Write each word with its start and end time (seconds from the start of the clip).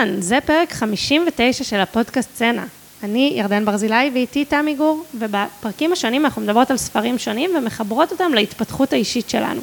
אהלן, 0.00 0.20
זה 0.20 0.38
פרק 0.46 0.72
59 0.72 1.64
של 1.64 1.80
הפודקאסט 1.80 2.34
סצנה. 2.34 2.64
אני 3.02 3.32
ירדן 3.36 3.64
ברזילי 3.64 4.10
ואיתי 4.14 4.44
תמי 4.44 4.74
גור, 4.74 5.04
ובפרקים 5.14 5.92
השונים 5.92 6.24
אנחנו 6.24 6.42
מדברות 6.42 6.70
על 6.70 6.76
ספרים 6.76 7.18
שונים 7.18 7.50
ומחברות 7.58 8.12
אותם 8.12 8.32
להתפתחות 8.34 8.92
האישית 8.92 9.30
שלנו. 9.30 9.60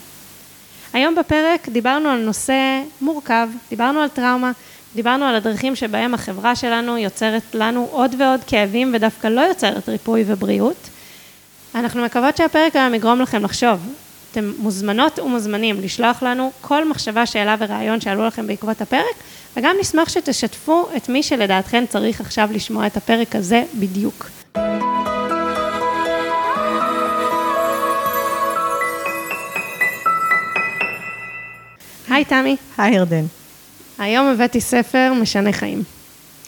היום 0.93 1.15
בפרק 1.15 1.69
דיברנו 1.69 2.09
על 2.09 2.19
נושא 2.19 2.81
מורכב, 3.01 3.49
דיברנו 3.69 3.99
על 3.99 4.09
טראומה, 4.09 4.51
דיברנו 4.95 5.25
על 5.25 5.35
הדרכים 5.35 5.75
שבהם 5.75 6.13
החברה 6.13 6.55
שלנו 6.55 6.97
יוצרת 6.97 7.43
לנו 7.53 7.87
עוד 7.91 8.15
ועוד 8.19 8.39
כאבים 8.47 8.91
ודווקא 8.93 9.27
לא 9.27 9.41
יוצרת 9.41 9.89
ריפוי 9.89 10.23
ובריאות. 10.27 10.89
אנחנו 11.75 12.05
מקוות 12.05 12.37
שהפרק 12.37 12.75
היום 12.75 12.93
יגרום 12.93 13.21
לכם 13.21 13.43
לחשוב. 13.43 13.79
אתם 14.31 14.51
מוזמנות 14.57 15.19
ומוזמנים 15.19 15.81
לשלוח 15.81 16.23
לנו 16.23 16.51
כל 16.61 16.89
מחשבה, 16.89 17.25
שאלה 17.25 17.55
ורעיון 17.59 18.01
שעלו 18.01 18.27
לכם 18.27 18.47
בעקבות 18.47 18.81
הפרק, 18.81 19.15
וגם 19.57 19.75
נשמח 19.81 20.09
שתשתפו 20.09 20.87
את 20.97 21.09
מי 21.09 21.23
שלדעתכם 21.23 21.83
צריך 21.89 22.21
עכשיו 22.21 22.49
לשמוע 22.51 22.87
את 22.87 22.97
הפרק 22.97 23.35
הזה 23.35 23.63
בדיוק. 23.79 24.29
היי 32.09 32.25
תמי. 32.25 32.55
היי 32.77 32.95
ירדן. 32.95 33.25
היום 33.97 34.27
הבאתי 34.27 34.61
ספר 34.61 35.13
משנה 35.21 35.51
חיים, 35.51 35.83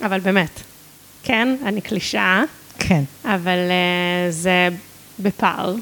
אבל 0.01 0.19
באמת. 0.19 0.59
כן, 1.23 1.55
אני 1.65 1.81
קלישאה. 1.81 2.43
כן. 2.79 3.03
אבל 3.25 3.57
uh, 3.69 4.31
זה 4.31 4.69
בפער. 5.19 5.75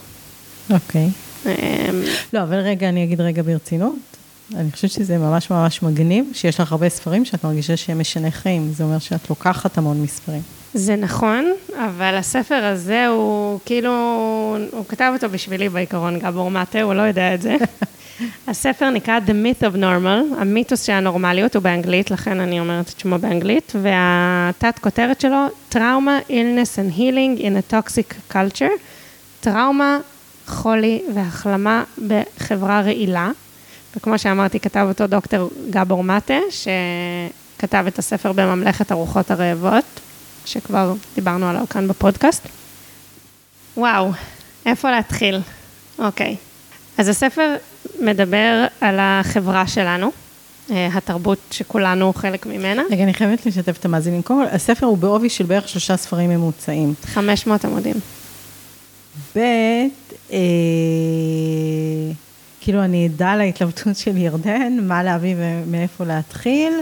אוקיי. 0.69 1.09
Um, 1.43 1.47
לא, 2.33 2.43
אבל 2.43 2.57
רגע, 2.57 2.89
אני 2.89 3.03
אגיד 3.03 3.21
רגע 3.21 3.41
ברצינות. 3.41 4.16
אני 4.55 4.71
חושבת 4.71 4.91
שזה 4.91 5.17
ממש 5.17 5.51
ממש 5.51 5.83
מגניב, 5.83 6.25
שיש 6.33 6.59
לך 6.59 6.71
הרבה 6.71 6.89
ספרים 6.89 7.25
שאת 7.25 7.43
מרגישה 7.43 7.77
שהם 7.77 7.99
משנה 7.99 8.31
חיים. 8.31 8.71
זה 8.73 8.83
אומר 8.83 8.99
שאת 8.99 9.29
לוקחת 9.29 9.77
המון 9.77 10.01
מספרים. 10.01 10.41
זה 10.73 10.95
נכון, 10.95 11.53
אבל 11.77 12.15
הספר 12.15 12.65
הזה 12.65 13.07
הוא 13.07 13.59
כאילו, 13.65 13.91
הוא 14.71 14.85
כתב 14.87 15.11
אותו 15.13 15.29
בשבילי 15.29 15.69
בעיקרון, 15.69 16.19
גבור 16.19 16.51
מטה, 16.51 16.81
הוא 16.81 16.93
לא 16.93 17.01
יודע 17.01 17.33
את 17.33 17.41
זה. 17.41 17.57
הספר 18.47 18.89
נקרא 18.89 19.19
The 19.27 19.29
Myth 19.29 19.63
of 19.63 19.75
Normal, 19.75 20.41
המיתוס 20.41 20.83
של 20.83 20.93
הנורמליות, 20.93 21.55
הוא 21.55 21.63
באנגלית, 21.63 22.11
לכן 22.11 22.39
אני 22.39 22.59
אומרת 22.59 22.89
את 22.89 22.99
שמו 22.99 23.17
באנגלית, 23.17 23.73
והתת 23.81 24.79
כותרת 24.79 25.21
שלו, 25.21 25.45
Trauma, 25.73 26.29
Illness 26.29 26.77
and 26.77 26.97
Healing 26.97 27.41
in 27.41 27.71
a 27.71 27.73
Toxic 27.73 28.33
Culture, 28.33 28.71
טראומה, 29.39 29.97
חולי 30.47 31.01
והחלמה 31.15 31.83
בחברה 32.07 32.81
רעילה. 32.81 33.31
וכמו 33.97 34.19
שאמרתי, 34.19 34.59
כתב 34.59 34.85
אותו 34.89 35.07
דוקטור 35.07 35.49
גבור 35.69 36.03
מטה, 36.03 36.37
שכתב 36.49 37.85
את 37.87 37.99
הספר 37.99 38.31
בממלכת 38.31 38.91
הרוחות 38.91 39.31
הרעבות, 39.31 39.85
שכבר 40.45 40.93
דיברנו 41.15 41.49
עליו 41.49 41.65
כאן 41.69 41.87
בפודקאסט. 41.87 42.47
וואו, 43.77 44.11
איפה 44.65 44.91
להתחיל? 44.91 45.39
אוקיי. 45.99 46.35
אז 46.97 47.07
הספר 47.07 47.55
מדבר 47.99 48.65
על 48.81 48.97
החברה 48.99 49.67
שלנו, 49.67 50.11
אה, 50.71 50.87
התרבות 50.93 51.39
שכולנו 51.51 52.13
חלק 52.13 52.45
ממנה. 52.45 52.83
רגע, 52.91 53.03
אני 53.03 53.13
חייבת 53.13 53.45
לשתף 53.45 53.77
את 53.77 53.85
המאזינים. 53.85 54.21
קודם 54.21 54.45
כל, 54.45 54.55
הספר 54.55 54.85
הוא 54.85 54.97
בעובי 54.97 55.29
של 55.29 55.43
בערך 55.43 55.69
שלושה 55.69 55.97
ספרים 55.97 56.29
ממוצעים. 56.29 56.93
500 57.05 57.65
עמודים. 57.65 57.95
ב', 59.35 59.39
אה, 60.31 60.37
כאילו 62.67 62.83
אני 62.83 63.05
עדה 63.05 63.35
להתלבטות 63.35 63.95
של 63.97 64.17
ירדן, 64.17 64.77
מה 64.81 65.03
להביא 65.03 65.35
ומאיפה 65.37 66.03
להתחיל, 66.03 66.73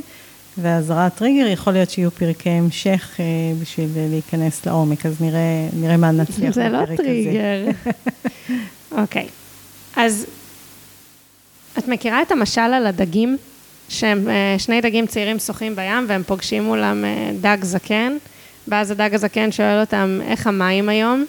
ואזהרת 0.58 1.16
טריגר, 1.16 1.48
יכול 1.48 1.74
להיות 1.74 1.90
שיהיו 1.90 2.12
פרקי 2.12 2.50
המשך 2.50 3.16
אה, 3.20 3.26
בשביל 3.62 3.90
להיכנס 3.96 4.66
לעומק, 4.66 5.06
אז 5.06 5.22
נראה, 5.22 5.70
נראה 5.74 5.98
מה 5.98 6.12
נצליח 6.12 6.54
זה 6.54 6.70
לא 6.70 6.82
בפרק 6.82 6.98
טריגר. 6.98 7.66
אוקיי, 9.02 9.28
אז 9.96 10.26
את 11.78 11.88
מכירה 11.88 12.22
את 12.22 12.32
המשל 12.32 12.62
על 12.62 12.88
הדגים, 12.88 13.38
שהם 13.90 14.30
אה, 14.30 14.56
שני 14.58 14.82
דגים 14.82 15.08
צעירים 15.08 15.40
שוחים 15.40 15.76
בים 15.76 16.06
והם 16.08 16.24
פוגשים 16.24 16.64
מולם 16.64 17.06
אה, 17.06 17.32
דג 17.42 17.58
זקן, 17.62 18.18
ואז 18.68 18.92
הדג 18.92 19.10
הזקן 19.14 19.52
שואל 19.52 19.80
אותם, 19.80 20.20
איך 20.28 20.48
המים 20.48 20.90
היום? 20.90 21.26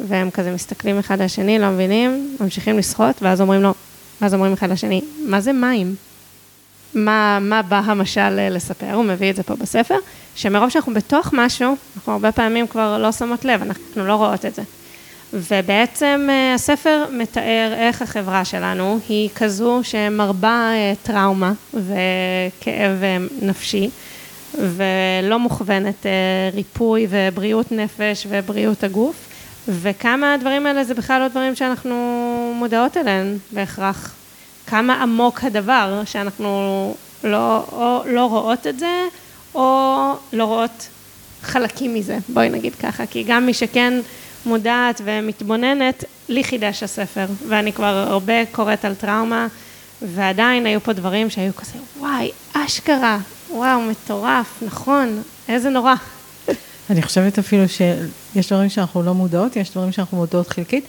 והם 0.00 0.30
כזה 0.30 0.52
מסתכלים 0.52 0.98
אחד 0.98 1.20
על 1.20 1.26
השני, 1.26 1.58
לא 1.58 1.70
מבינים, 1.70 2.36
ממשיכים 2.40 2.78
לשחות, 2.78 3.22
ואז 3.22 3.40
אומרים 3.40 3.62
לו, 3.62 3.74
ואז 4.20 4.34
אומרים 4.34 4.52
אחד 4.52 4.70
לשני, 4.70 5.00
מה 5.26 5.40
זה 5.40 5.52
מים? 5.52 5.94
מה, 6.94 7.38
מה 7.40 7.62
בא 7.62 7.80
המשל 7.84 8.38
אה, 8.38 8.48
לספר? 8.48 8.92
הוא 8.92 9.04
מביא 9.04 9.30
את 9.30 9.36
זה 9.36 9.42
פה 9.42 9.56
בספר, 9.56 9.98
שמרוב 10.36 10.68
שאנחנו 10.68 10.94
בתוך 10.94 11.30
משהו, 11.32 11.76
אנחנו 11.96 12.12
הרבה 12.12 12.32
פעמים 12.32 12.66
כבר 12.66 12.98
לא 12.98 13.12
שמות 13.12 13.44
לב, 13.44 13.62
אנחנו 13.62 14.06
לא 14.06 14.12
רואות 14.12 14.44
את 14.44 14.54
זה. 14.54 14.62
ובעצם 15.32 16.26
אה, 16.30 16.54
הספר 16.54 17.04
מתאר 17.12 17.72
איך 17.76 18.02
החברה 18.02 18.44
שלנו 18.44 18.98
היא 19.08 19.28
כזו 19.34 19.80
שמרבה 19.82 20.70
אה, 20.72 20.92
טראומה 21.02 21.52
וכאב 21.74 23.18
נפשי, 23.42 23.90
ולא 24.54 25.38
מוכוונת 25.38 26.06
ריפוי 26.54 27.06
ובריאות 27.10 27.72
נפש 27.72 28.26
ובריאות 28.30 28.84
הגוף. 28.84 29.28
וכמה 29.68 30.34
הדברים 30.34 30.66
האלה 30.66 30.84
זה 30.84 30.94
בכלל 30.94 31.20
לא 31.20 31.28
דברים 31.28 31.54
שאנחנו 31.54 31.94
מודעות 32.56 32.96
אליהם 32.96 33.38
בהכרח. 33.52 34.14
כמה 34.66 35.02
עמוק 35.02 35.44
הדבר 35.44 36.02
שאנחנו 36.04 36.94
לא, 37.24 37.64
או 37.72 38.02
לא 38.06 38.26
רואות 38.26 38.66
את 38.66 38.78
זה, 38.78 39.04
או 39.54 40.12
לא 40.32 40.44
רואות 40.44 40.88
חלקים 41.42 41.94
מזה, 41.94 42.18
בואי 42.28 42.48
נגיד 42.48 42.74
ככה, 42.74 43.06
כי 43.06 43.22
גם 43.22 43.46
מי 43.46 43.54
שכן 43.54 43.94
מודעת 44.46 45.00
ומתבוננת, 45.04 46.04
לי 46.28 46.44
חידש 46.44 46.82
הספר, 46.82 47.26
ואני 47.48 47.72
כבר 47.72 48.04
הרבה 48.08 48.46
קוראת 48.52 48.84
על 48.84 48.94
טראומה, 48.94 49.46
ועדיין 50.02 50.66
היו 50.66 50.80
פה 50.80 50.92
דברים 50.92 51.30
שהיו 51.30 51.56
כזה, 51.56 51.78
וואי, 51.98 52.30
אשכרה, 52.52 53.18
וואו, 53.50 53.80
מטורף, 53.80 54.62
נכון, 54.62 55.22
איזה 55.48 55.70
נורא. 55.70 55.94
אני 56.90 57.02
חושבת 57.02 57.38
אפילו 57.38 57.64
שיש 57.68 58.52
דברים 58.52 58.68
שאנחנו 58.68 59.02
לא 59.02 59.14
מודעות, 59.14 59.56
יש 59.56 59.70
דברים 59.70 59.92
שאנחנו 59.92 60.16
מודעות 60.16 60.48
חלקית, 60.48 60.84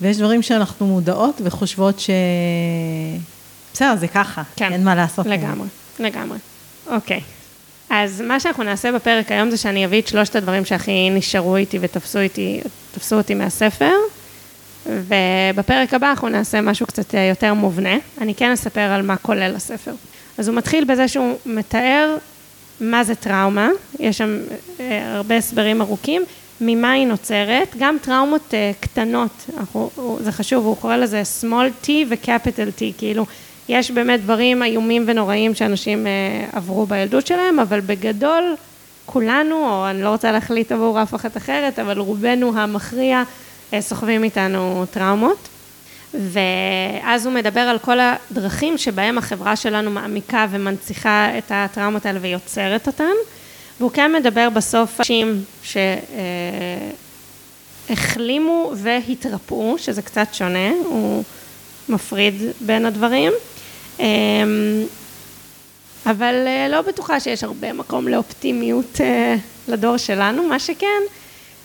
ויש 0.00 0.16
דברים 0.16 0.42
שאנחנו 0.42 0.86
מודעות 0.86 1.40
וחושבות 1.44 2.00
ש... 2.00 2.10
בסדר, 3.72 3.96
זה 3.96 4.08
ככה, 4.08 4.42
כן, 4.56 4.72
אין 4.72 4.84
מה 4.84 4.94
לעשות. 4.94 5.26
לגמרי, 5.26 5.68
לגמרי. 5.98 6.38
אוקיי. 6.86 7.20
אז 7.90 8.20
מה 8.20 8.40
שאנחנו 8.40 8.62
נעשה 8.64 8.92
בפרק 8.92 9.32
היום 9.32 9.50
זה 9.50 9.56
שאני 9.56 9.84
אביא 9.84 10.00
את 10.00 10.08
שלושת 10.08 10.36
הדברים 10.36 10.64
שהכי 10.64 11.10
נשארו 11.10 11.56
איתי 11.56 11.78
ותפסו 11.80 12.18
איתי, 12.18 12.60
תפסו 12.94 13.16
אותי 13.16 13.34
מהספר, 13.34 13.94
ובפרק 14.86 15.94
הבא 15.94 16.10
אנחנו 16.10 16.28
נעשה 16.28 16.60
משהו 16.60 16.86
קצת 16.86 17.14
יותר 17.30 17.54
מובנה. 17.54 17.96
אני 18.20 18.34
כן 18.34 18.52
אספר 18.52 18.80
על 18.80 19.02
מה 19.02 19.16
כולל 19.16 19.56
הספר. 19.56 19.92
אז 20.38 20.48
הוא 20.48 20.56
מתחיל 20.56 20.84
בזה 20.84 21.08
שהוא 21.08 21.34
מתאר 21.46 22.16
מה 22.80 23.04
זה 23.04 23.14
טראומה, 23.14 23.68
יש 24.00 24.18
שם 24.18 24.38
אה, 24.80 25.16
הרבה 25.16 25.36
הסברים 25.36 25.80
ארוכים, 25.80 26.22
ממה 26.60 26.92
היא 26.92 27.06
נוצרת, 27.06 27.76
גם 27.78 27.96
טראומות 28.02 28.54
אה, 28.54 28.70
קטנות, 28.80 29.46
אנחנו, 29.58 29.90
זה 30.20 30.32
חשוב, 30.32 30.64
הוא 30.64 30.76
קורא 30.76 30.96
לזה 30.96 31.22
small 31.40 31.86
t 31.86 31.90
ו-capital 32.08 32.80
t, 32.80 32.82
כאילו 32.98 33.26
יש 33.68 33.90
באמת 33.90 34.22
דברים 34.22 34.62
איומים 34.62 35.04
ונוראים 35.06 35.54
שאנשים 35.54 36.06
אה, 36.06 36.46
עברו 36.52 36.86
בילדות 36.86 37.26
שלהם, 37.26 37.58
אבל 37.58 37.80
בגדול 37.80 38.54
כולנו, 39.06 39.68
או 39.68 39.90
אני 39.90 40.02
לא 40.02 40.08
רוצה 40.08 40.32
להחליט 40.32 40.72
עבור 40.72 41.02
אף 41.02 41.14
אחת 41.14 41.36
אחרת, 41.36 41.78
אבל 41.78 41.98
רובנו 41.98 42.58
המכריע 42.58 43.22
סוחבים 43.80 44.24
איתנו 44.24 44.84
טראומות. 44.90 45.48
ואז 46.14 47.26
הוא 47.26 47.34
מדבר 47.34 47.60
על 47.60 47.78
כל 47.78 47.98
הדרכים 48.00 48.78
שבהם 48.78 49.18
החברה 49.18 49.56
שלנו 49.56 49.90
מעמיקה 49.90 50.46
ומנציחה 50.50 51.38
את 51.38 51.52
הטראומות 51.54 52.06
האלה 52.06 52.18
ויוצרת 52.22 52.86
אותן, 52.86 53.12
והוא 53.80 53.90
כן 53.90 54.12
מדבר 54.12 54.50
בסוף 54.50 55.00
אנשים 55.00 55.44
שהחלימו 57.88 58.72
והתרפאו, 58.74 59.78
שזה 59.78 60.02
קצת 60.02 60.26
שונה, 60.32 60.70
הוא 60.84 61.24
מפריד 61.88 62.34
בין 62.60 62.86
הדברים. 62.86 63.32
אמ, 64.00 64.84
אבל 66.06 66.34
אה, 66.46 66.68
לא 66.68 66.82
בטוחה 66.82 67.20
שיש 67.20 67.44
הרבה 67.44 67.72
מקום 67.72 68.08
לאופטימיות 68.08 69.00
אה, 69.00 69.36
לדור 69.68 69.96
שלנו, 69.96 70.42
מה 70.42 70.58
שכן, 70.58 71.02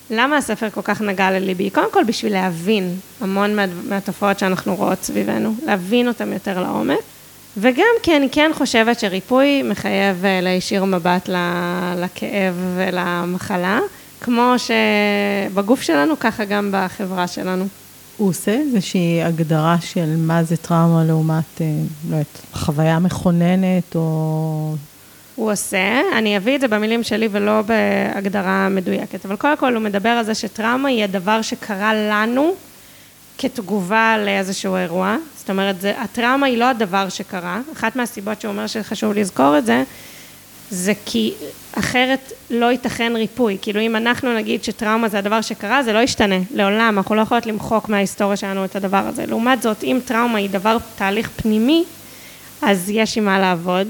למה 0.09 0.37
הספר 0.37 0.69
כל 0.69 0.81
כך 0.81 1.01
נגע 1.01 1.31
לליבי? 1.31 1.69
קודם 1.69 1.91
כל 1.91 2.03
בשביל 2.03 2.33
להבין 2.33 2.95
המון 3.21 3.55
מה, 3.55 3.65
מהתופעות 3.83 4.39
שאנחנו 4.39 4.75
רואות 4.75 5.03
סביבנו, 5.03 5.55
להבין 5.65 6.07
אותן 6.07 6.33
יותר 6.33 6.61
לעומק, 6.61 6.99
וגם 7.61 7.85
כי 8.03 8.17
אני 8.17 8.29
כן 8.29 8.51
חושבת 8.53 8.99
שריפוי 8.99 9.63
מחייב 9.63 10.25
אה, 10.25 10.41
להישיר 10.41 10.85
מבט 10.85 11.29
לכאב 11.97 12.55
ולמחלה, 12.75 13.79
כמו 14.21 14.53
שבגוף 14.57 15.81
שלנו, 15.81 16.19
ככה 16.19 16.45
גם 16.45 16.69
בחברה 16.73 17.27
שלנו. 17.27 17.65
הוא 18.17 18.29
עושה 18.29 18.51
איזושהי 18.51 19.23
הגדרה 19.23 19.75
של 19.81 20.15
מה 20.17 20.43
זה 20.43 20.57
טראומה 20.57 21.03
לעומת, 21.03 21.61
אה, 21.61 21.65
לא 22.09 22.15
יודעת, 22.15 22.41
חוויה 22.53 22.99
מכוננת 22.99 23.95
או 23.95 24.75
הוא 25.35 25.51
עושה, 25.51 26.01
אני 26.17 26.37
אביא 26.37 26.55
את 26.55 26.61
זה 26.61 26.67
במילים 26.67 27.03
שלי 27.03 27.27
ולא 27.31 27.61
בהגדרה 27.61 28.69
מדויקת, 28.69 29.25
אבל 29.25 29.35
קודם 29.35 29.57
כל 29.57 29.75
הוא 29.75 29.83
מדבר 29.83 30.09
על 30.09 30.25
זה 30.25 30.35
שטראומה 30.35 30.89
היא 30.89 31.03
הדבר 31.03 31.41
שקרה 31.41 31.93
לנו 31.93 32.53
כתגובה 33.41 34.15
לאיזשהו 34.25 34.75
אירוע, 34.75 35.17
זאת 35.37 35.49
אומרת, 35.49 35.81
זה, 35.81 36.01
הטראומה 36.01 36.47
היא 36.47 36.57
לא 36.57 36.65
הדבר 36.65 37.09
שקרה, 37.09 37.61
אחת 37.73 37.95
מהסיבות 37.95 38.41
שהוא 38.41 38.51
אומר 38.51 38.67
שחשוב 38.67 39.13
לזכור 39.13 39.57
את 39.57 39.65
זה, 39.65 39.83
זה 40.69 40.93
כי 41.05 41.33
אחרת 41.73 42.31
לא 42.49 42.71
ייתכן 42.71 43.13
ריפוי, 43.15 43.57
כאילו 43.61 43.81
אם 43.81 43.95
אנחנו 43.95 44.35
נגיד 44.35 44.63
שטראומה 44.63 45.09
זה 45.09 45.19
הדבר 45.19 45.41
שקרה, 45.41 45.83
זה 45.83 45.93
לא 45.93 45.99
ישתנה, 45.99 46.35
לעולם, 46.51 46.97
אנחנו 46.97 47.15
לא 47.15 47.21
יכולות 47.21 47.45
למחוק 47.45 47.89
מההיסטוריה 47.89 48.37
שלנו 48.37 48.65
את 48.65 48.75
הדבר 48.75 49.07
הזה. 49.07 49.25
לעומת 49.25 49.61
זאת, 49.61 49.83
אם 49.83 49.99
טראומה 50.05 50.37
היא 50.37 50.49
דבר, 50.49 50.77
תהליך 50.95 51.29
פנימי, 51.35 51.83
אז 52.61 52.89
יש 52.89 53.17
עם 53.17 53.25
מה 53.25 53.39
לעבוד. 53.39 53.87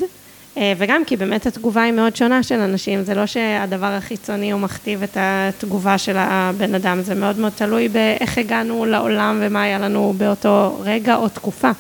אה, 0.60 0.74
וגם 0.78 1.06
כי 1.06 1.18
באמת 1.18 1.46
התגובה 1.46 1.82
היא 1.82 1.92
מאוד 1.92 2.16
שונה 2.16 2.44
של 2.44 2.60
אנשים, 2.60 3.04
זה 3.04 3.16
לא 3.16 3.26
שהדבר 3.26 3.86
החיצוני 3.86 4.52
הוא 4.52 4.62
מכתיב 4.62 5.04
את 5.04 5.18
התגובה 5.20 5.98
של 5.98 6.16
הבן 6.18 6.76
אדם, 6.76 7.02
זה 7.02 7.16
מאוד 7.16 7.40
מאוד 7.40 7.52
תלוי 7.56 7.88
באיך 7.88 8.38
הגענו 8.38 8.86
לעולם 8.86 9.40
ומה 9.42 9.62
היה 9.62 9.80
לנו 9.80 10.14
באותו 10.18 10.78
רגע 10.84 11.16
או 11.16 11.30
תקופה. 11.30 11.72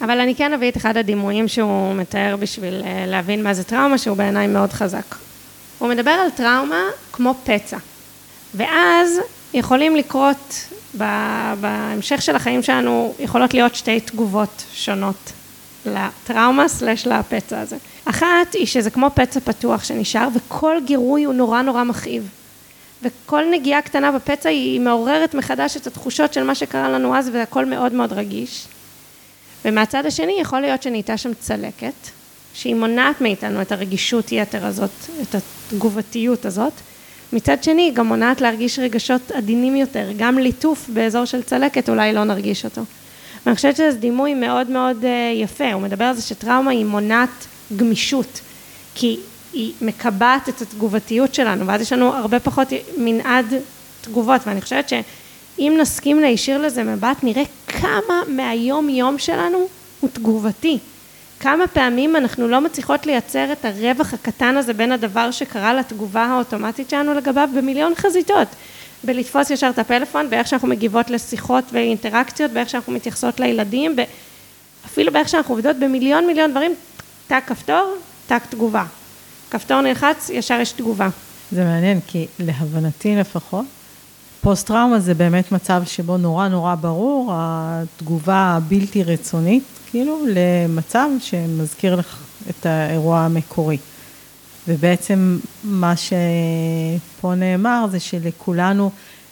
אבל 0.00 0.20
אני 0.20 0.34
כן 0.34 0.52
אביא 0.52 0.68
את 0.70 0.76
אחד 0.76 0.96
הדימויים 0.96 1.48
שהוא 1.48 1.94
מתאר 1.94 2.36
בשביל 2.40 2.82
אה, 2.84 3.04
להבין 3.06 3.42
מה 3.42 3.54
זה 3.54 3.64
טראומה, 3.64 3.98
שהוא 3.98 4.16
בעיניי 4.16 4.46
מאוד 4.46 4.72
חזק. 4.72 5.14
הוא 5.78 5.88
מדבר 5.88 6.10
על 6.10 6.30
טראומה 6.30 6.82
כמו 7.12 7.34
פצע, 7.44 7.76
ואז 8.54 9.20
יכולים 9.54 9.96
לקרות, 9.96 10.68
בהמשך 11.60 12.22
של 12.22 12.36
החיים 12.36 12.62
שלנו, 12.62 13.14
יכולות 13.18 13.54
להיות 13.54 13.74
שתי 13.74 14.00
תגובות 14.00 14.64
שונות 14.72 15.32
לטראומה 15.86 16.68
סלש 16.68 17.06
לפצע 17.06 17.60
הזה. 17.60 17.76
אחת 18.04 18.54
היא 18.54 18.66
שזה 18.66 18.90
כמו 18.90 19.10
פצע 19.14 19.40
פתוח 19.40 19.84
שנשאר, 19.84 20.28
וכל 20.34 20.76
גירוי 20.84 21.24
הוא 21.24 21.34
נורא 21.34 21.62
נורא 21.62 21.84
מכאיב. 21.84 22.28
וכל 23.02 23.42
נגיעה 23.50 23.82
קטנה 23.82 24.12
בפצע 24.12 24.48
היא 24.48 24.80
מעוררת 24.80 25.34
מחדש 25.34 25.76
את 25.76 25.86
התחושות 25.86 26.32
של 26.32 26.42
מה 26.42 26.54
שקרה 26.54 26.88
לנו 26.88 27.16
אז, 27.16 27.30
והכל 27.32 27.64
מאוד 27.64 27.92
מאוד 27.92 28.12
רגיש. 28.12 28.66
ומהצד 29.64 30.06
השני 30.06 30.36
יכול 30.40 30.60
להיות 30.60 30.82
שנהייתה 30.82 31.16
שם 31.16 31.34
צלקת, 31.40 31.94
שהיא 32.54 32.74
מונעת 32.74 33.20
מאיתנו 33.20 33.62
את 33.62 33.72
הרגישות 33.72 34.32
יתר 34.32 34.66
הזאת, 34.66 34.90
את 35.22 35.34
התגובתיות 35.34 36.44
הזאת. 36.44 36.72
מצד 37.32 37.64
שני, 37.64 37.82
היא 37.82 37.92
גם 37.92 38.06
מונעת 38.06 38.40
להרגיש 38.40 38.78
רגשות 38.78 39.30
עדינים 39.30 39.76
יותר, 39.76 40.08
גם 40.16 40.38
ליטוף 40.38 40.88
באזור 40.88 41.24
של 41.24 41.42
צלקת 41.42 41.88
אולי 41.88 42.12
לא 42.12 42.24
נרגיש 42.24 42.64
אותו. 42.64 42.82
ואני 43.48 43.56
חושבת 43.56 43.76
שזה 43.76 43.98
דימוי 43.98 44.34
מאוד 44.34 44.70
מאוד 44.70 45.04
אה, 45.04 45.32
יפה, 45.34 45.72
הוא 45.72 45.82
מדבר 45.82 46.04
על 46.04 46.14
זה 46.14 46.22
שטראומה 46.22 46.70
היא 46.70 46.84
מונעת 46.84 47.46
גמישות, 47.76 48.40
כי 48.94 49.16
היא 49.52 49.72
מקבעת 49.80 50.48
את 50.48 50.62
התגובתיות 50.62 51.34
שלנו, 51.34 51.66
ואז 51.66 51.80
יש 51.80 51.92
לנו 51.92 52.14
הרבה 52.14 52.40
פחות 52.40 52.68
מנעד 52.96 53.54
תגובות, 54.00 54.40
ואני 54.46 54.60
חושבת 54.60 54.88
שאם 54.88 55.76
נסכים 55.80 56.20
להישיר 56.20 56.58
לזה 56.58 56.84
מבט, 56.84 57.16
נראה 57.22 57.42
כמה 57.66 58.22
מהיום 58.28 58.88
יום 58.88 59.18
שלנו 59.18 59.68
הוא 60.00 60.10
תגובתי. 60.12 60.78
כמה 61.40 61.66
פעמים 61.66 62.16
אנחנו 62.16 62.48
לא 62.48 62.60
מצליחות 62.60 63.06
לייצר 63.06 63.52
את 63.52 63.64
הרווח 63.64 64.14
הקטן 64.14 64.56
הזה 64.56 64.72
בין 64.72 64.92
הדבר 64.92 65.30
שקרה 65.30 65.74
לתגובה 65.74 66.24
האוטומטית 66.24 66.90
שלנו 66.90 67.14
לגביו 67.14 67.48
במיליון 67.56 67.94
חזיתות. 67.94 68.48
בלתפוס 69.04 69.50
ישר 69.50 69.70
את 69.70 69.78
הפלאפון, 69.78 70.30
באיך 70.30 70.46
שאנחנו 70.46 70.68
מגיבות 70.68 71.10
לשיחות 71.10 71.64
ואינטראקציות, 71.72 72.50
באיך 72.50 72.68
שאנחנו 72.68 72.92
מתייחסות 72.92 73.40
לילדים, 73.40 73.96
אפילו 74.86 75.12
באיך 75.12 75.28
שאנחנו 75.28 75.54
עובדות 75.54 75.76
במיליון 75.76 76.26
מיליון 76.26 76.50
דברים, 76.50 76.74
טק 77.26 77.42
כפתור, 77.46 77.94
טק 78.26 78.42
תגובה. 78.50 78.84
כפתור 79.50 79.80
נלחץ, 79.80 80.30
ישר 80.30 80.60
יש 80.60 80.72
תגובה. 80.72 81.08
זה 81.52 81.64
מעניין, 81.64 82.00
כי 82.06 82.26
להבנתי 82.38 83.16
לפחות, 83.16 83.64
פוסט 84.40 84.66
טראומה 84.66 85.00
זה 85.00 85.14
באמת 85.14 85.52
מצב 85.52 85.82
שבו 85.86 86.16
נורא 86.16 86.48
נורא 86.48 86.74
ברור 86.74 87.32
התגובה 87.34 88.36
הבלתי 88.56 89.02
רצונית, 89.02 89.64
כאילו, 89.90 90.24
למצב 90.28 91.08
שמזכיר 91.20 91.96
לך 91.96 92.18
את 92.50 92.66
האירוע 92.66 93.20
המקורי. 93.20 93.78
ובעצם 94.68 95.38
מה 95.64 95.94
שפה 95.96 97.34
נאמר 97.34 97.86
זה 97.90 98.00
שלכולנו, 98.00 98.90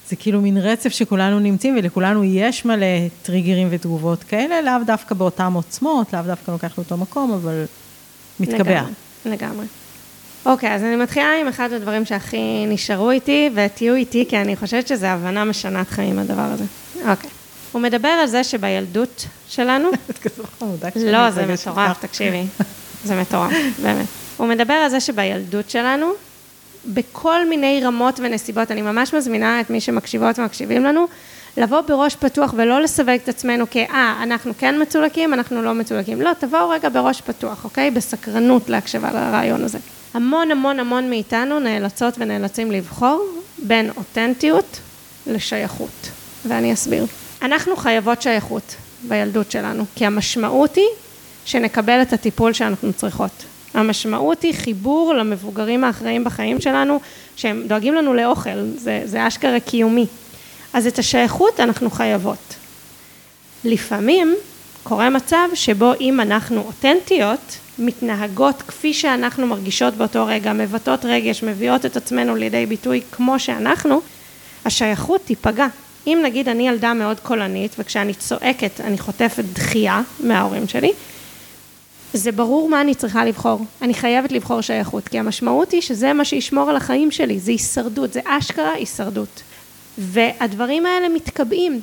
זה 0.09 0.15
כאילו 0.15 0.41
מין 0.41 0.57
רצף 0.57 0.89
שכולנו 0.89 1.39
נמצאים 1.39 1.75
ולכולנו 1.77 2.23
יש 2.23 2.65
מלא 2.65 2.85
טריגרים 3.21 3.67
ותגובות 3.71 4.23
כאלה, 4.23 4.61
לאו 4.61 4.83
דווקא 4.85 5.15
באותן 5.15 5.53
עוצמות, 5.53 6.13
לאו 6.13 6.21
דווקא 6.21 6.51
לוקח 6.51 6.77
לאותו 6.77 6.97
מקום, 6.97 7.31
אבל 7.31 7.65
מתקבע. 8.39 8.81
לגמרי, 8.81 8.91
לגמרי. 9.25 9.65
אוקיי, 10.45 10.75
אז 10.75 10.83
אני 10.83 10.95
מתחילה 10.95 11.31
עם 11.41 11.47
אחד 11.47 11.71
הדברים 11.71 12.05
שהכי 12.05 12.65
נשארו 12.67 13.11
איתי, 13.11 13.49
ותהיו 13.53 13.95
איתי, 13.95 14.25
כי 14.29 14.37
אני 14.37 14.55
חושבת 14.55 14.87
שזו 14.87 15.07
הבנה 15.07 15.45
משנת 15.45 15.89
חיים, 15.89 16.19
הדבר 16.19 16.41
הזה. 16.41 16.63
אוקיי. 17.09 17.29
הוא 17.71 17.81
מדבר 17.81 18.07
על 18.07 18.27
זה 18.27 18.43
שבילדות 18.43 19.25
שלנו... 19.47 19.89
את 20.09 20.17
כזו 20.17 20.43
חמודה 20.59 20.89
לא, 20.95 21.31
זה 21.31 21.45
מטורף, 21.45 22.05
תקשיבי. 22.05 22.43
זה 23.03 23.21
מטורף, 23.21 23.53
באמת. 23.81 24.26
הוא 24.37 24.47
מדבר 24.47 24.73
על 24.73 24.89
זה 24.89 24.99
שבילדות 24.99 25.69
שלנו, 25.69 26.11
בכל 26.85 27.49
מיני 27.49 27.81
רמות 27.83 28.19
ונסיבות, 28.23 28.71
אני 28.71 28.81
ממש 28.81 29.13
מזמינה 29.13 29.61
את 29.61 29.69
מי 29.69 29.81
שמקשיבות 29.81 30.39
ומקשיבים 30.39 30.83
לנו, 30.83 31.07
לבוא 31.57 31.81
בראש 31.81 32.15
פתוח 32.15 32.53
ולא 32.57 32.81
לסווג 32.81 33.09
את 33.09 33.29
עצמנו 33.29 33.65
כאה, 33.71 34.19
אנחנו 34.23 34.53
כן 34.57 34.81
מצולקים, 34.81 35.33
אנחנו 35.33 35.61
לא 35.61 35.73
מצולקים. 35.73 36.21
לא, 36.21 36.31
תבואו 36.39 36.69
רגע 36.69 36.89
בראש 36.89 37.21
פתוח, 37.21 37.63
אוקיי? 37.63 37.91
בסקרנות 37.91 38.69
להקשבה 38.69 39.11
לרעיון 39.11 39.63
הזה. 39.63 39.77
המון 40.13 40.51
המון 40.51 40.79
המון 40.79 41.09
מאיתנו 41.09 41.59
נאלצות 41.59 42.13
ונאלצים 42.17 42.71
לבחור 42.71 43.25
בין 43.57 43.89
אותנטיות 43.97 44.79
לשייכות, 45.27 46.09
ואני 46.45 46.73
אסביר. 46.73 47.05
אנחנו 47.41 47.75
חייבות 47.75 48.21
שייכות 48.21 48.75
בילדות 49.07 49.51
שלנו, 49.51 49.85
כי 49.95 50.05
המשמעות 50.05 50.75
היא 50.75 50.85
שנקבל 51.45 52.01
את 52.01 52.13
הטיפול 52.13 52.53
שאנחנו 52.53 52.93
צריכות. 52.93 53.56
המשמעות 53.77 54.41
היא 54.41 54.53
חיבור 54.53 55.13
למבוגרים 55.13 55.83
האחראים 55.83 56.23
בחיים 56.23 56.61
שלנו, 56.61 56.99
שהם 57.35 57.63
דואגים 57.67 57.93
לנו 57.93 58.13
לאוכל, 58.13 58.63
זה, 58.75 59.01
זה 59.05 59.27
אשכרה 59.27 59.59
קיומי. 59.59 60.05
אז 60.73 60.87
את 60.87 60.99
השייכות 60.99 61.59
אנחנו 61.59 61.89
חייבות. 61.89 62.55
לפעמים 63.63 64.35
קורה 64.83 65.09
מצב 65.09 65.47
שבו 65.53 65.93
אם 66.01 66.19
אנחנו 66.19 66.63
אותנטיות, 66.67 67.57
מתנהגות 67.79 68.61
כפי 68.67 68.93
שאנחנו 68.93 69.47
מרגישות 69.47 69.93
באותו 69.93 70.25
רגע, 70.25 70.53
מבטאות 70.53 71.05
רגש, 71.05 71.43
מביאות 71.43 71.85
את 71.85 71.97
עצמנו 71.97 72.35
לידי 72.35 72.65
ביטוי 72.65 73.01
כמו 73.11 73.39
שאנחנו, 73.39 74.01
השייכות 74.65 75.21
תיפגע. 75.25 75.67
אם 76.07 76.19
נגיד 76.23 76.49
אני 76.49 76.67
ילדה 76.67 76.93
מאוד 76.93 77.19
קולנית 77.19 77.75
וכשאני 77.79 78.13
צועקת 78.13 78.81
אני 78.81 78.97
חוטפת 78.97 79.43
דחייה 79.53 80.01
מההורים 80.19 80.67
שלי, 80.67 80.91
זה 82.13 82.31
ברור 82.31 82.69
מה 82.69 82.81
אני 82.81 82.95
צריכה 82.95 83.25
לבחור. 83.25 83.59
אני 83.81 83.93
חייבת 83.93 84.31
לבחור 84.31 84.61
שייכות, 84.61 85.07
כי 85.07 85.19
המשמעות 85.19 85.71
היא 85.71 85.81
שזה 85.81 86.13
מה 86.13 86.25
שישמור 86.25 86.69
על 86.69 86.75
החיים 86.75 87.11
שלי, 87.11 87.39
זה 87.39 87.51
הישרדות, 87.51 88.13
זה 88.13 88.19
אשכרה 88.25 88.73
הישרדות. 88.73 89.41
והדברים 89.97 90.85
האלה 90.85 91.09
מתקבעים. 91.09 91.81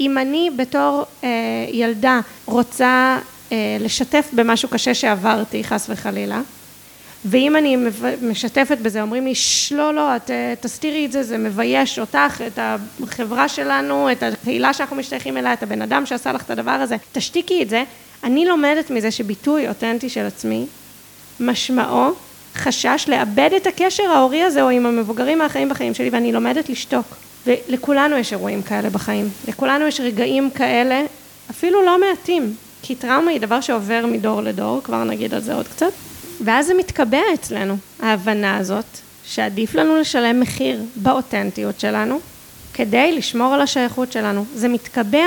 אם 0.00 0.18
אני 0.18 0.50
בתור 0.56 1.04
אה, 1.24 1.28
ילדה 1.72 2.20
רוצה 2.44 3.18
אה, 3.52 3.76
לשתף 3.80 4.28
במשהו 4.32 4.68
קשה 4.68 4.94
שעברתי, 4.94 5.64
חס 5.64 5.86
וחלילה, 5.90 6.40
ואם 7.24 7.56
אני 7.56 7.76
משתפת 8.22 8.78
בזה, 8.82 9.02
אומרים 9.02 9.24
לי, 9.26 9.32
לא, 9.70 9.94
לא, 9.94 10.16
את 10.16 10.30
אה, 10.30 10.54
תסתירי 10.60 11.06
את 11.06 11.12
זה, 11.12 11.22
זה 11.22 11.38
מבייש 11.38 11.98
אותך, 11.98 12.42
את 12.46 12.58
החברה 13.02 13.48
שלנו, 13.48 14.12
את 14.12 14.22
הקהילה 14.22 14.72
שאנחנו 14.72 14.96
משתייכים 14.96 15.36
אליה, 15.36 15.52
את 15.52 15.62
הבן 15.62 15.82
אדם 15.82 16.06
שעשה 16.06 16.32
לך 16.32 16.42
את 16.42 16.50
הדבר 16.50 16.70
הזה, 16.70 16.96
תשתיקי 17.12 17.62
את 17.62 17.70
זה. 17.70 17.84
אני 18.24 18.44
לומדת 18.44 18.90
מזה 18.90 19.10
שביטוי 19.10 19.68
אותנטי 19.68 20.08
של 20.08 20.26
עצמי, 20.26 20.66
משמעו 21.40 22.10
חשש 22.54 23.04
לאבד 23.08 23.50
את 23.56 23.66
הקשר 23.66 24.02
ההורי 24.02 24.42
הזה 24.42 24.62
או 24.62 24.68
עם 24.68 24.86
המבוגרים 24.86 25.40
האחרים 25.40 25.68
בחיים 25.68 25.94
שלי, 25.94 26.10
ואני 26.10 26.32
לומדת 26.32 26.68
לשתוק. 26.68 27.06
ולכולנו 27.46 28.16
יש 28.16 28.32
אירועים 28.32 28.62
כאלה 28.62 28.90
בחיים, 28.90 29.28
לכולנו 29.48 29.86
יש 29.86 30.00
רגעים 30.00 30.50
כאלה, 30.50 31.02
אפילו 31.50 31.84
לא 31.84 32.00
מעטים, 32.00 32.54
כי 32.82 32.94
טראומה 32.94 33.30
היא 33.30 33.40
דבר 33.40 33.60
שעובר 33.60 34.06
מדור 34.06 34.42
לדור, 34.42 34.80
כבר 34.84 35.04
נגיד 35.04 35.34
על 35.34 35.40
זה 35.40 35.54
עוד 35.54 35.68
קצת, 35.68 35.92
ואז 36.44 36.66
זה 36.66 36.74
מתקבע 36.74 37.20
אצלנו, 37.34 37.76
ההבנה 38.00 38.56
הזאת, 38.56 38.84
שעדיף 39.24 39.74
לנו 39.74 39.96
לשלם 39.96 40.40
מחיר 40.40 40.80
באותנטיות 40.96 41.80
שלנו, 41.80 42.20
כדי 42.74 43.12
לשמור 43.12 43.54
על 43.54 43.60
השייכות 43.60 44.12
שלנו. 44.12 44.44
זה 44.54 44.68
מתקבע 44.68 45.26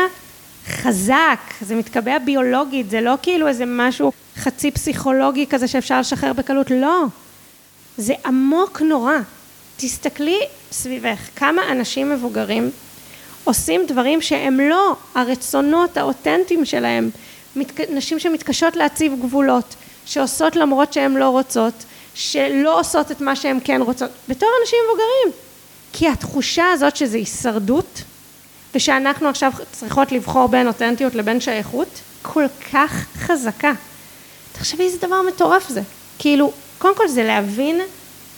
חזק, 0.68 1.40
זה 1.62 1.76
מתקבע 1.76 2.18
ביולוגית, 2.20 2.90
זה 2.90 3.02
לא 3.02 3.14
כאילו 3.22 3.48
איזה 3.48 3.64
משהו 3.68 4.12
חצי 4.38 4.72
פסיכולוגי 4.72 5.48
כזה 5.48 5.68
שאפשר 5.68 6.00
לשחרר 6.00 6.34
בקלות, 6.34 6.72
לא. 6.72 7.04
זה 7.98 8.14
עמוק 8.26 8.82
נורא. 8.82 9.18
תסתכלי 9.78 10.40
סביבך, 10.72 11.18
כמה 11.36 11.72
אנשים 11.72 12.10
מבוגרים 12.10 12.72
עושים 13.44 13.82
דברים 13.88 14.22
שהם 14.22 14.60
לא 14.60 14.96
הרצונות 15.16 15.98
האותנטיים 15.98 16.66
שלהם, 16.66 17.10
נשים 17.90 18.20
שמתקשות 18.20 18.76
להציב 18.76 19.14
גבולות, 19.22 19.76
שעושות 20.06 20.56
למרות 20.56 20.94
שהן 20.94 21.14
לא 21.14 21.30
רוצות, 21.30 21.74
שלא 22.14 22.80
עושות 22.80 23.12
את 23.12 23.22
מה 23.22 23.36
שהן 23.36 23.60
כן 23.64 23.82
רוצות, 23.82 24.10
בתור 24.30 24.50
אנשים 24.62 24.80
מבוגרים. 24.90 25.42
כי 25.94 26.08
התחושה 26.10 26.66
הזאת 26.72 26.96
שזה 26.96 27.18
הישרדות, 27.18 28.02
ושאנחנו 28.76 29.30
עכשיו 29.30 29.52
צריכות 29.72 30.12
לבחור 30.12 30.48
בין 30.48 30.68
אותנטיות 30.68 31.16
לבין 31.16 31.42
שייכות, 31.42 31.88
כל 32.22 32.46
כך 32.74 33.06
חזקה. 33.18 33.72
תחשבי 34.52 34.84
איזה 34.84 34.98
דבר 35.08 35.22
מטורף 35.28 35.70
זה. 35.70 35.82
כאילו, 36.20 36.52
קודם 36.78 36.98
כל 36.98 37.08
זה 37.08 37.24
להבין 37.24 37.82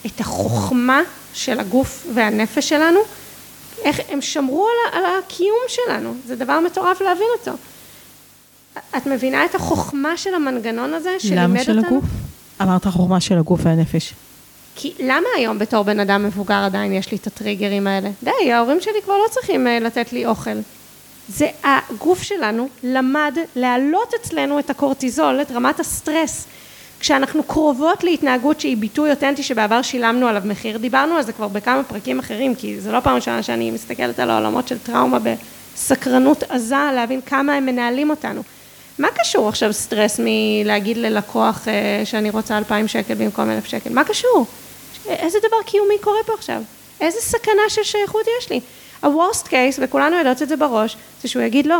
את 0.05 0.19
החוכמה 0.19 1.01
של 1.33 1.59
הגוף 1.59 2.07
והנפש 2.13 2.69
שלנו, 2.69 2.99
איך 3.83 3.99
הם 4.09 4.21
שמרו 4.21 4.67
על, 4.67 4.99
על 4.99 5.03
הקיום 5.19 5.59
שלנו, 5.67 6.13
זה 6.27 6.35
דבר 6.35 6.59
מטורף 6.59 7.01
להבין 7.01 7.27
אותו. 7.39 7.51
את 8.97 9.05
מבינה 9.05 9.45
את 9.45 9.55
החוכמה 9.55 10.17
של 10.17 10.33
המנגנון 10.33 10.93
הזה 10.93 11.09
שלימד 11.19 11.37
אותנו? 11.37 11.53
למה 11.53 11.63
של 11.63 11.79
הגוף? 11.79 12.03
אמרת 12.61 12.85
החוכמה 12.85 13.19
של 13.19 13.37
הגוף 13.37 13.59
והנפש. 13.63 14.13
כי 14.81 14.93
למה 14.99 15.27
היום 15.37 15.59
בתור 15.59 15.83
בן 15.83 15.99
אדם 15.99 16.23
מבוגר 16.23 16.63
עדיין 16.65 16.93
יש 16.93 17.11
לי 17.11 17.17
את 17.17 17.27
הטריגרים 17.27 17.87
האלה? 17.87 18.09
די, 18.23 18.51
ההורים 18.51 18.81
שלי 18.81 19.01
כבר 19.03 19.13
לא 19.13 19.27
צריכים 19.29 19.67
אה, 19.67 19.79
לתת 19.79 20.13
לי 20.13 20.25
אוכל. 20.25 20.57
זה 21.29 21.47
הגוף 21.63 22.23
שלנו 22.23 22.67
למד 22.83 23.37
להעלות 23.55 24.13
אצלנו 24.21 24.59
את 24.59 24.69
הקורטיזול, 24.69 25.41
את 25.41 25.51
רמת 25.51 25.79
הסטרס. 25.79 26.47
כשאנחנו 26.99 27.43
קרובות 27.43 28.03
להתנהגות 28.03 28.59
שהיא 28.59 28.77
ביטוי 28.77 29.09
אותנטי 29.09 29.43
שבעבר 29.43 29.81
שילמנו 29.81 30.27
עליו 30.27 30.41
מחיר, 30.45 30.77
דיברנו 30.77 31.15
על 31.15 31.23
זה 31.23 31.33
כבר 31.33 31.47
בכמה 31.47 31.83
פרקים 31.83 32.19
אחרים, 32.19 32.55
כי 32.55 32.81
זה 32.81 32.91
לא 32.91 32.99
פעם 32.99 33.15
ראשונה 33.15 33.43
שאני 33.43 33.71
מסתכלת 33.71 34.19
על 34.19 34.29
העולמות 34.29 34.67
של 34.67 34.77
טראומה 34.77 35.17
בסקרנות 35.19 36.43
עזה, 36.43 36.91
להבין 36.95 37.21
כמה 37.21 37.53
הם 37.53 37.65
מנהלים 37.65 38.09
אותנו. 38.09 38.41
מה 38.99 39.07
קשור 39.15 39.49
עכשיו 39.49 39.73
סטרס 39.73 40.19
מלהגיד 40.23 40.97
ללקוח 40.97 41.67
אה, 41.67 42.01
שאני 42.05 42.29
רוצה 42.29 42.57
אלפיים 42.57 42.87
שקל 42.87 43.13
במקום 43.13 43.49
אלף 43.49 43.65
שקל? 43.65 43.93
מה 43.93 44.03
קשור? 44.03 44.45
איזה 45.09 45.39
דבר 45.39 45.57
קיומי 45.65 45.95
קורה 46.01 46.23
פה 46.25 46.33
עכשיו? 46.33 46.61
איזה 47.01 47.19
סכנה 47.21 47.61
של 47.69 47.83
שייכות 47.83 48.25
יש 48.39 48.49
לי? 48.49 48.59
ה-Worst 49.01 49.47
case, 49.47 49.77
וכולנו 49.79 50.17
יודעות 50.17 50.41
את 50.41 50.49
זה 50.49 50.55
בראש, 50.55 50.97
זה 51.21 51.27
שהוא 51.27 51.43
יגיד 51.43 51.65
לא, 51.65 51.79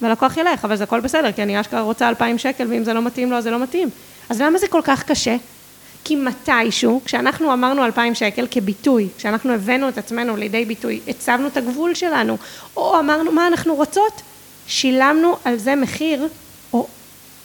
והלקוח 0.00 0.36
ילך, 0.36 0.64
אבל 0.64 0.76
זה 0.76 0.84
הכל 0.84 1.00
בסדר, 1.00 1.32
כי 1.32 1.42
אני 1.42 1.60
אשכרה 1.60 1.80
רוצה 1.80 2.08
אלפיים 2.08 2.38
שקל, 2.38 2.66
ואם 2.70 2.84
זה 2.84 2.92
לא 2.92 3.02
מתאים 3.02 3.30
לו, 3.30 3.36
אז 3.36 3.44
זה 3.44 3.50
לא 3.50 3.58
מתאים. 3.58 3.90
אז 4.28 4.40
למה 4.40 4.58
זה 4.58 4.68
כל 4.68 4.80
כך 4.84 5.02
קשה? 5.02 5.36
כי 6.04 6.16
מתישהו, 6.16 7.00
כשאנחנו 7.04 7.52
אמרנו 7.52 7.84
אלפיים 7.84 8.14
שקל 8.14 8.46
כביטוי, 8.50 9.08
כשאנחנו 9.18 9.52
הבאנו 9.52 9.88
את 9.88 9.98
עצמנו 9.98 10.36
לידי 10.36 10.64
ביטוי, 10.64 11.00
הצבנו 11.08 11.48
את 11.48 11.56
הגבול 11.56 11.94
שלנו, 11.94 12.36
או 12.76 12.98
אמרנו 12.98 13.32
מה 13.32 13.46
אנחנו 13.46 13.74
רוצות, 13.74 14.22
שילמנו 14.66 15.36
על 15.44 15.58
זה 15.58 15.74
מחיר, 15.74 16.28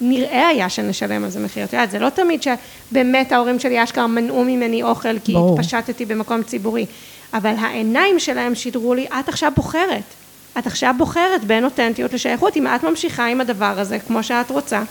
נראה 0.01 0.47
היה 0.47 0.69
שנשלם 0.69 1.23
על 1.23 1.29
זה 1.29 1.39
מחיר. 1.39 1.63
את 1.63 1.73
יודעת, 1.73 1.91
זה 1.91 1.99
לא 1.99 2.09
תמיד 2.09 2.43
שבאמת 2.43 3.31
ההורים 3.31 3.59
שלי 3.59 3.83
אשכרה 3.83 4.07
מנעו 4.07 4.43
ממני 4.43 4.83
אוכל, 4.83 5.19
כי 5.19 5.33
ברור. 5.33 5.59
התפשטתי 5.59 6.05
במקום 6.05 6.43
ציבורי. 6.43 6.85
אבל 7.33 7.53
העיניים 7.59 8.19
שלהם 8.19 8.55
שידרו 8.55 8.93
לי, 8.93 9.07
את 9.19 9.29
עכשיו 9.29 9.51
בוחרת. 9.55 10.03
את 10.59 10.67
עכשיו 10.67 10.95
בוחרת 10.97 11.43
בין 11.43 11.65
אותנטיות 11.65 12.13
לשייכות. 12.13 12.57
אם 12.57 12.67
את 12.67 12.83
ממשיכה 12.83 13.25
עם 13.25 13.41
הדבר 13.41 13.79
הזה, 13.79 13.99
כמו 13.99 14.23
שאת 14.23 14.49
רוצה, 14.49 14.83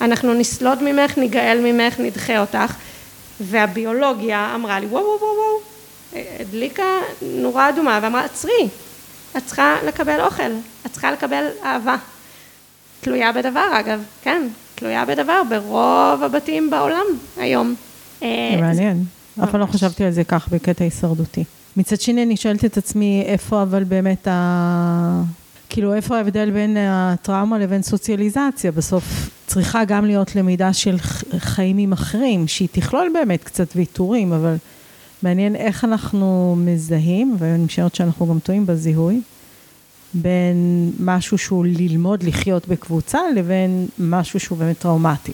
אנחנו 0.00 0.34
נסלוד 0.34 0.82
ממך, 0.82 1.18
ניגאל 1.18 1.60
ממך, 1.62 2.00
נדחה 2.00 2.40
אותך. 2.40 2.74
והביולוגיה 3.40 4.52
אמרה 4.54 4.80
לי, 4.80 4.86
וואו, 4.86 5.04
וואו, 5.04 5.18
וואו, 5.20 5.30
וואו, 5.36 6.24
הדליקה 6.40 7.00
נורה 7.22 7.68
אדומה 7.68 7.98
ואמרה, 8.02 8.24
עצרי, 8.24 8.68
את 9.36 9.42
צריכה 9.46 9.76
לקבל 9.86 10.20
אוכל, 10.20 10.52
את 10.86 10.92
צריכה 10.92 11.12
לקבל 11.12 11.46
אהבה. 11.64 11.96
תלויה 13.00 13.32
בדבר 13.32 13.80
אגב, 13.80 14.00
כן, 14.22 14.42
תלויה 14.74 15.04
בדבר 15.04 15.42
ברוב 15.50 16.22
הבתים 16.22 16.70
בעולם 16.70 17.04
היום. 17.36 17.74
זה 18.20 18.26
מעניין, 18.60 19.04
אף 19.44 19.50
פעם 19.50 19.60
לא 19.60 19.66
חשבתי 19.66 20.04
על 20.04 20.10
זה 20.10 20.24
כך 20.24 20.48
בקטע 20.48 20.84
הישרדותי. 20.84 21.44
מצד 21.76 22.00
שני, 22.00 22.22
אני 22.22 22.36
שואלת 22.36 22.64
את 22.64 22.76
עצמי, 22.76 23.22
איפה 23.26 23.62
אבל 23.62 23.84
באמת 23.84 24.28
ה... 24.28 25.22
כאילו, 25.68 25.94
איפה 25.94 26.16
ההבדל 26.16 26.50
בין 26.50 26.76
הטראומה 26.80 27.58
לבין 27.58 27.82
סוציאליזציה? 27.82 28.72
בסוף 28.72 29.30
צריכה 29.46 29.84
גם 29.84 30.04
להיות 30.04 30.36
למידה 30.36 30.72
של 30.72 30.96
חיים 31.38 31.78
עם 31.78 31.92
אחרים, 31.92 32.48
שהיא 32.48 32.68
תכלול 32.72 33.10
באמת 33.14 33.44
קצת 33.44 33.68
ויתורים, 33.76 34.32
אבל 34.32 34.54
מעניין 35.22 35.56
איך 35.56 35.84
אנחנו 35.84 36.56
מזהים, 36.58 37.36
ואני 37.38 37.64
משערת 37.64 37.94
שאנחנו 37.94 38.26
גם 38.26 38.38
טועים 38.38 38.66
בזיהוי, 38.66 39.20
בין 40.14 40.90
משהו 41.00 41.38
שהוא 41.38 41.64
ללמוד 41.66 42.22
לחיות 42.22 42.68
בקבוצה, 42.68 43.18
לבין 43.36 43.86
משהו 43.98 44.40
שהוא 44.40 44.58
באמת 44.58 44.78
טראומטי. 44.78 45.32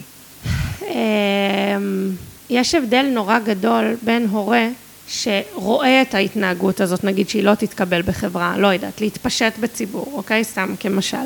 אמ, 0.82 2.10
יש 2.50 2.74
הבדל 2.74 3.06
נורא 3.14 3.38
גדול 3.38 3.96
בין 4.02 4.26
הורה 4.26 4.68
שרואה 5.08 6.02
את 6.02 6.14
ההתנהגות 6.14 6.80
הזאת, 6.80 7.04
נגיד 7.04 7.28
שהיא 7.28 7.42
לא 7.42 7.54
תתקבל 7.54 8.02
בחברה, 8.02 8.58
לא 8.58 8.66
יודעת, 8.66 9.00
להתפשט 9.00 9.58
בציבור, 9.60 10.12
אוקיי? 10.12 10.44
סתם 10.44 10.74
כמשל. 10.80 11.16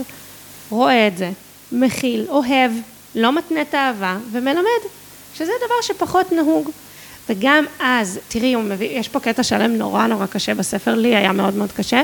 רואה 0.71 1.09
את 1.09 1.19
זה, 1.19 1.31
מכיל, 1.73 2.27
אוהב, 2.29 2.73
לא 3.15 3.33
מתנה 3.33 3.63
את 3.63 3.75
האהבה 3.75 4.17
ומלמד, 4.33 4.83
שזה 5.35 5.53
דבר 5.67 5.95
שפחות 5.95 6.33
נהוג. 6.33 6.71
וגם 7.29 7.65
אז, 7.81 8.19
תראי, 8.29 8.57
מביא, 8.57 8.99
יש 8.99 9.09
פה 9.09 9.21
קטע 9.21 9.43
שלם 9.43 9.73
נורא 9.73 10.07
נורא 10.07 10.27
קשה 10.27 10.55
בספר, 10.55 10.95
לי 10.95 11.17
היה 11.17 11.33
מאוד 11.33 11.55
מאוד 11.55 11.73
קשה, 11.73 12.03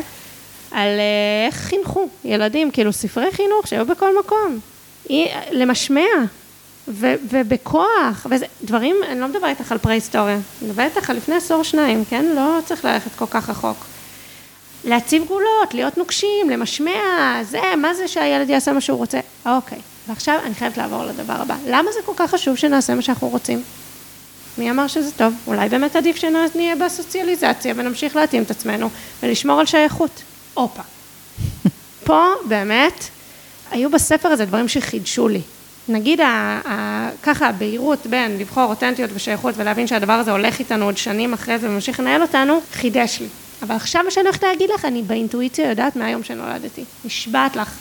על 0.72 0.88
אה, 0.88 1.46
איך 1.46 1.54
חינכו 1.54 2.08
ילדים, 2.24 2.70
כאילו 2.70 2.92
ספרי 2.92 3.32
חינוך 3.32 3.66
שהיו 3.66 3.86
בכל 3.86 4.18
מקום, 4.18 4.58
למשמע, 5.50 6.06
ו- 6.88 7.14
ובכוח, 7.30 8.26
וזה, 8.30 8.46
דברים, 8.64 8.96
אני 9.08 9.20
לא 9.20 9.28
מדברת 9.28 9.60
איתך 9.60 9.72
על 9.72 9.78
פרה-היסטוריה, 9.78 10.34
אני 10.34 10.70
מדברת 10.70 10.96
איתך 10.96 11.10
על 11.10 11.16
לפני 11.16 11.34
עשור 11.34 11.62
שניים, 11.62 12.04
כן? 12.10 12.24
לא 12.34 12.58
צריך 12.64 12.84
ללכת 12.84 13.10
כל 13.16 13.26
כך 13.30 13.48
רחוק. 13.48 13.76
להציב 14.84 15.24
גבולות, 15.24 15.74
להיות 15.74 15.98
נוקשים, 15.98 16.50
למשמע, 16.50 16.92
זה, 17.42 17.60
מה 17.76 17.94
זה 17.94 18.08
שהילד 18.08 18.50
יעשה 18.50 18.72
מה 18.72 18.80
שהוא 18.80 18.98
רוצה? 18.98 19.20
אוקיי, 19.46 19.78
ועכשיו 20.08 20.38
אני 20.44 20.54
חייבת 20.54 20.76
לעבור 20.76 21.04
לדבר 21.04 21.34
הבא. 21.42 21.56
למה 21.66 21.92
זה 21.92 22.00
כל 22.06 22.12
כך 22.16 22.30
חשוב 22.30 22.56
שנעשה 22.56 22.94
מה 22.94 23.02
שאנחנו 23.02 23.28
רוצים? 23.28 23.62
מי 24.58 24.70
אמר 24.70 24.86
שזה 24.86 25.12
טוב? 25.12 25.34
אולי 25.46 25.68
באמת 25.68 25.96
עדיף 25.96 26.16
שנהיה 26.16 26.76
בסוציאליזציה 26.76 27.74
ונמשיך 27.76 28.16
להתאים 28.16 28.42
את 28.42 28.50
עצמנו 28.50 28.88
ולשמור 29.22 29.60
על 29.60 29.66
שייכות. 29.66 30.22
הופה. 30.54 30.82
פה 32.04 32.28
באמת, 32.48 33.04
היו 33.70 33.90
בספר 33.90 34.28
הזה 34.28 34.44
דברים 34.44 34.68
שחידשו 34.68 35.28
לי. 35.28 35.40
נגיד 35.88 36.20
ה, 36.20 36.26
ה, 36.64 37.08
ככה 37.22 37.48
הבהירות 37.48 38.06
בין 38.06 38.38
לבחור 38.38 38.64
אותנטיות 38.64 39.10
ושייכות 39.14 39.54
ולהבין 39.56 39.86
שהדבר 39.86 40.12
הזה 40.12 40.30
הולך 40.30 40.58
איתנו 40.58 40.84
עוד 40.84 40.96
שנים 40.96 41.32
אחרי 41.32 41.58
זה 41.58 41.68
וממשיך 41.68 42.00
לנהל 42.00 42.22
אותנו, 42.22 42.60
חידש 42.72 43.18
לי. 43.20 43.26
אבל 43.62 43.74
עכשיו 43.74 44.02
מה 44.04 44.10
שאני 44.10 44.24
הולכת 44.24 44.42
להגיד 44.42 44.70
לך, 44.74 44.84
אני 44.84 45.02
באינטואיציה 45.02 45.68
יודעת 45.68 45.96
מהיום 45.96 46.22
שנולדתי. 46.22 46.84
נשבעת 47.04 47.56
לך. 47.56 47.74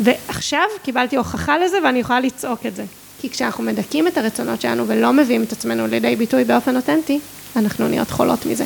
ועכשיו 0.00 0.64
קיבלתי 0.82 1.16
הוכחה 1.16 1.58
לזה 1.58 1.78
ואני 1.84 1.98
יכולה 1.98 2.20
לצעוק 2.20 2.66
את 2.66 2.76
זה. 2.76 2.84
כי 3.20 3.30
כשאנחנו 3.30 3.64
מדכאים 3.64 4.08
את 4.08 4.18
הרצונות 4.18 4.60
שלנו 4.60 4.88
ולא 4.88 5.12
מביאים 5.12 5.42
את 5.42 5.52
עצמנו 5.52 5.86
לידי 5.86 6.16
ביטוי 6.16 6.44
באופן 6.44 6.76
אותנטי, 6.76 7.20
אנחנו 7.56 7.88
נהיות 7.88 8.10
חולות 8.10 8.46
מזה. 8.46 8.64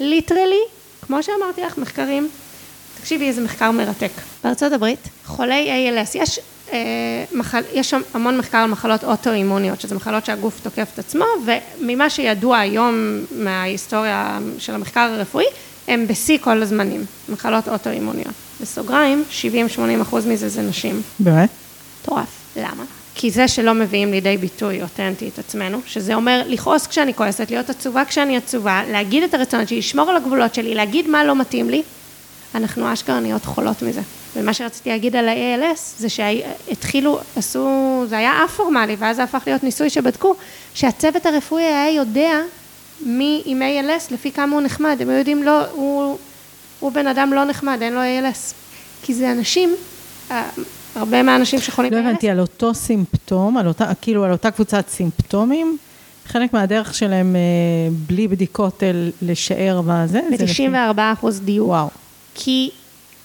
ליטרלי, 0.00 0.62
כמו 1.06 1.22
שאמרתי 1.22 1.60
לך, 1.60 1.78
מחקרים, 1.78 2.28
תקשיבי 3.02 3.28
איזה 3.28 3.40
מחקר 3.40 3.70
מרתק. 3.70 4.10
בארצות 4.44 4.72
הברית, 4.72 5.08
חולי 5.24 5.90
ALS, 5.90 6.10
יש 6.14 6.40
אה, 6.72 6.78
מחל, 7.32 7.62
יש 7.72 7.90
שם 7.90 8.00
המון 8.14 8.38
מחקר 8.38 8.58
על 8.58 8.70
מחלות 8.70 9.04
אוטואימוניות, 9.04 9.80
שזה 9.80 9.94
מחלות 9.94 10.26
שהגוף 10.26 10.60
תוקף 10.62 10.90
את 10.94 10.98
עצמו, 10.98 11.24
וממה 11.46 12.10
שידוע 12.10 12.58
היום 12.58 13.18
מההיסטוריה 13.36 14.38
של 14.58 14.74
המחקר 14.74 15.00
הרפואי, 15.00 15.44
הם 15.88 16.06
בשיא 16.06 16.38
כל 16.40 16.62
הזמנים, 16.62 17.04
מחלות 17.28 17.68
אוטואימוניות. 17.68 18.34
בסוגריים, 18.60 19.24
70-80 19.76 20.02
אחוז 20.02 20.26
מזה 20.26 20.48
זה 20.48 20.62
נשים. 20.62 21.02
באמת? 21.18 21.48
מטורף. 22.02 22.28
למה? 22.56 22.84
כי 23.14 23.30
זה 23.30 23.48
שלא 23.48 23.74
מביאים 23.74 24.10
לידי 24.10 24.36
ביטוי 24.36 24.82
אותנטי 24.82 25.28
את 25.28 25.38
עצמנו, 25.38 25.80
שזה 25.86 26.14
אומר 26.14 26.42
לכעוס 26.46 26.86
כשאני 26.86 27.14
כועסת, 27.14 27.50
להיות 27.50 27.70
עצובה 27.70 28.04
כשאני 28.04 28.36
עצובה, 28.36 28.82
להגיד 28.92 29.22
את 29.22 29.34
הרצונות 29.34 29.68
שלי, 29.68 29.78
לשמור 29.78 30.10
על 30.10 30.16
הגבולות 30.16 30.54
שלי, 30.54 30.74
להגיד 30.74 31.08
מה 31.08 31.24
לא 31.24 31.36
מתאים 31.36 31.70
לי, 31.70 31.82
אנחנו 32.54 32.92
אשכרה 32.92 33.20
נהיות 33.20 33.44
חולות 33.44 33.82
מזה. 33.82 34.00
ומה 34.36 34.54
שרציתי 34.54 34.90
להגיד 34.90 35.16
על 35.16 35.28
ה-ALS 35.28 35.80
זה 35.98 36.08
שהתחילו, 36.08 37.18
עשו, 37.36 38.04
זה 38.08 38.18
היה 38.18 38.44
א-פורמלי 38.44 38.96
ואז 38.98 39.16
זה 39.16 39.22
הפך 39.22 39.42
להיות 39.46 39.64
ניסוי 39.64 39.90
שבדקו 39.90 40.34
שהצוות 40.74 41.26
הרפואי 41.26 41.62
היה 41.62 41.90
יודע 41.90 42.40
מי 43.00 43.42
עם 43.44 43.62
ALS 43.62 44.14
לפי 44.14 44.32
כמה 44.32 44.54
הוא 44.54 44.62
נחמד, 44.62 44.96
הם 45.00 45.08
היו 45.08 45.18
יודעים 45.18 45.42
לא, 45.42 45.70
הוא, 45.70 46.18
הוא 46.80 46.92
בן 46.92 47.06
אדם 47.06 47.32
לא 47.32 47.44
נחמד, 47.44 47.78
אין 47.82 47.92
לו 47.92 48.00
ALS. 48.00 48.54
כי 49.02 49.14
זה 49.14 49.32
אנשים, 49.32 49.74
אה, 50.30 50.48
הרבה 50.96 51.22
מהאנשים 51.22 51.60
שחולים 51.60 51.92
לא 51.92 51.98
ALS. 51.98 52.02
לא 52.02 52.08
הבנתי, 52.08 52.30
על 52.30 52.40
אותו 52.40 52.74
סימפטום, 52.74 53.56
על 53.56 53.68
אותה, 53.68 53.94
כאילו 54.00 54.24
על 54.24 54.32
אותה 54.32 54.50
קבוצת 54.50 54.88
סימפטומים, 54.88 55.76
חלק 56.26 56.52
מהדרך 56.52 56.94
שלהם 56.94 57.36
אה, 57.36 57.40
בלי 58.06 58.28
בדיקות 58.28 58.82
לשער 59.22 59.80
מה 59.80 60.06
זה? 60.06 60.20
ב-94 60.30 61.00
אחוז 61.12 61.40
דיוק. 61.40 61.68
וואו. 61.68 61.88
כי 62.34 62.70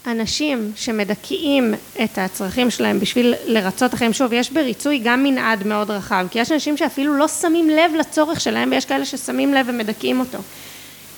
אנשים 0.07 0.71
שמדכאים 0.75 1.73
את 2.03 2.17
הצרכים 2.17 2.71
שלהם 2.71 2.99
בשביל 2.99 3.33
לרצות 3.45 3.93
החיים, 3.93 4.13
שוב, 4.13 4.33
יש 4.33 4.51
בריצוי 4.51 5.01
גם 5.03 5.23
מנעד 5.23 5.67
מאוד 5.67 5.91
רחב, 5.91 6.27
כי 6.31 6.39
יש 6.39 6.51
אנשים 6.51 6.77
שאפילו 6.77 7.13
לא 7.17 7.27
שמים 7.27 7.69
לב 7.69 7.91
לצורך 7.99 8.41
שלהם, 8.41 8.71
ויש 8.71 8.85
כאלה 8.85 9.05
ששמים 9.05 9.53
לב 9.53 9.65
ומדכאים 9.69 10.19
אותו. 10.19 10.37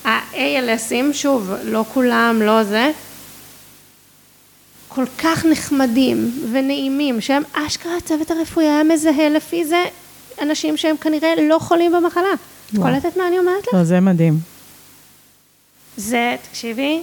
ה-ALSים, 0.05 1.13
שוב, 1.13 1.51
לא 1.63 1.85
כולם, 1.93 2.41
לא 2.41 2.63
זה, 2.63 2.91
כל 4.87 5.05
כך 5.17 5.45
נחמדים 5.45 6.47
ונעימים, 6.51 7.21
שהם 7.21 7.43
אשכרה 7.53 7.97
הצוות 7.97 8.31
הרפואי 8.31 8.65
היה 8.65 8.83
מזהה 8.83 9.29
לפי 9.29 9.65
זה 9.65 9.83
אנשים 10.41 10.77
שהם 10.77 10.97
כנראה 10.97 11.33
לא 11.41 11.59
חולים 11.59 11.91
במחלה. 11.91 12.33
את 12.69 12.77
קולטת 12.81 13.17
מה 13.17 13.27
אני 13.27 13.39
אומרת 13.39 13.67
לך? 13.67 13.73
לא, 13.73 13.83
זה 13.83 13.99
מדהים. 13.99 14.39
זה, 15.97 16.35
תקשיבי, 16.49 17.01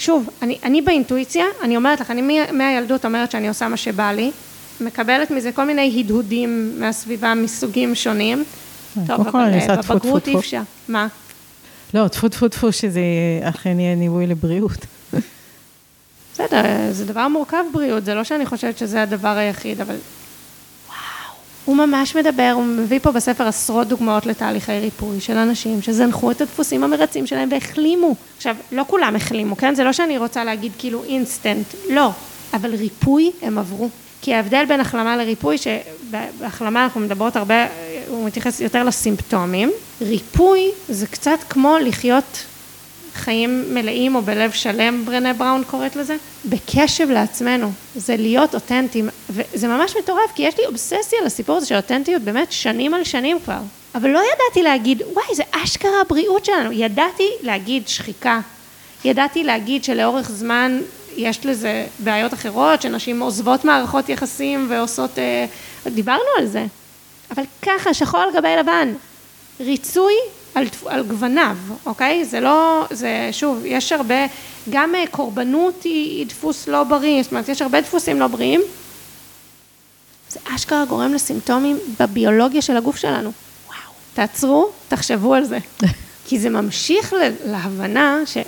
שוב, 0.00 0.28
אני, 0.42 0.58
אני 0.64 0.82
באינטואיציה, 0.82 1.44
אני 1.62 1.76
אומרת 1.76 2.00
לך, 2.00 2.10
אני 2.10 2.38
מהילדות 2.52 3.04
אומרת 3.04 3.30
שאני 3.30 3.48
עושה 3.48 3.68
מה 3.68 3.76
שבא 3.76 4.12
לי, 4.12 4.30
מקבלת 4.80 5.30
מזה 5.30 5.52
כל 5.52 5.64
מיני 5.64 6.00
הדהודים 6.00 6.80
מהסביבה 6.80 7.34
מסוגים 7.34 7.94
שונים. 7.94 8.44
טוב, 9.06 9.28
אבל 9.28 9.40
אה, 9.40 9.76
בבגרות 9.76 10.28
אי 10.28 10.38
אפשר. 10.38 10.60
מה? 10.88 11.06
לא, 11.94 12.08
טפו 12.08 12.28
טפו 12.28 12.48
טפו 12.48 12.72
שזה 12.72 13.00
אכן 13.42 13.80
יהיה 13.80 13.94
ניבוי 13.94 14.26
לבריאות. 14.26 14.86
בסדר, 16.34 16.62
זה 16.90 17.04
דבר 17.04 17.28
מורכב 17.28 17.64
בריאות, 17.72 18.04
זה 18.04 18.14
לא 18.14 18.24
שאני 18.24 18.46
חושבת 18.46 18.78
שזה 18.78 19.02
הדבר 19.02 19.36
היחיד, 19.36 19.80
אבל 19.80 19.96
הוא 21.64 21.76
ממש 21.76 22.16
מדבר, 22.16 22.52
הוא 22.54 22.64
מביא 22.64 22.98
פה 22.98 23.12
בספר 23.12 23.46
עשרות 23.46 23.88
דוגמאות 23.88 24.26
לתהליכי 24.26 24.72
ריפוי 24.72 25.20
של 25.20 25.36
אנשים 25.36 25.82
שזנחו 25.82 26.30
את 26.30 26.40
הדפוסים 26.40 26.84
המרצים 26.84 27.26
שלהם 27.26 27.48
והחלימו. 27.52 28.14
עכשיו, 28.36 28.56
לא 28.72 28.84
כולם 28.86 29.16
החלימו, 29.16 29.56
כן? 29.56 29.74
זה 29.74 29.84
לא 29.84 29.92
שאני 29.92 30.18
רוצה 30.18 30.44
להגיד 30.44 30.72
כאילו 30.78 31.04
אינסטנט, 31.04 31.66
לא, 31.90 32.10
אבל 32.54 32.74
ריפוי 32.74 33.30
הם 33.42 33.58
עברו. 33.58 33.88
כי 34.22 34.34
ההבדל 34.34 34.64
בין 34.68 34.80
החלמה 34.80 35.16
לריפוי, 35.16 35.56
שבהחלמה 35.58 36.84
אנחנו 36.84 37.00
מדברות 37.00 37.36
הרבה, 37.36 37.66
הוא 38.08 38.26
מתייחס 38.26 38.60
יותר 38.60 38.84
לסימפטומים, 38.84 39.70
ריפוי 40.00 40.70
זה 40.88 41.06
קצת 41.06 41.38
כמו 41.48 41.76
לחיות 41.78 42.44
חיים 43.20 43.74
מלאים 43.74 44.14
או 44.14 44.22
בלב 44.22 44.50
שלם, 44.50 45.04
ברנה 45.04 45.32
בראון 45.32 45.62
קוראת 45.64 45.96
לזה, 45.96 46.16
בקשב 46.44 47.10
לעצמנו, 47.10 47.72
זה 47.96 48.16
להיות 48.16 48.54
אותנטיים, 48.54 49.08
וזה 49.30 49.68
ממש 49.68 49.96
מטורף, 50.02 50.30
כי 50.34 50.42
יש 50.42 50.58
לי 50.58 50.66
אובססיה 50.66 51.18
לסיפור 51.24 51.56
הזה 51.56 51.66
של 51.66 51.76
אותנטיות 51.76 52.22
באמת 52.22 52.52
שנים 52.52 52.94
על 52.94 53.04
שנים 53.04 53.38
כבר, 53.44 53.58
אבל 53.94 54.10
לא 54.10 54.18
ידעתי 54.18 54.62
להגיד, 54.62 55.02
וואי, 55.12 55.34
זה 55.34 55.42
אשכרה 55.50 56.00
הבריאות 56.00 56.44
שלנו, 56.44 56.72
ידעתי 56.72 57.28
להגיד 57.42 57.88
שחיקה, 57.88 58.40
ידעתי 59.04 59.44
להגיד 59.44 59.84
שלאורך 59.84 60.30
זמן 60.30 60.80
יש 61.16 61.46
לזה 61.46 61.86
בעיות 61.98 62.34
אחרות, 62.34 62.82
שנשים 62.82 63.20
עוזבות 63.20 63.64
מערכות 63.64 64.08
יחסים 64.08 64.66
ועושות, 64.70 65.18
אה, 65.18 65.46
דיברנו 65.86 66.30
על 66.38 66.46
זה, 66.46 66.66
אבל 67.30 67.42
ככה, 67.62 67.94
שחור 67.94 68.20
על 68.20 68.28
גבי 68.34 68.56
לבן, 68.58 68.92
ריצוי 69.60 70.14
על, 70.54 70.66
על 70.86 71.02
גווניו, 71.02 71.56
אוקיי? 71.86 72.24
זה 72.24 72.40
לא, 72.40 72.86
זה 72.90 73.28
שוב, 73.32 73.62
יש 73.64 73.92
הרבה, 73.92 74.14
גם 74.70 74.94
אה, 74.94 75.04
קורבנות 75.10 75.82
היא, 75.82 76.18
היא 76.18 76.26
דפוס 76.26 76.68
לא 76.68 76.84
בריא, 76.84 77.22
זאת 77.22 77.32
אומרת, 77.32 77.48
יש 77.48 77.62
הרבה 77.62 77.80
דפוסים 77.80 78.20
לא 78.20 78.26
בריאים. 78.26 78.60
זה 80.30 80.40
אשכרה 80.54 80.84
גורם 80.84 81.14
לסימפטומים 81.14 81.78
בביולוגיה 82.00 82.62
של 82.62 82.76
הגוף 82.76 82.96
שלנו. 82.96 83.32
וואו. 83.66 83.78
תעצרו, 84.14 84.70
תחשבו 84.88 85.34
על 85.34 85.44
זה. 85.44 85.58
כי 86.26 86.38
זה 86.38 86.50
ממשיך 86.50 87.14
להבנה 87.44 88.18
ש... 88.26 88.38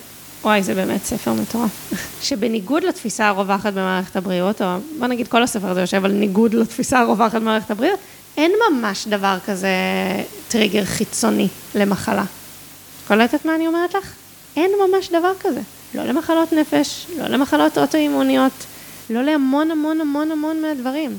וואי, 0.43 0.63
זה 0.63 0.75
באמת 0.75 1.05
ספר 1.05 1.33
מטורף. 1.33 1.93
שבניגוד 2.27 2.85
לתפיסה 2.85 3.29
הרווחת 3.29 3.73
במערכת 3.73 4.17
הבריאות, 4.17 4.63
או 4.63 4.67
בוא 4.99 5.07
נגיד 5.07 5.29
כל 5.29 5.43
הספר 5.43 5.69
הזה 5.69 5.81
יושב 5.81 6.05
על 6.05 6.13
ניגוד 6.13 6.55
לתפיסה 6.55 6.99
הרווחת 6.99 7.35
במערכת 7.41 7.71
הבריאות, 7.71 7.99
אין 8.37 8.53
ממש 8.71 9.07
דבר 9.09 9.39
כזה 9.47 9.69
טריגר 10.49 10.85
חיצוני 10.85 11.49
למחלה. 11.75 12.25
קולטת 13.09 13.45
מה 13.45 13.55
אני 13.55 13.67
אומרת 13.67 13.95
לך? 13.95 14.13
אין 14.57 14.71
ממש 14.87 15.09
דבר 15.09 15.33
כזה. 15.41 15.61
לא 15.95 16.05
למחלות 16.05 16.53
נפש, 16.53 17.07
לא 17.19 17.27
למחלות 17.27 17.79
אוטואימוניות, 17.79 18.53
לא 19.11 19.23
להמון 19.23 19.71
המון 19.71 20.01
המון 20.01 20.31
המון 20.31 20.63
מהדברים. 20.63 21.19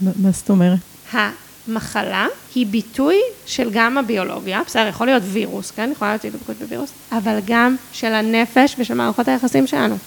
מה 0.00 0.30
זאת 0.30 0.50
אומרת? 0.50 0.78
המחלה 1.12 2.26
היא 2.54 2.66
ביטוי 2.66 3.16
של 3.46 3.70
גם 3.72 3.98
הביולוגיה, 3.98 4.62
בסדר, 4.66 4.86
יכול 4.86 5.06
להיות 5.06 5.22
וירוס, 5.26 5.70
כן? 5.70 5.90
יכולה 5.92 6.10
להיות 6.10 6.22
הידבקות 6.22 6.56
בווירוס, 6.56 6.90
אבל 7.12 7.38
גם 7.44 7.76
של 7.92 8.14
הנפש 8.14 8.74
ושל 8.78 8.94
מערכות 8.94 9.28
היחסים 9.28 9.66
שלנו. 9.66 9.98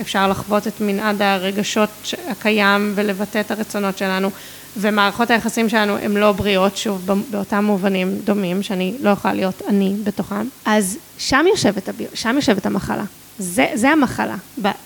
אפשר 0.00 0.28
לחוות 0.28 0.66
את 0.66 0.80
מנעד 0.80 1.22
הרגשות 1.22 1.90
הקיים 2.28 2.92
ולבטא 2.94 3.40
את 3.40 3.50
הרצונות 3.50 3.98
שלנו. 3.98 4.30
ומערכות 4.76 5.30
היחסים 5.30 5.68
שלנו 5.68 5.96
הן 5.96 6.12
לא 6.12 6.32
בריאות, 6.32 6.76
שוב, 6.76 7.06
באותם 7.30 7.64
מובנים 7.64 8.18
דומים, 8.24 8.62
שאני 8.62 8.94
לא 9.00 9.10
יכולה 9.10 9.34
להיות 9.34 9.62
אני 9.68 9.94
בתוכם, 10.04 10.46
אז 10.64 10.98
שם 11.18 11.44
יושבת, 11.50 11.88
הביו, 11.88 12.06
שם 12.14 12.36
יושבת 12.36 12.66
המחלה. 12.66 13.04
זה, 13.38 13.66
זה 13.74 13.90
המחלה, 13.90 14.36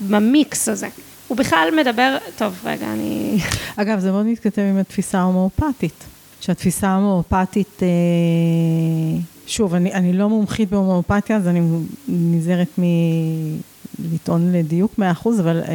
במיקס 0.00 0.68
הזה. 0.68 0.88
הוא 1.28 1.38
בכלל 1.38 1.68
מדבר, 1.80 2.16
טוב, 2.36 2.60
רגע, 2.64 2.86
אני... 2.92 3.38
אגב, 3.76 3.98
זה 3.98 4.10
מאוד 4.10 4.26
מתכתב 4.26 4.62
עם 4.62 4.78
התפיסה 4.78 5.18
ההומואפתית. 5.18 6.04
שהתפיסה 6.40 6.88
ההומואפתית, 6.88 7.82
אה, 7.82 7.88
שוב, 9.46 9.74
אני, 9.74 9.92
אני 9.92 10.12
לא 10.12 10.28
מומחית 10.28 10.70
בהומואפתיה, 10.70 11.36
אז 11.36 11.48
אני 11.48 11.60
נזהרת 12.08 12.78
מ... 12.78 12.82
לטעון 14.12 14.52
לדיוק 14.52 14.92
100%, 14.98 15.28
אבל 15.40 15.60
אה, 15.68 15.74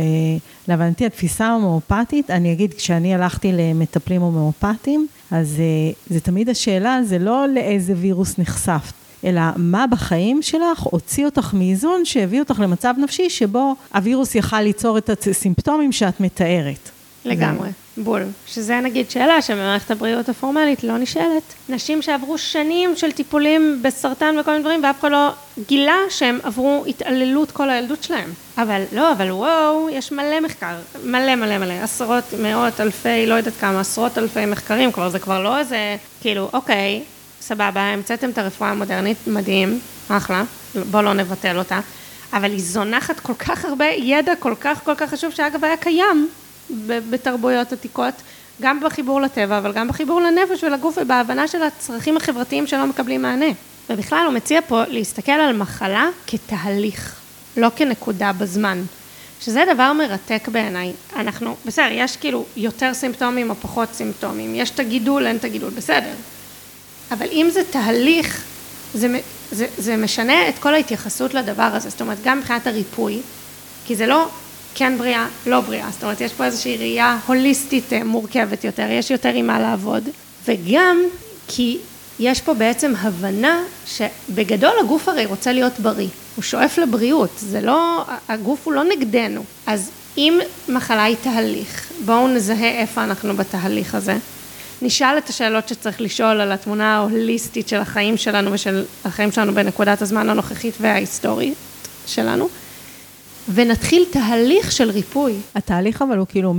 להבנתי 0.67 1.05
התפיסה 1.05 1.47
ההומואפתית, 1.47 2.29
אני 2.29 2.53
אגיד, 2.53 2.73
כשאני 2.73 3.15
הלכתי 3.15 3.51
למטפלים 3.53 4.21
הומואפתיים, 4.21 5.07
אז 5.31 5.55
אה, 5.59 5.91
זה 6.09 6.19
תמיד 6.19 6.49
השאלה, 6.49 6.99
זה 7.03 7.19
לא 7.19 7.47
לאיזה 7.47 7.93
וירוס 7.97 8.39
נחשפת, 8.39 8.93
אלא 9.25 9.41
מה 9.55 9.85
בחיים 9.87 10.41
שלך 10.41 10.79
הוציא 10.79 11.25
אותך 11.25 11.53
מאיזון 11.53 12.05
שהביא 12.05 12.39
אותך 12.39 12.59
למצב 12.59 12.93
נפשי 12.97 13.29
שבו 13.29 13.75
הווירוס 13.93 14.35
יכל 14.35 14.61
ליצור 14.61 14.97
את 14.97 15.09
הסימפטומים 15.09 15.91
שאת 15.91 16.19
מתארת. 16.19 16.89
לגמרי. 17.29 17.69
בול. 17.97 18.23
שזה 18.47 18.79
נגיד 18.79 19.11
שאלה 19.11 19.41
שבמערכת 19.41 19.91
הבריאות 19.91 20.29
הפורמלית 20.29 20.83
לא 20.83 20.97
נשאלת. 20.97 21.53
נשים 21.69 22.01
שעברו 22.01 22.37
שנים 22.37 22.95
של 22.95 23.11
טיפולים 23.11 23.79
בסרטן 23.81 24.35
וכל 24.39 24.51
מיני 24.51 24.63
דברים, 24.63 24.83
ואף 24.83 24.99
אחד 24.99 25.11
לא 25.11 25.29
גילה 25.67 25.97
שהם 26.09 26.39
עברו 26.43 26.83
התעללות 26.87 27.51
כל 27.51 27.69
הילדות 27.69 28.03
שלהם. 28.03 28.33
אבל 28.57 28.83
לא, 28.91 29.11
אבל 29.11 29.31
וואו, 29.31 29.89
יש 29.91 30.11
מלא 30.11 30.39
מחקר, 30.39 30.75
מלא 31.03 31.35
מלא 31.35 31.57
מלא, 31.57 31.73
עשרות, 31.73 32.23
מאות, 32.41 32.81
אלפי, 32.81 33.25
לא 33.25 33.33
יודעת 33.33 33.53
כמה, 33.59 33.79
עשרות 33.79 34.17
אלפי 34.17 34.45
מחקרים, 34.45 34.91
כבר 34.91 35.09
זה 35.09 35.19
כבר 35.19 35.43
לא 35.43 35.59
איזה, 35.59 35.95
כאילו, 36.21 36.49
אוקיי, 36.53 37.03
סבבה, 37.41 37.81
המצאתם 37.81 38.29
את 38.29 38.37
הרפואה 38.37 38.69
המודרנית, 38.69 39.17
מדהים, 39.27 39.79
אחלה, 40.09 40.43
בואו 40.91 41.03
לא 41.03 41.13
נבטל 41.13 41.57
אותה. 41.57 41.79
אבל 42.33 42.51
היא 42.51 42.61
זונחת 42.61 43.19
כל 43.19 43.33
כך 43.33 43.65
הרבה 43.65 43.85
ידע 43.85 44.35
כל 44.35 44.53
כך 44.61 44.83
כל 44.83 44.95
כך 44.95 45.09
חשוב, 45.09 45.31
שאגב 45.31 45.65
היה 45.65 45.77
קיים 45.77 46.29
בתרבויות 46.87 47.73
עתיקות, 47.73 48.13
גם 48.61 48.79
בחיבור 48.79 49.21
לטבע, 49.21 49.57
אבל 49.57 49.71
גם 49.71 49.87
בחיבור 49.87 50.21
לנפש 50.21 50.63
ולגוף 50.63 50.97
ובהבנה 51.01 51.47
של 51.47 51.63
הצרכים 51.63 52.17
החברתיים 52.17 52.67
שלא 52.67 52.85
מקבלים 52.85 53.21
מענה. 53.21 53.51
ובכלל 53.89 54.23
הוא 54.25 54.33
מציע 54.33 54.61
פה 54.67 54.83
להסתכל 54.87 55.31
על 55.31 55.57
מחלה 55.57 56.09
כתהליך, 56.27 57.15
לא 57.57 57.67
כנקודה 57.75 58.31
בזמן. 58.31 58.83
שזה 59.41 59.63
דבר 59.73 59.93
מרתק 59.93 60.47
בעיניי. 60.51 60.93
אנחנו, 61.15 61.55
בסדר, 61.65 61.87
יש 61.91 62.17
כאילו 62.17 62.45
יותר 62.55 62.93
סימפטומים 62.93 63.49
או 63.49 63.55
פחות 63.55 63.89
סימפטומים, 63.93 64.55
יש 64.55 64.69
את 64.69 64.79
הגידול, 64.79 65.27
אין 65.27 65.35
את 65.35 65.43
הגידול, 65.43 65.69
בסדר. 65.69 66.13
אבל 67.11 67.27
אם 67.31 67.49
זה 67.53 67.61
תהליך, 67.69 68.43
זה, 68.93 69.19
זה, 69.51 69.67
זה 69.77 69.97
משנה 69.97 70.49
את 70.49 70.59
כל 70.59 70.73
ההתייחסות 70.73 71.33
לדבר 71.33 71.63
הזה, 71.63 71.89
זאת 71.89 72.01
אומרת, 72.01 72.17
גם 72.23 72.39
מבחינת 72.39 72.67
הריפוי, 72.67 73.21
כי 73.85 73.95
זה 73.95 74.07
לא 74.07 74.27
כן 74.79 74.97
בריאה, 74.97 75.27
לא 75.45 75.61
בריאה, 75.61 75.89
זאת 75.91 76.03
אומרת 76.03 76.21
יש 76.21 76.33
פה 76.33 76.45
איזושהי 76.45 76.77
ראייה 76.77 77.19
הוליסטית 77.27 77.93
אה, 77.93 78.03
מורכבת 78.03 78.63
יותר, 78.63 78.87
יש 78.89 79.11
יותר 79.11 79.29
עם 79.29 79.47
מה 79.47 79.59
לעבוד, 79.59 80.03
וגם 80.45 81.01
כי 81.47 81.77
יש 82.19 82.41
פה 82.41 82.53
בעצם 82.53 82.93
הבנה 82.99 83.59
שבגדול 83.85 84.71
הגוף 84.79 85.09
הרי 85.09 85.25
רוצה 85.25 85.53
להיות 85.53 85.79
בריא, 85.79 86.07
הוא 86.35 86.43
שואף 86.43 86.77
לבריאות, 86.77 87.29
זה 87.37 87.61
לא, 87.61 88.05
הגוף 88.29 88.59
הוא 88.63 88.73
לא 88.73 88.83
נגדנו, 88.83 89.43
אז 89.67 89.91
אם 90.17 90.39
מחלה 90.69 91.03
היא 91.03 91.15
תהליך, 91.21 91.91
בואו 92.05 92.27
נזהה 92.27 92.71
איפה 92.71 93.03
אנחנו 93.03 93.35
בתהליך 93.37 93.95
הזה, 93.95 94.17
נשאל 94.81 95.17
את 95.17 95.29
השאלות 95.29 95.67
שצריך 95.67 96.01
לשאול 96.01 96.41
על 96.41 96.51
התמונה 96.51 96.95
ההוליסטית 96.95 97.67
של 97.67 97.77
החיים 97.77 98.17
שלנו 98.17 98.51
ושל 98.51 98.85
החיים 99.05 99.31
שלנו 99.31 99.53
בנקודת 99.53 100.01
הזמן 100.01 100.29
הנוכחית 100.29 100.73
וההיסטורית 100.81 101.53
שלנו, 102.07 102.49
ונתחיל 103.53 104.05
תהליך 104.11 104.71
של 104.71 104.89
ריפוי. 104.89 105.33
התהליך 105.55 106.01
אבל 106.01 106.17
הוא 106.17 106.27
כאילו 106.27 106.53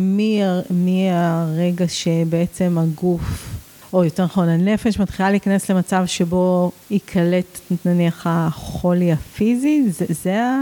מהרגע 0.71 1.89
שבעצם 1.89 2.79
הגוף, 2.81 3.55
או 3.93 4.05
יותר 4.05 4.25
נכון 4.25 4.49
הנפש, 4.49 4.99
מתחילה 4.99 5.31
להיכנס 5.31 5.71
למצב 5.71 6.03
שבו 6.07 6.73
ייקלט 6.91 7.61
נניח 7.85 8.27
החולי 8.27 9.13
הפיזי, 9.13 9.91
זה, 9.91 10.05
זה 10.09 10.43
ה... 10.43 10.57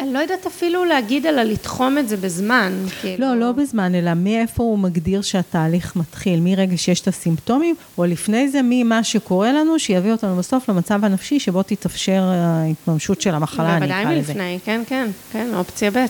אני 0.00 0.12
לא 0.12 0.18
יודעת 0.18 0.46
אפילו 0.46 0.84
להגיד, 0.84 1.26
אלא 1.26 1.42
לתחום 1.42 1.98
את 1.98 2.08
זה 2.08 2.16
בזמן. 2.16 2.72
כאילו... 3.00 3.26
לא, 3.26 3.36
לא 3.36 3.52
בזמן, 3.52 3.94
אלא 3.94 4.14
מאיפה 4.14 4.62
הוא 4.62 4.78
מגדיר 4.78 5.22
שהתהליך 5.22 5.96
מתחיל, 5.96 6.40
מרגע 6.40 6.76
שיש 6.76 7.00
את 7.00 7.08
הסימפטומים, 7.08 7.74
או 7.98 8.04
לפני 8.04 8.48
זה, 8.48 8.60
ממה 8.64 9.04
שקורה 9.04 9.52
לנו, 9.52 9.78
שיביא 9.78 10.12
אותנו 10.12 10.36
בסוף 10.36 10.68
למצב 10.68 11.04
הנפשי 11.04 11.40
שבו 11.40 11.62
תתאפשר 11.62 12.22
ההתממשות 12.22 13.20
של 13.20 13.34
המחלה, 13.34 13.76
אני 13.76 13.86
אקרא 13.86 14.12
לזה. 14.12 14.32
בוודאי 14.32 14.54
מלפני, 14.54 14.58
כן, 14.64 14.82
כן, 14.86 15.10
כן, 15.32 15.48
אופציה 15.54 15.90
ב', 15.90 16.06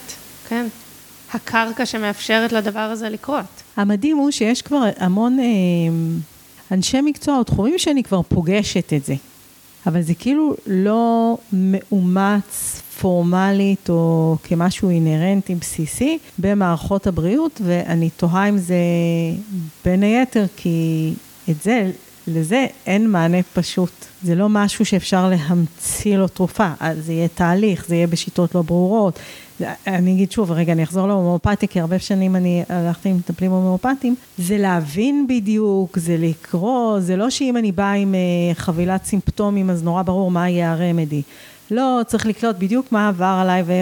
כן. 0.49 0.67
הקרקע 1.35 1.87
שמאפשרת 1.87 2.53
לדבר 2.53 2.81
הזה 2.81 3.09
לקרות. 3.09 3.45
המדהים 3.77 4.17
הוא 4.17 4.31
שיש 4.31 4.63
כבר 4.63 4.83
המון 4.99 5.39
אה, 5.39 5.45
אנשי 6.73 7.01
מקצוע 7.01 7.39
או 7.39 7.45
תחומים 7.45 7.79
שאני 7.79 8.03
כבר 8.03 8.23
פוגשת 8.23 8.93
את 8.93 9.05
זה. 9.05 9.15
אבל 9.87 10.03
זה 10.03 10.15
כאילו 10.15 10.55
לא 10.67 11.39
מאומץ 11.53 12.83
פורמלית 13.01 13.91
או 13.91 14.37
כמשהו 14.45 14.91
אינהרנטי 14.91 15.55
בסיסי 15.55 16.19
במערכות 16.39 17.07
הבריאות, 17.07 17.61
ואני 17.65 18.11
תוהה 18.11 18.49
אם 18.49 18.59
זה 18.59 18.77
בין 19.85 20.03
היתר, 20.03 20.45
כי 20.57 21.13
את 21.51 21.63
זה, 21.63 21.91
לזה 22.27 22.67
אין 22.87 23.11
מענה 23.11 23.39
פשוט. 23.55 23.91
זה 24.23 24.35
לא 24.35 24.49
משהו 24.49 24.85
שאפשר 24.85 25.29
להמציא 25.29 26.17
לו 26.17 26.29
תרופה, 26.29 26.69
זה 27.01 27.13
יהיה 27.13 27.29
תהליך, 27.29 27.87
זה 27.89 27.95
יהיה 27.95 28.07
בשיטות 28.07 28.55
לא 28.55 28.63
ברורות. 28.63 29.19
אני 29.87 30.13
אגיד 30.13 30.33
שוב, 30.33 30.53
רגע, 30.53 30.73
אני 30.73 30.83
אחזור 30.83 31.09
להומואפתיה, 31.09 31.69
כי 31.69 31.81
הרבה 31.81 31.99
שנים 31.99 32.37
אני 32.37 32.63
הלכתי 32.69 33.09
עם 33.09 33.17
מטפלים 33.17 33.51
הומואפטיים, 33.51 34.15
זה 34.39 34.59
להבין 34.59 35.27
בדיוק, 35.29 35.99
זה 35.99 36.17
לקרוא, 36.19 37.01
זה 37.01 37.17
לא 37.17 37.31
שאם 37.31 37.57
אני 37.57 37.73
באה 37.73 37.93
עם 37.93 38.15
אה, 38.15 38.55
חבילת 38.55 39.05
סימפטומים, 39.05 39.71
אז 39.71 39.83
נורא 39.83 40.03
ברור 40.03 40.31
מה 40.31 40.49
יהיה 40.49 40.73
הרמדי. 40.73 41.23
לא, 41.71 42.01
צריך 42.07 42.27
לקלוט 42.27 42.57
בדיוק 42.59 42.93
מה 42.93 43.09
עבר 43.09 43.39
עליי, 43.41 43.63
ו... 43.67 43.73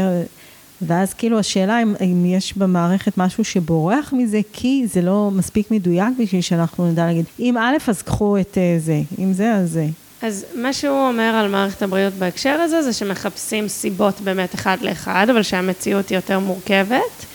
ואז 0.82 1.14
כאילו 1.14 1.38
השאלה 1.38 1.82
אם, 1.82 1.94
אם 2.00 2.26
יש 2.26 2.56
במערכת 2.56 3.18
משהו 3.18 3.44
שבורח 3.44 4.12
מזה, 4.12 4.40
כי 4.52 4.84
זה 4.86 5.02
לא 5.02 5.30
מספיק 5.32 5.70
מדויק 5.70 6.08
בשביל 6.18 6.40
שאנחנו 6.40 6.90
נדע 6.90 7.06
להגיד, 7.06 7.24
אם 7.40 7.56
א', 7.58 7.76
אז 7.88 8.02
קחו 8.02 8.38
את 8.38 8.58
אה, 8.58 8.76
זה, 8.78 9.00
אם 9.18 9.32
זה, 9.32 9.54
אז 9.54 9.70
זה. 9.70 9.86
אז 10.22 10.46
מה 10.54 10.72
שהוא 10.72 11.08
אומר 11.08 11.22
על 11.22 11.48
מערכת 11.48 11.82
הבריאות 11.82 12.14
בהקשר 12.14 12.50
הזה, 12.50 12.82
זה 12.82 12.92
שמחפשים 12.92 13.68
סיבות 13.68 14.20
באמת 14.20 14.54
אחד 14.54 14.76
לאחד, 14.80 15.26
אבל 15.30 15.42
שהמציאות 15.42 16.08
היא 16.08 16.18
יותר 16.18 16.38
מורכבת, 16.38 17.26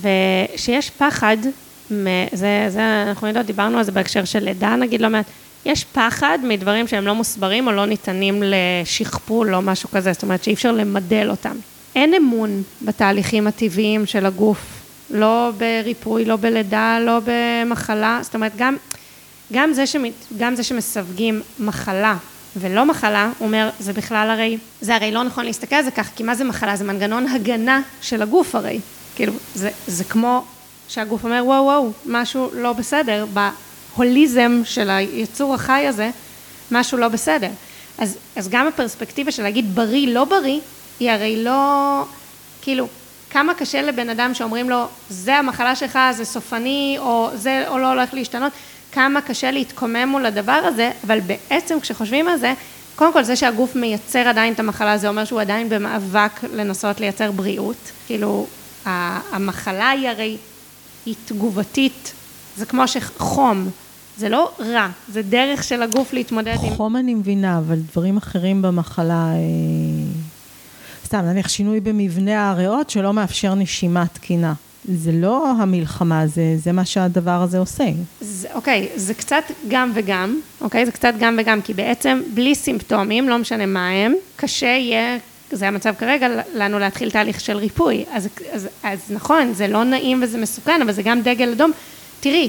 ושיש 0.00 0.90
פחד, 0.90 1.36
זה, 2.32 2.66
זה, 2.68 3.04
אנחנו 3.08 3.26
יודעות, 3.26 3.46
דיברנו 3.46 3.78
על 3.78 3.84
זה 3.84 3.92
בהקשר 3.92 4.24
של 4.24 4.38
לידה, 4.44 4.76
נגיד 4.76 5.00
לא 5.00 5.08
מעט, 5.08 5.26
יש 5.66 5.84
פחד 5.84 6.38
מדברים 6.42 6.88
שהם 6.88 7.06
לא 7.06 7.14
מוסברים 7.14 7.66
או 7.66 7.72
לא 7.72 7.86
ניתנים 7.86 8.42
לשכפול 8.46 9.54
או 9.54 9.62
משהו 9.62 9.88
כזה, 9.90 10.12
זאת 10.12 10.22
אומרת 10.22 10.44
שאי 10.44 10.54
אפשר 10.54 10.72
למדל 10.72 11.30
אותם. 11.30 11.56
אין 11.94 12.14
אמון 12.14 12.62
בתהליכים 12.82 13.46
הטבעיים 13.46 14.06
של 14.06 14.26
הגוף, 14.26 14.58
לא 15.10 15.50
בריפוי, 15.58 16.24
לא 16.24 16.36
בלידה, 16.36 16.98
לא 17.00 17.20
במחלה, 17.24 18.20
זאת 18.22 18.34
אומרת 18.34 18.52
גם, 18.56 18.76
גם, 19.52 19.72
זה, 19.72 19.86
שמת, 19.86 20.12
גם 20.38 20.54
זה 20.54 20.62
שמסווגים 20.62 21.42
מחלה 21.58 22.16
ולא 22.56 22.86
מחלה, 22.86 23.30
הוא 23.38 23.46
אומר, 23.46 23.70
זה 23.78 23.92
בכלל 23.92 24.30
הרי, 24.30 24.58
זה 24.80 24.94
הרי 24.94 25.12
לא 25.12 25.22
נכון 25.24 25.44
להסתכל 25.44 25.76
על 25.76 25.84
זה 25.84 25.90
כך, 25.90 26.10
כי 26.16 26.22
מה 26.22 26.34
זה 26.34 26.44
מחלה? 26.44 26.76
זה 26.76 26.84
מנגנון 26.84 27.26
הגנה 27.26 27.80
של 28.02 28.22
הגוף 28.22 28.54
הרי. 28.54 28.80
כאילו, 29.16 29.32
זה, 29.54 29.70
זה 29.86 30.04
כמו 30.04 30.44
שהגוף 30.88 31.24
אומר, 31.24 31.42
וואו 31.44 31.64
וואו, 31.64 31.90
משהו 32.06 32.50
לא 32.52 32.72
בסדר, 32.72 33.26
בהוליזם 33.32 34.60
של 34.64 34.90
היצור 34.90 35.54
החי 35.54 35.86
הזה, 35.86 36.10
משהו 36.70 36.98
לא 36.98 37.08
בסדר. 37.08 37.50
אז, 37.98 38.16
אז 38.36 38.48
גם 38.48 38.66
הפרספקטיבה 38.66 39.32
של 39.32 39.42
להגיד 39.42 39.74
בריא, 39.74 40.08
לא 40.08 40.24
בריא, 40.24 40.60
היא 41.00 41.10
הרי 41.10 41.44
לא, 41.44 42.02
כאילו, 42.62 42.88
כמה 43.30 43.54
קשה 43.54 43.82
לבן 43.82 44.10
אדם 44.10 44.34
שאומרים 44.34 44.70
לו, 44.70 44.84
זה 45.10 45.36
המחלה 45.36 45.76
שלך, 45.76 45.98
זה 46.12 46.24
סופני, 46.24 46.96
או 46.98 47.30
זה 47.34 47.64
או 47.68 47.78
לא 47.78 47.88
הולך 47.88 48.14
להשתנות, 48.14 48.52
כמה 48.92 49.20
קשה 49.20 49.50
להתקומם 49.50 50.08
מול 50.08 50.26
הדבר 50.26 50.60
הזה, 50.64 50.90
אבל 51.06 51.20
בעצם 51.20 51.80
כשחושבים 51.80 52.28
על 52.28 52.38
זה, 52.38 52.52
קודם 52.96 53.12
כל 53.12 53.22
זה 53.22 53.36
שהגוף 53.36 53.76
מייצר 53.76 54.28
עדיין 54.28 54.52
את 54.52 54.60
המחלה, 54.60 54.98
זה 54.98 55.08
אומר 55.08 55.24
שהוא 55.24 55.40
עדיין 55.40 55.68
במאבק 55.68 56.44
לנסות 56.52 57.00
לייצר 57.00 57.32
בריאות. 57.32 57.76
כאילו, 58.06 58.46
המחלה 58.84 59.90
היא 59.90 60.08
הרי, 60.08 60.36
היא 61.06 61.14
תגובתית, 61.24 62.12
זה 62.56 62.66
כמו 62.66 62.88
שחום, 62.88 63.68
זה 64.16 64.28
לא 64.28 64.50
רע, 64.60 64.88
זה 65.12 65.22
דרך 65.22 65.64
של 65.64 65.82
הגוף 65.82 66.12
להתמודד 66.12 66.56
עם... 66.62 66.74
חום 66.74 66.96
אני 66.96 67.14
מבינה, 67.14 67.58
אבל 67.58 67.76
דברים 67.92 68.16
אחרים 68.16 68.62
במחלה... 68.62 69.26
סתם, 71.08 71.24
נניח 71.24 71.48
שינוי 71.48 71.80
במבנה 71.80 72.50
הריאות 72.50 72.90
שלא 72.90 73.12
מאפשר 73.12 73.54
נשימה 73.54 74.04
תקינה. 74.12 74.54
זה 74.84 75.12
לא 75.12 75.50
המלחמה, 75.50 76.26
זה, 76.26 76.42
זה 76.56 76.72
מה 76.72 76.84
שהדבר 76.84 77.30
הזה 77.42 77.58
עושה. 77.58 77.84
זה, 78.20 78.48
אוקיי, 78.54 78.88
זה 78.96 79.14
קצת 79.14 79.42
גם 79.68 79.90
וגם, 79.94 80.40
אוקיי? 80.60 80.86
זה 80.86 80.92
קצת 80.92 81.14
גם 81.18 81.36
וגם, 81.40 81.62
כי 81.62 81.74
בעצם 81.74 82.22
בלי 82.34 82.54
סימפטומים, 82.54 83.28
לא 83.28 83.38
משנה 83.38 83.66
מה 83.66 83.88
הם, 83.88 84.14
קשה 84.36 84.66
יהיה, 84.66 85.18
זה 85.50 85.68
המצב 85.68 85.94
כרגע, 85.98 86.28
לנו 86.54 86.78
להתחיל 86.78 87.10
תהליך 87.10 87.40
של 87.40 87.56
ריפוי. 87.56 88.04
אז, 88.12 88.28
אז, 88.52 88.68
אז 88.82 88.98
נכון, 89.10 89.52
זה 89.52 89.68
לא 89.68 89.84
נעים 89.84 90.20
וזה 90.22 90.38
מסוכן, 90.38 90.82
אבל 90.82 90.92
זה 90.92 91.02
גם 91.02 91.20
דגל 91.20 91.52
אדום. 91.52 91.70
תראי, 92.20 92.48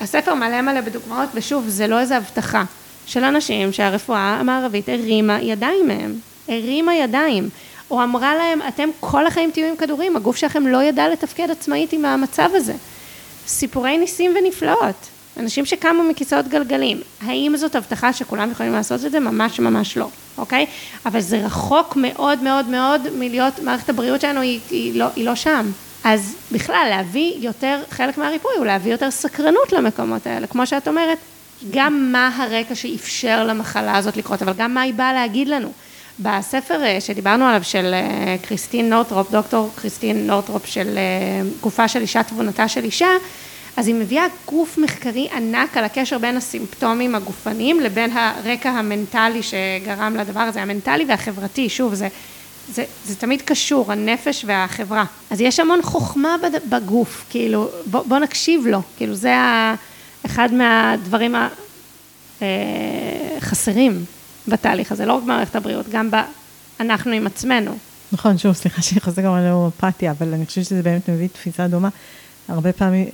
הספר 0.00 0.34
מלא 0.34 0.62
מלא 0.62 0.80
בדוגמאות, 0.80 1.28
ושוב, 1.34 1.64
זה 1.68 1.86
לא 1.86 2.00
איזו 2.00 2.14
הבטחה 2.14 2.64
של 3.06 3.24
אנשים 3.24 3.72
שהרפואה 3.72 4.36
המערבית 4.40 4.88
הרימה 4.88 5.42
ידיים 5.42 5.88
מהם. 5.88 6.14
הרימה 6.48 6.94
ידיים. 6.94 7.48
או 7.90 8.02
אמרה 8.02 8.34
להם, 8.34 8.60
אתם 8.68 8.88
כל 9.00 9.26
החיים 9.26 9.50
תהיו 9.50 9.66
עם 9.68 9.76
כדורים, 9.76 10.16
הגוף 10.16 10.36
שלכם 10.36 10.66
לא 10.66 10.82
ידע 10.82 11.08
לתפקד 11.08 11.50
עצמאית 11.50 11.92
עם 11.92 12.04
המצב 12.04 12.50
הזה. 12.54 12.74
סיפורי 13.46 13.98
ניסים 13.98 14.34
ונפלאות, 14.38 15.06
אנשים 15.36 15.66
שקמו 15.66 16.02
מכיסאות 16.02 16.48
גלגלים, 16.48 17.00
האם 17.22 17.56
זאת 17.56 17.74
הבטחה 17.74 18.12
שכולם 18.12 18.50
יכולים 18.50 18.72
לעשות 18.72 19.04
את 19.04 19.12
זה? 19.12 19.20
ממש 19.20 19.60
ממש 19.60 19.96
לא, 19.96 20.08
אוקיי? 20.38 20.66
אבל 21.06 21.20
זה 21.20 21.38
רחוק 21.38 21.96
מאוד 21.96 22.42
מאוד 22.42 22.68
מאוד 22.68 23.00
מלהיות, 23.18 23.58
מערכת 23.62 23.88
הבריאות 23.88 24.20
שלנו 24.20 24.40
היא, 24.40 24.60
היא, 24.70 24.98
לא, 24.98 25.06
היא 25.16 25.24
לא 25.24 25.34
שם. 25.34 25.70
אז 26.04 26.34
בכלל, 26.52 26.86
להביא 26.90 27.34
יותר, 27.38 27.82
חלק 27.90 28.18
מהריפוי 28.18 28.52
הוא 28.56 28.66
להביא 28.66 28.92
יותר 28.92 29.10
סקרנות 29.10 29.72
למקומות 29.72 30.26
האלה, 30.26 30.46
כמו 30.46 30.66
שאת 30.66 30.88
אומרת, 30.88 31.18
גם 31.70 32.12
מה 32.12 32.30
הרקע 32.36 32.74
שאפשר 32.74 33.44
למחלה 33.44 33.96
הזאת 33.96 34.16
לקרות, 34.16 34.42
אבל 34.42 34.52
גם 34.56 34.74
מה 34.74 34.80
היא 34.80 34.94
באה 34.94 35.12
להגיד 35.12 35.48
לנו. 35.48 35.72
בספר 36.22 36.84
אה, 36.84 37.00
שדיברנו 37.00 37.44
עליו 37.44 37.64
של 37.64 37.94
אה, 37.94 38.36
קריסטין 38.42 38.90
נורטרופ, 38.90 39.30
דוקטור 39.30 39.70
קריסטין 39.74 40.26
נורטרופ 40.26 40.66
של 40.66 40.98
אה, 40.98 41.48
גופה 41.60 41.88
של 41.88 42.00
אישה, 42.00 42.22
תבונתה 42.22 42.68
של 42.68 42.84
אישה, 42.84 43.08
אז 43.76 43.86
היא 43.86 43.94
מביאה 43.94 44.24
גוף 44.46 44.78
מחקרי 44.78 45.28
ענק 45.32 45.76
על 45.76 45.84
הקשר 45.84 46.18
בין 46.18 46.36
הסימפטומים 46.36 47.14
הגופניים 47.14 47.80
לבין 47.80 48.10
הרקע 48.16 48.70
המנטלי 48.70 49.40
שגרם 49.42 50.16
לדבר 50.16 50.40
הזה, 50.40 50.62
המנטלי 50.62 51.04
והחברתי, 51.08 51.68
שוב, 51.68 51.94
זה, 51.94 52.08
זה, 52.72 52.84
זה 53.04 53.16
תמיד 53.16 53.42
קשור, 53.42 53.92
הנפש 53.92 54.44
והחברה. 54.46 55.04
אז 55.30 55.40
יש 55.40 55.60
המון 55.60 55.82
חוכמה 55.82 56.36
בגוף, 56.68 57.24
כאילו, 57.30 57.68
בוא, 57.86 58.02
בוא 58.02 58.18
נקשיב 58.18 58.66
לו, 58.66 58.82
כאילו 58.96 59.14
זה 59.14 59.34
אחד 60.26 60.48
מהדברים 60.54 61.34
החסרים. 62.40 64.04
בתהליך 64.48 64.92
הזה, 64.92 65.06
לא 65.06 65.12
רק 65.12 65.22
במערכת 65.22 65.56
הבריאות, 65.56 65.86
גם 65.88 66.10
ב... 66.10 66.14
אנחנו 66.80 67.12
עם 67.12 67.26
עצמנו. 67.26 67.76
נכון, 68.12 68.38
שוב, 68.38 68.52
סליחה 68.52 68.82
שאני 68.82 69.00
חוזרת 69.00 69.24
גם 69.24 69.32
על 69.32 69.46
ההומופתיה, 69.46 70.10
אבל 70.10 70.34
אני 70.34 70.46
חושבת 70.46 70.64
שזה 70.64 70.82
באמת 70.82 71.08
מביא 71.10 71.28
תפיסה 71.28 71.68
דומה. 71.68 71.88
הרבה 72.48 72.72
פעמים. 72.72 73.06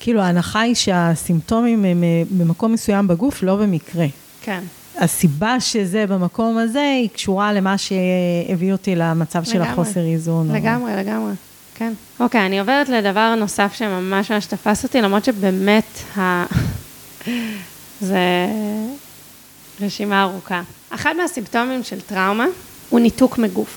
כאילו 0.00 0.20
ההנחה 0.20 0.60
היא 0.60 0.74
שהסימפטומים 0.74 1.84
הם 1.84 2.04
אה, 2.04 2.22
במקום 2.30 2.72
מסוים 2.72 3.08
בגוף, 3.08 3.42
לא 3.42 3.56
במקרה. 3.56 4.06
כן. 4.42 4.60
הסיבה 4.98 5.60
שזה 5.60 6.06
במקום 6.06 6.58
הזה, 6.58 6.80
היא 6.80 7.08
קשורה 7.08 7.52
למה 7.52 7.78
שהביא 7.78 8.72
אותי 8.72 8.94
למצב 8.94 9.38
לגמרי, 9.38 9.52
של 9.52 9.62
החוסר 9.62 10.00
איזון. 10.00 10.54
לגמרי, 10.54 10.92
או... 10.94 10.98
לגמרי, 10.98 11.32
כן. 11.74 11.92
אוקיי, 12.20 12.46
אני 12.46 12.60
עוברת 12.60 12.88
לדבר 12.88 13.34
נוסף 13.34 13.74
שממש 13.74 14.30
ממש 14.30 14.46
תפס 14.46 14.84
אותי, 14.84 15.00
למרות 15.00 15.24
שבאמת, 15.24 16.18
ה... 16.18 16.44
זה 18.00 18.18
רשימה 19.80 20.22
ארוכה. 20.22 20.62
אחד 20.90 21.16
מהסימפטומים 21.16 21.84
של 21.84 22.00
טראומה 22.00 22.46
הוא 22.88 23.00
ניתוק 23.00 23.38
מגוף. 23.38 23.76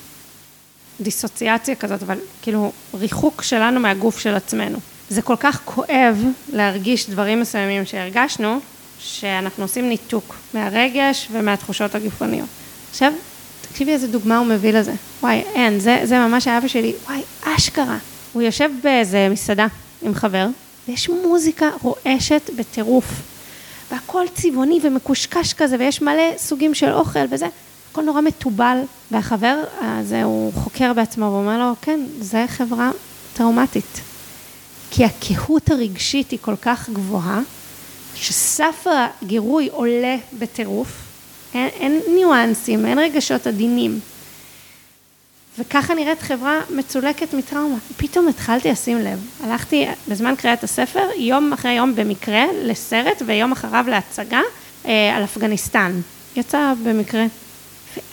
דיסוציאציה 1.02 1.76
כזאת, 1.76 2.04
אבל 2.04 2.18
כאילו 2.42 2.72
ריחוק 2.94 3.42
שלנו 3.42 3.80
מהגוף 3.80 4.20
של 4.20 4.34
עצמנו. 4.34 4.78
זה 5.10 5.22
כל 5.22 5.36
כך 5.40 5.62
כואב 5.66 6.24
להרגיש 6.54 7.10
דברים 7.10 7.40
מסוימים 7.42 7.86
שהרגשנו, 7.86 8.60
שאנחנו 9.00 9.64
עושים 9.64 9.90
ניתוק 9.90 10.36
מהרגש 10.54 11.28
ומהתחושות 11.32 11.96
הגופניות. 11.96 12.48
עכשיו, 12.92 13.14
תקשיבי 13.62 13.92
איזה 13.92 14.08
דוגמה 14.08 14.38
הוא 14.38 14.48
מביא 14.48 14.74
לזה. 14.74 14.94
וואי, 15.22 15.44
אין, 15.56 15.80
זה, 15.80 16.02
זה 16.04 16.20
ממש 16.20 16.48
האבא 16.48 16.68
שלי, 16.68 16.94
וואי, 17.06 17.22
אשכרה. 17.44 17.98
הוא 18.34 18.42
יושב 18.42 18.70
באיזה 18.84 19.28
מסעדה 19.32 19.68
עם 20.02 20.14
חבר, 20.14 20.48
ויש 20.88 21.10
מוזיקה 21.10 21.70
רועשת 21.82 22.50
בטירוף. 22.56 23.06
והכל 23.92 24.26
צבעוני 24.34 24.80
ומקושקש 24.84 25.54
כזה, 25.54 25.76
ויש 25.80 26.02
מלא 26.02 26.38
סוגים 26.38 26.74
של 26.74 26.92
אוכל 26.92 27.26
וזה. 27.30 27.48
הכל 27.92 28.02
נורא 28.02 28.22
מתובל, 28.22 28.82
והחבר 29.12 29.64
הזה, 29.82 30.24
הוא 30.24 30.54
חוקר 30.54 30.94
בעצמו, 30.94 31.26
ואומר 31.26 31.60
לו, 31.60 31.74
כן, 31.82 32.00
זה 32.20 32.46
חברה 32.48 32.92
טראומטית. 33.34 34.02
כי 34.92 35.06
הקהות 35.06 35.72
הרגשית 35.72 36.32
היא 36.32 36.40
כל 36.42 36.56
כך 36.62 36.90
גבוהה, 36.90 37.42
שסף 38.16 38.86
הגירוי 39.22 39.70
עולה 39.72 40.16
בטירוף, 40.40 40.88
אין, 41.54 41.68
אין 41.68 42.02
ניואנסים, 42.16 42.86
אין 42.86 43.00
רגשות 43.00 43.48
עדינים. 43.48 44.00
וככה 45.60 45.94
נראית 45.94 46.22
חברה 46.22 46.60
מצולקת 46.70 47.34
מטראומה. 47.34 47.78
פתאום 47.98 48.28
התחלתי 48.28 48.72
לשים 48.72 48.98
לב. 48.98 49.20
הלכתי 49.44 49.88
בזמן 50.08 50.36
קריאת 50.38 50.64
הספר, 50.64 51.08
יום 51.18 51.54
אחרי 51.54 51.72
יום 51.72 51.96
במקרה, 51.96 52.44
לסרט, 52.64 53.22
ויום 53.26 53.52
אחריו 53.52 53.86
להצגה 53.88 54.42
אה, 54.86 55.16
על 55.18 55.24
אפגניסטן. 55.24 56.02
יצא 56.36 56.74
במקרה. 56.84 57.26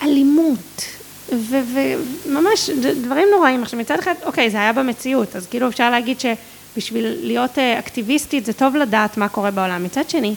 ואלימות, 0.02 0.82
וממש 1.28 2.70
דברים 3.02 3.28
נוראים. 3.30 3.62
עכשיו 3.62 3.80
מצד 3.80 3.98
אחד, 3.98 4.14
אוקיי, 4.22 4.50
זה 4.50 4.56
היה 4.56 4.72
במציאות, 4.72 5.36
אז 5.36 5.46
כאילו 5.46 5.68
אפשר 5.68 5.90
להגיד 5.90 6.20
שבשביל 6.20 7.16
להיות 7.20 7.58
אה, 7.58 7.78
אקטיביסטית 7.78 8.46
זה 8.46 8.52
טוב 8.52 8.76
לדעת 8.76 9.16
מה 9.16 9.28
קורה 9.28 9.50
בעולם. 9.50 9.84
מצד 9.84 10.10
שני, 10.10 10.34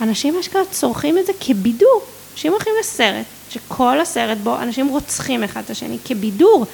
אנשים 0.00 0.38
אשכרה 0.38 0.62
צורכים 0.70 1.18
את 1.18 1.26
זה 1.26 1.32
כבידור. 1.40 2.02
אנשים 2.32 2.52
הולכים 2.52 2.72
לסרט, 2.80 3.26
שכל 3.50 4.00
הסרט 4.00 4.38
בו 4.38 4.56
אנשים 4.56 4.88
רוצחים 4.88 5.44
אחד 5.44 5.62
את 5.64 5.70
השני 5.70 5.98
כבידור. 6.04 6.66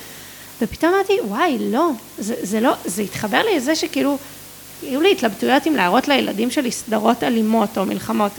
ופתאום 0.63 0.95
אמרתי, 0.95 1.13
וואי, 1.25 1.57
לא, 1.61 1.91
זה, 2.19 2.35
זה 2.43 2.61
לא, 2.61 2.73
זה 2.85 3.03
התחבר 3.03 3.43
לי 3.43 3.57
לזה 3.57 3.77
שכאילו, 3.77 4.19
היו 4.83 5.01
לי 5.01 5.13
התלבטויות 5.13 5.67
אם 5.67 5.77
להראות 5.77 6.09
לילדים 6.09 6.51
שלי 6.51 6.71
סדרות 6.71 7.23
אלימות 7.23 7.79
או 7.79 7.87
מלחמות. 7.87 8.33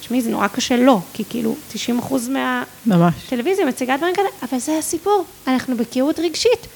תשמעי, 0.00 0.22
זה 0.22 0.30
נורא 0.30 0.48
קשה 0.48 0.76
לא, 0.76 0.98
כי 1.14 1.24
כאילו 1.28 1.56
90 1.72 1.98
אחוז 1.98 2.28
מהטלוויזיה 2.28 3.66
מציגה 3.66 3.96
דברים 3.96 4.14
כאלה, 4.14 4.28
אבל 4.42 4.58
זה 4.58 4.78
הסיפור, 4.78 5.24
אנחנו 5.46 5.76
בקיאות 5.76 6.18
רגשית, 6.18 6.66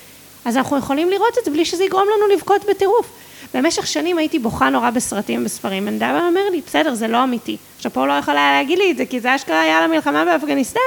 אז 0.44 0.56
אנחנו 0.56 0.78
יכולים 0.78 1.10
לראות 1.10 1.38
את 1.38 1.44
זה 1.44 1.50
בלי 1.50 1.64
שזה 1.64 1.84
יגרום 1.84 2.06
לנו 2.16 2.34
לבכות 2.34 2.64
בטירוף. 2.70 3.06
במשך 3.54 3.86
שנים 3.86 4.18
הייתי 4.18 4.38
בוכה 4.38 4.68
נורא 4.68 4.90
בסרטים 4.90 5.40
ובספרים, 5.40 5.86
ונדבר 5.86 6.20
אומר 6.28 6.50
לי, 6.50 6.60
בסדר, 6.66 6.94
זה 6.94 7.08
לא 7.08 7.24
אמיתי. 7.24 7.56
עכשיו 7.76 7.92
פה 7.92 8.06
לא 8.06 8.12
יכול 8.12 8.36
היה 8.36 8.52
להגיד 8.52 8.78
לי 8.78 8.90
את 8.90 8.96
זה, 8.96 9.06
כי 9.06 9.20
זה 9.20 9.36
אשכרה 9.36 9.60
היה 9.60 9.86
למלחמה 9.86 10.24
באפגניסטן, 10.24 10.80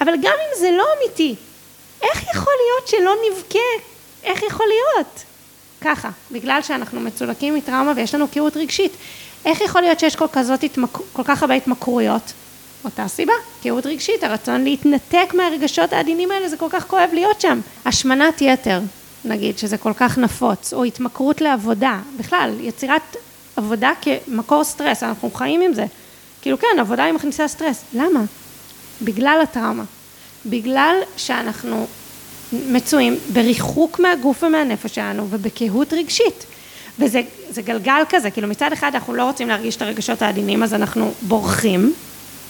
אבל 0.00 0.12
גם 0.12 0.32
אם 0.32 0.60
זה 0.60 0.70
לא 0.70 0.84
אמיתי, 0.98 1.34
איך 2.02 2.22
יכול 2.34 2.52
להיות 2.66 2.88
שלא 2.88 3.14
נבכה? 3.30 3.58
איך 4.24 4.42
יכול 4.42 4.66
להיות? 4.66 5.24
ככה, 5.80 6.10
בגלל 6.32 6.62
שאנחנו 6.62 7.00
מצולקים 7.00 7.54
מטראומה 7.54 7.92
ויש 7.96 8.14
לנו 8.14 8.28
קהות 8.28 8.56
רגשית. 8.56 8.92
איך 9.44 9.60
יכול 9.60 9.80
להיות 9.80 10.00
שיש 10.00 10.16
כל, 10.16 10.26
כזאת 10.32 10.62
התמק... 10.62 10.98
כל 11.12 11.22
כך 11.24 11.42
הרבה 11.42 11.54
התמכרויות? 11.54 12.32
אותה 12.84 13.08
סיבה, 13.08 13.32
קהות 13.62 13.86
רגשית, 13.86 14.24
הרצון 14.24 14.64
להתנתק 14.64 15.34
מהרגשות 15.34 15.92
העדינים 15.92 16.30
האלה, 16.30 16.48
זה 16.48 16.56
כל 16.56 16.66
כך 16.70 16.86
כואב 16.86 17.10
להיות 17.12 17.40
שם. 17.40 17.60
השמנת 17.84 18.40
יתר, 18.40 18.80
נגיד, 19.26 19.58
שזה 19.58 19.78
כל 19.78 19.92
כך 19.96 20.18
נפוץ, 20.18 20.72
או 20.72 20.84
התמכרות 20.84 21.40
לעבודה, 21.40 22.00
בכלל, 22.18 22.50
יצירת 22.60 23.16
עבודה 23.56 23.90
כמקור 24.02 24.64
סטרס, 24.64 25.02
אנחנו 25.02 25.30
חיים 25.30 25.60
עם 25.60 25.74
זה. 25.74 25.84
כאילו 26.42 26.58
כן, 26.58 26.80
עבודה 26.80 27.04
היא 27.04 27.12
מכניסה 27.12 27.48
סטרס. 27.48 27.84
למה? 27.94 28.20
בגלל 29.02 29.38
הטראומה. 29.42 29.84
בגלל 30.46 30.96
שאנחנו 31.16 31.86
מצויים 32.52 33.16
בריחוק 33.32 34.00
מהגוף 34.00 34.42
ומהנפש 34.42 34.94
שלנו 34.94 35.26
ובקהות 35.30 35.92
רגשית. 35.92 36.46
וזה 36.98 37.62
גלגל 37.64 38.02
כזה, 38.08 38.30
כאילו 38.30 38.48
מצד 38.48 38.72
אחד 38.72 38.90
אנחנו 38.94 39.14
לא 39.14 39.24
רוצים 39.24 39.48
להרגיש 39.48 39.76
את 39.76 39.82
הרגשות 39.82 40.22
העדינים 40.22 40.62
אז 40.62 40.74
אנחנו 40.74 41.12
בורחים 41.22 41.94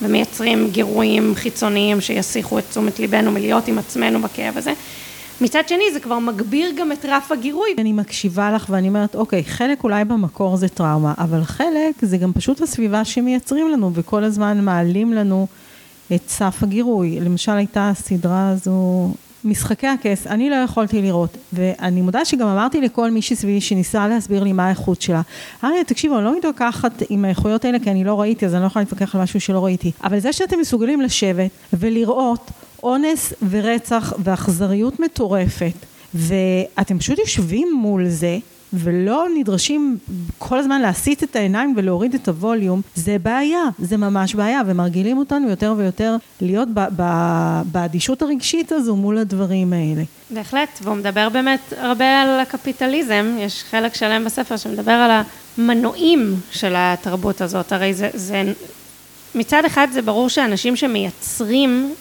ומייצרים 0.02 0.70
גירויים 0.70 1.34
חיצוניים 1.34 2.00
שיסיחו 2.00 2.58
את 2.58 2.64
תשומת 2.70 2.98
ליבנו 2.98 3.30
מלהיות 3.30 3.68
עם 3.68 3.78
עצמנו 3.78 4.20
בכאב 4.22 4.56
הזה. 4.56 4.72
מצד 5.40 5.68
שני 5.68 5.84
זה 5.92 6.00
כבר 6.00 6.18
מגביר 6.18 6.70
גם 6.76 6.92
את 6.92 7.04
רף 7.08 7.32
הגירוי. 7.32 7.68
אני 7.78 7.92
מקשיבה 7.92 8.52
לך 8.52 8.66
ואני 8.70 8.88
אומרת, 8.88 9.14
אוקיי, 9.14 9.44
חלק 9.44 9.84
אולי 9.84 10.04
במקור 10.04 10.56
זה 10.56 10.68
טראומה, 10.68 11.14
אבל 11.18 11.44
חלק 11.44 11.94
זה 12.02 12.16
גם 12.16 12.32
פשוט 12.32 12.60
הסביבה 12.60 13.04
שמייצרים 13.04 13.70
לנו 13.70 13.90
וכל 13.94 14.24
הזמן 14.24 14.64
מעלים 14.64 15.12
לנו 15.12 15.46
את 16.14 16.28
סף 16.28 16.62
הגירוי. 16.62 17.20
למשל 17.20 17.52
הייתה 17.52 17.88
הסדרה 17.90 18.48
הזו, 18.48 19.10
משחקי 19.44 19.86
הכס, 19.86 20.26
אני 20.26 20.50
לא 20.50 20.56
יכולתי 20.56 21.02
לראות, 21.02 21.36
ואני 21.52 22.02
מודה 22.02 22.24
שגם 22.24 22.48
אמרתי 22.48 22.80
לכל 22.80 23.10
מי 23.10 23.22
שסביבי 23.22 23.60
שניסה 23.60 24.08
להסביר 24.08 24.44
לי 24.44 24.52
מה 24.52 24.66
האיכות 24.66 25.02
שלה, 25.02 25.22
אמרתי, 25.64 25.84
תקשיבו, 25.84 26.16
אני 26.16 26.24
לא 26.24 26.38
מתווכחת 26.38 27.02
עם 27.10 27.24
האיכויות 27.24 27.64
האלה 27.64 27.78
כי 27.78 27.90
אני 27.90 28.04
לא 28.04 28.20
ראיתי, 28.20 28.46
אז 28.46 28.54
אני 28.54 28.62
לא 28.62 28.66
יכולה 28.66 28.82
להתווכח 28.82 29.14
על 29.14 29.22
משהו 29.22 29.40
שלא 29.40 29.64
ראיתי, 29.64 29.92
אבל 30.04 30.18
זה 30.18 30.32
שאתם 30.32 30.60
מסוגלים 30.60 31.00
לשבת 31.00 31.50
ולראות 31.72 32.50
אונס 32.82 33.32
ורצח 33.50 34.12
ואכזריות 34.24 35.00
מטורפת, 35.00 35.74
ואתם 36.14 36.98
פשוט 36.98 37.18
יושבים 37.18 37.68
מול 37.76 38.08
זה, 38.08 38.38
ולא 38.72 39.26
נדרשים 39.36 39.98
כל 40.38 40.58
הזמן 40.58 40.80
להסיט 40.80 41.22
את 41.22 41.36
העיניים 41.36 41.74
ולהוריד 41.76 42.14
את 42.14 42.28
הווליום, 42.28 42.80
זה 42.94 43.16
בעיה, 43.22 43.62
זה 43.78 43.96
ממש 43.96 44.34
בעיה, 44.34 44.60
ומרגילים 44.66 45.18
אותנו 45.18 45.50
יותר 45.50 45.74
ויותר 45.76 46.16
להיות 46.40 46.68
באדישות 47.64 48.22
הרגשית 48.22 48.72
הזו 48.72 48.96
מול 48.96 49.18
הדברים 49.18 49.72
האלה. 49.72 50.02
בהחלט, 50.30 50.68
והוא 50.82 50.96
מדבר 50.96 51.28
באמת 51.28 51.72
הרבה 51.78 52.22
על 52.22 52.40
הקפיטליזם, 52.40 53.36
יש 53.38 53.64
חלק 53.70 53.94
שלם 53.94 54.24
בספר 54.24 54.56
שמדבר 54.56 54.92
על 54.92 55.22
המנועים 55.58 56.36
של 56.50 56.74
התרבות 56.76 57.40
הזאת, 57.40 57.72
הרי 57.72 57.94
זה, 57.94 58.10
זה 58.14 58.52
מצד 59.34 59.64
אחד 59.64 59.88
זה 59.92 60.02
ברור 60.02 60.28
שאנשים 60.28 60.76
שמייצרים 60.76 61.94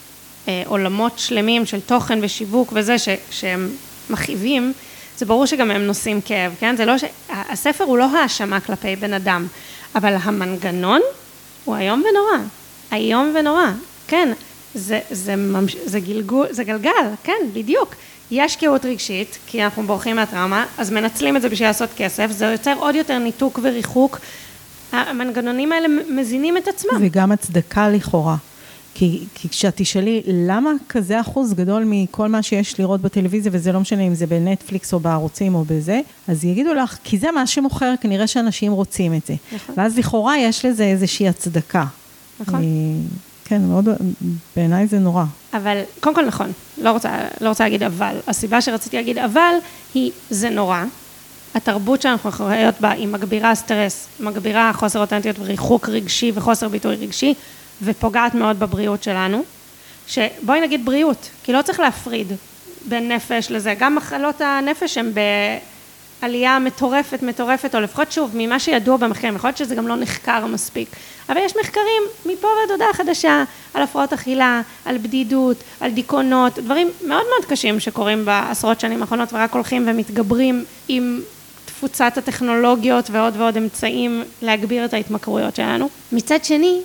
עולמות 0.66 1.20
שלמים 1.20 1.66
של 1.66 1.80
תוכן 1.80 2.20
ושיווק 2.22 2.74
וזה, 2.76 3.00
ש, 3.00 3.10
שהם 3.32 3.70
מכאיבים, 4.10 4.74
זה 5.18 5.26
ברור 5.26 5.46
שגם 5.46 5.72
הם 5.72 5.82
נושאים 5.82 6.22
כאב, 6.22 6.56
כן? 6.60 6.76
זה 6.78 6.86
לא 6.86 6.98
ש... 6.98 7.04
הספר 7.30 7.84
הוא 7.84 7.98
לא 7.98 8.18
האשמה 8.18 8.60
כלפי 8.60 8.96
בן 8.96 9.14
אדם, 9.14 9.48
אבל 9.96 10.16
המנגנון 10.22 11.02
הוא 11.66 11.78
איום 11.78 12.04
ונורא. 12.10 12.48
איום 12.92 13.34
ונורא, 13.40 13.66
כן. 14.08 14.34
זה, 14.76 15.00
זה, 15.12 15.36
ממש... 15.36 15.76
זה, 15.86 16.00
גלגול, 16.00 16.48
זה 16.50 16.64
גלגל, 16.64 16.92
כן, 17.24 17.34
בדיוק. 17.54 17.96
יש 18.32 18.56
קהות 18.56 18.86
רגשית, 18.86 19.38
כי 19.48 19.64
אנחנו 19.64 19.84
בורחים 19.84 20.16
מהטראומה, 20.16 20.66
אז 20.78 20.92
מנצלים 20.92 21.38
את 21.38 21.42
זה 21.42 21.50
בשביל 21.50 21.70
לעשות 21.70 21.90
כסף, 21.98 22.32
זה 22.32 22.46
יוצר 22.46 22.74
עוד 22.80 22.96
יותר 22.96 23.18
ניתוק 23.18 23.60
וריחוק. 23.64 24.20
המנגנונים 24.92 25.72
האלה 25.72 25.88
מזינים 26.10 26.58
את 26.58 26.68
עצמם. 26.68 26.98
וגם 27.00 27.32
הצדקה 27.32 27.90
לכאורה. 27.90 28.36
כי, 28.98 29.24
כי 29.34 29.50
כשאת 29.50 29.74
תשאלי 29.76 30.22
למה 30.28 30.72
כזה 30.90 31.22
אחוז 31.22 31.54
גדול 31.54 31.84
מכל 31.86 32.30
מה 32.30 32.44
שיש 32.44 32.80
לראות 32.80 33.02
בטלוויזיה, 33.02 33.52
וזה 33.56 33.72
לא 33.72 33.80
משנה 33.80 34.02
אם 34.02 34.16
זה 34.16 34.28
בנטפליקס 34.28 34.94
או 34.94 35.00
בערוצים 35.00 35.56
או 35.56 35.66
בזה, 35.68 36.02
אז 36.28 36.46
יגידו 36.46 36.74
לך, 36.74 36.98
כי 37.04 37.18
זה 37.18 37.32
מה 37.32 37.48
שמוכר, 37.48 37.94
כנראה 38.02 38.28
שאנשים 38.28 38.72
רוצים 38.72 39.14
את 39.14 39.26
זה. 39.26 39.36
נכון. 39.56 39.76
ואז 39.78 39.98
לכאורה 39.98 40.38
יש 40.38 40.66
לזה 40.66 40.84
איזושהי 40.84 41.28
הצדקה. 41.28 41.86
נכון. 42.40 42.62
כן, 43.46 43.62
מאוד, 43.62 43.90
בעיניי 44.56 44.88
זה 44.88 45.00
נורא. 45.00 45.24
אבל, 45.54 45.82
קודם 46.00 46.16
כל 46.16 46.26
נכון, 46.26 46.52
לא 46.78 46.92
רוצה, 46.92 47.10
לא 47.42 47.50
רוצה 47.50 47.64
להגיד 47.64 47.84
אבל. 47.84 48.16
הסיבה 48.28 48.62
שרציתי 48.62 48.98
להגיד 48.98 49.18
אבל, 49.18 49.54
היא 49.94 50.12
זה 50.30 50.50
נורא. 50.50 50.84
התרבות 51.56 52.02
שאנחנו 52.02 52.32
חיות 52.32 52.82
בה 52.82 52.92
היא 52.92 53.08
מגבירה 53.08 53.56
סטרס, 53.56 54.08
מגבירה 54.20 54.72
חוסר 54.74 55.00
אותנטיות 55.00 55.40
וריחוק 55.40 55.90
רגשי 55.90 56.32
וחוסר 56.36 56.68
ביטוי 56.68 56.96
רגשי. 56.96 57.34
ופוגעת 57.82 58.36
מאוד 58.36 58.60
בבריאות 58.60 59.04
שלנו, 59.04 59.44
שבואי 60.08 60.62
נגיד 60.62 60.86
בריאות, 60.86 61.30
כי 61.44 61.54
לא 61.54 61.62
צריך 61.62 61.80
להפריד 61.80 62.28
בין 62.86 63.12
נפש 63.12 63.52
לזה, 63.52 63.74
גם 63.80 63.96
מחלות 63.96 64.42
הנפש 64.42 64.98
הן 64.98 65.12
בעלייה 66.22 66.60
מטורפת 66.60 67.24
מטורפת, 67.24 67.76
או 67.76 67.80
לפחות 67.80 68.12
שוב, 68.12 68.32
ממה 68.34 68.60
שידוע 68.60 68.98
במחקרים, 68.98 69.36
יכול 69.36 69.48
להיות 69.48 69.58
שזה 69.58 69.76
גם 69.76 69.88
לא 69.88 69.96
נחקר 69.96 70.46
מספיק, 70.46 70.90
אבל 71.30 71.38
יש 71.38 71.54
מחקרים 71.62 72.04
מפה 72.26 72.48
ועד 72.48 72.72
הודעה 72.72 72.94
חדשה 72.94 73.44
על 73.74 73.82
הפרעות 73.82 74.14
אכילה, 74.14 74.62
על 74.86 74.98
בדידות, 74.98 75.58
על 75.80 75.92
דיכאונות, 75.92 76.60
דברים 76.60 76.92
מאוד 77.02 77.24
מאוד 77.30 77.46
קשים 77.50 77.80
שקורים 77.80 78.26
בעשרות 78.26 78.80
שנים 78.80 79.02
האחרונות 79.02 79.34
ורק 79.34 79.54
הולכים 79.54 79.86
ומתגברים 79.88 80.66
עם 80.88 81.22
תפוצת 81.66 82.18
הטכנולוגיות 82.18 83.10
ועוד 83.10 83.34
ועוד 83.38 83.58
אמצעים 83.58 84.24
להגביר 84.42 84.86
את 84.86 84.94
ההתמכרויות 84.94 85.56
שלנו. 85.56 85.90
מצד 86.12 86.46
שני, 86.46 86.82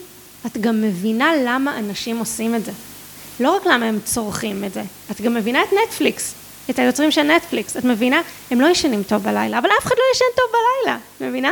את 0.47 0.59
גם 0.59 0.83
מבינה 0.83 1.33
למה 1.45 1.79
אנשים 1.79 2.19
עושים 2.19 2.55
את 2.55 2.65
זה. 2.65 2.73
לא 3.41 3.57
רק 3.57 3.67
למה 3.67 3.87
הם 3.87 3.99
צורכים 4.05 4.65
את 4.65 4.75
זה, 4.75 4.83
את 5.11 5.21
גם 5.21 5.35
מבינה 5.35 5.63
את 5.63 5.69
נטפליקס, 5.85 6.35
את 6.71 6.79
היוצרים 6.79 7.11
של 7.11 7.23
נטפליקס, 7.23 7.77
את 7.77 7.85
מבינה, 7.85 8.21
הם 8.51 8.61
לא 8.61 8.67
ישנים 8.67 9.03
טוב 9.03 9.23
בלילה, 9.23 9.59
אבל 9.59 9.69
אף 9.81 9.87
אחד 9.87 9.95
לא 9.99 10.05
ישן 10.15 10.25
טוב 10.37 10.47
בלילה, 10.53 10.99
מבינה? 11.21 11.51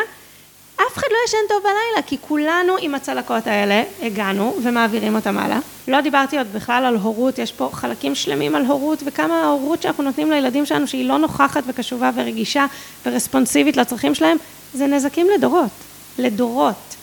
אף 0.76 0.96
אחד 0.96 1.06
לא 1.10 1.16
ישן 1.26 1.38
טוב 1.48 1.62
בלילה, 1.62 2.02
כי 2.06 2.16
כולנו 2.20 2.76
עם 2.80 2.94
הצלקות 2.94 3.46
האלה 3.46 3.82
הגענו 4.02 4.56
ומעבירים 4.62 5.16
אותם 5.16 5.38
הלאה. 5.38 5.58
לא 5.88 6.00
דיברתי 6.00 6.38
עוד 6.38 6.46
בכלל 6.52 6.84
על 6.84 6.96
הורות, 6.96 7.38
יש 7.38 7.52
פה 7.52 7.70
חלקים 7.72 8.14
שלמים 8.14 8.54
על 8.54 8.64
הורות 8.66 9.02
וכמה 9.06 9.42
ההורות 9.42 9.82
שאנחנו 9.82 10.04
נותנים 10.04 10.30
לילדים 10.30 10.66
שלנו 10.66 10.86
שהיא 10.86 11.08
לא 11.08 11.18
נוכחת 11.18 11.62
וקשובה 11.66 12.10
ורגישה 12.14 12.66
ורספונסיבית 13.06 13.76
לצרכים 13.76 14.14
שלהם, 14.14 14.36
זה 14.74 14.86
נזקים 14.86 15.26
לדורות, 15.34 15.70
לדורות. 16.18 16.97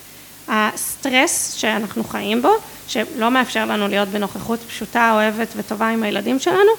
הסטרס 0.48 1.54
שאנחנו 1.54 2.04
חיים 2.04 2.42
בו, 2.42 2.52
שלא 2.88 3.32
מאפשר 3.32 3.66
לנו 3.66 3.88
להיות 3.88 4.10
בנוכחות 4.10 4.60
פשוטה, 4.68 5.12
אוהבת 5.14 5.48
וטובה 5.56 5.90
עם 5.90 6.04
הילדים 6.04 6.40
שלנו, 6.40 6.72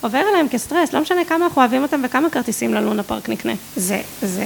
עובר 0.00 0.22
אליהם 0.30 0.48
כסטרס, 0.48 0.92
לא 0.92 1.00
משנה 1.00 1.24
כמה 1.24 1.44
אנחנו 1.44 1.62
אוהבים 1.62 1.82
אותם 1.82 2.00
וכמה 2.04 2.30
כרטיסים 2.30 2.74
ללונה 2.74 3.02
פארק 3.02 3.28
נקנה. 3.28 3.52
זה, 3.76 4.00
זה... 4.22 4.44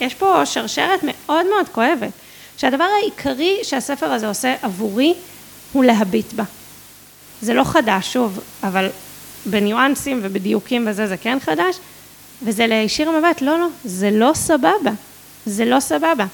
יש 0.00 0.14
פה 0.14 0.46
שרשרת 0.46 1.00
מאוד 1.02 1.46
מאוד 1.46 1.68
כואבת, 1.68 2.10
שהדבר 2.56 2.86
העיקרי 3.00 3.58
שהספר 3.62 4.12
הזה 4.12 4.28
עושה 4.28 4.54
עבורי, 4.62 5.14
הוא 5.72 5.84
להביט 5.84 6.32
בה. 6.32 6.44
זה 7.42 7.54
לא 7.54 7.64
חדש, 7.64 8.12
שוב, 8.12 8.40
אבל 8.62 8.88
בניואנסים 9.46 10.20
ובדיוקים 10.22 10.86
וזה, 10.90 11.06
זה 11.06 11.16
כן 11.16 11.38
חדש, 11.40 11.76
וזה 12.42 12.66
להישיר 12.66 13.10
מבט, 13.10 13.40
לא, 13.40 13.58
לא, 13.58 13.66
זה 13.84 14.10
לא 14.10 14.30
סבבה. 14.34 14.90
זה 15.46 15.64
לא 15.64 15.80
סבבה. 15.80 16.24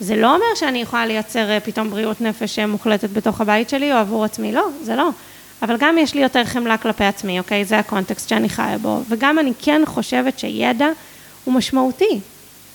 זה 0.00 0.16
לא 0.16 0.34
אומר 0.34 0.54
שאני 0.54 0.82
יכולה 0.82 1.06
לייצר 1.06 1.50
אה, 1.50 1.60
פתאום 1.60 1.90
בריאות 1.90 2.20
נפש 2.20 2.58
מוחלטת 2.58 3.10
בתוך 3.10 3.40
הבית 3.40 3.68
שלי 3.68 3.92
או 3.92 3.96
עבור 3.96 4.24
עצמי, 4.24 4.52
לא, 4.52 4.68
זה 4.82 4.96
לא. 4.96 5.08
אבל 5.62 5.76
גם 5.78 5.98
יש 5.98 6.14
לי 6.14 6.22
יותר 6.22 6.44
חמלה 6.44 6.76
כלפי 6.76 7.04
עצמי, 7.04 7.38
אוקיי? 7.38 7.64
זה 7.64 7.78
הקונטקסט 7.78 8.28
שאני 8.28 8.48
חיה 8.48 8.78
בו. 8.78 9.00
וגם 9.08 9.38
אני 9.38 9.52
כן 9.62 9.82
חושבת 9.86 10.38
שידע 10.38 10.88
הוא 11.44 11.54
משמעותי. 11.54 12.20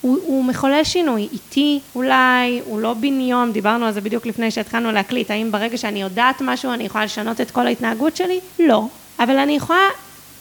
הוא, 0.00 0.18
הוא 0.22 0.44
מחולל 0.44 0.84
שינוי, 0.84 1.28
איטי 1.32 1.80
אולי, 1.94 2.60
הוא 2.64 2.80
לא 2.80 2.94
בן 2.94 3.20
יום, 3.20 3.52
דיברנו 3.52 3.86
על 3.86 3.92
זה 3.92 4.00
בדיוק 4.00 4.26
לפני 4.26 4.50
שהתחלנו 4.50 4.92
להקליט, 4.92 5.30
האם 5.30 5.52
ברגע 5.52 5.76
שאני 5.76 6.02
יודעת 6.02 6.36
משהו 6.40 6.72
אני 6.72 6.84
יכולה 6.84 7.04
לשנות 7.04 7.40
את 7.40 7.50
כל 7.50 7.66
ההתנהגות 7.66 8.16
שלי? 8.16 8.40
לא. 8.58 8.86
אבל 9.18 9.38
אני 9.38 9.56
יכולה 9.56 9.88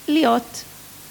להיות 0.08 0.64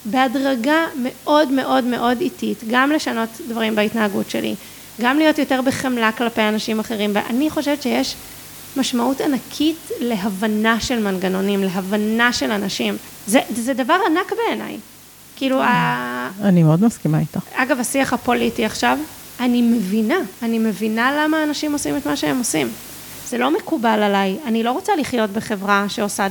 בהדרגה 0.04 0.86
מאוד 0.96 1.50
מאוד 1.50 1.84
מאוד 1.84 2.20
איטית, 2.20 2.58
גם 2.70 2.90
לשנות 2.90 3.28
דברים 3.48 3.74
בהתנהגות 3.74 4.30
שלי, 4.30 4.54
גם 5.00 5.18
להיות 5.18 5.38
יותר 5.38 5.60
בחמלה 5.62 6.12
כלפי 6.12 6.42
אנשים 6.42 6.80
אחרים, 6.80 7.10
ואני 7.14 7.50
חושבת 7.50 7.82
שיש 7.82 8.16
משמעות 8.76 9.20
ענקית 9.20 9.90
להבנה 10.00 10.80
של 10.80 10.98
מנגנונים, 10.98 11.64
להבנה 11.64 12.32
של 12.32 12.50
אנשים. 12.50 12.96
זה, 13.26 13.40
זה 13.54 13.74
דבר 13.74 13.96
ענק 14.06 14.32
בעיניי. 14.36 14.78
כאילו, 15.36 15.62
ה... 15.62 16.30
אני 16.42 16.62
מאוד 16.62 16.84
מסכימה 16.84 17.18
איתך. 17.18 17.40
אגב, 17.54 17.80
השיח 17.80 18.12
הפוליטי 18.12 18.64
עכשיו, 18.64 18.98
אני 19.40 19.62
מבינה, 19.62 20.18
אני 20.42 20.58
מבינה 20.58 21.24
למה 21.24 21.44
אנשים 21.44 21.72
עושים 21.72 21.96
את 21.96 22.06
מה 22.06 22.16
שהם 22.16 22.38
עושים. 22.38 22.70
זה 23.28 23.38
לא 23.38 23.50
מקובל 23.50 24.02
עליי, 24.02 24.36
אני 24.46 24.62
לא 24.62 24.72
רוצה 24.72 24.92
לחיות 24.96 25.30
בחברה 25.30 25.84
שעושה 25.88 26.26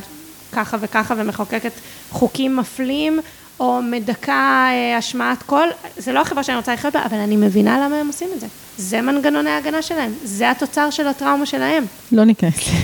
ככה 0.51 0.77
וככה 0.81 1.13
ומחוקקת 1.17 1.71
חוקים 2.11 2.55
מפלים, 2.55 3.19
או 3.59 3.81
מדכא 3.81 4.31
אה, 4.31 4.97
השמעת 4.97 5.43
קול, 5.43 5.69
זה 5.97 6.13
לא 6.13 6.21
החברה 6.21 6.43
שאני 6.43 6.57
רוצה 6.57 6.73
לחיות 6.73 6.93
בה, 6.93 7.05
אבל 7.05 7.17
אני 7.17 7.37
מבינה 7.37 7.85
למה 7.85 7.95
הם 7.95 8.07
עושים 8.07 8.29
את 8.35 8.39
זה. 8.39 8.47
זה 8.77 9.01
מנגנוני 9.01 9.49
ההגנה 9.49 9.81
שלהם, 9.81 10.13
זה 10.23 10.51
התוצר 10.51 10.89
של 10.89 11.07
הטראומה 11.07 11.45
שלהם. 11.45 11.85
לא 12.11 12.23
ניכנס 12.25 12.53
לזה. 12.67 12.77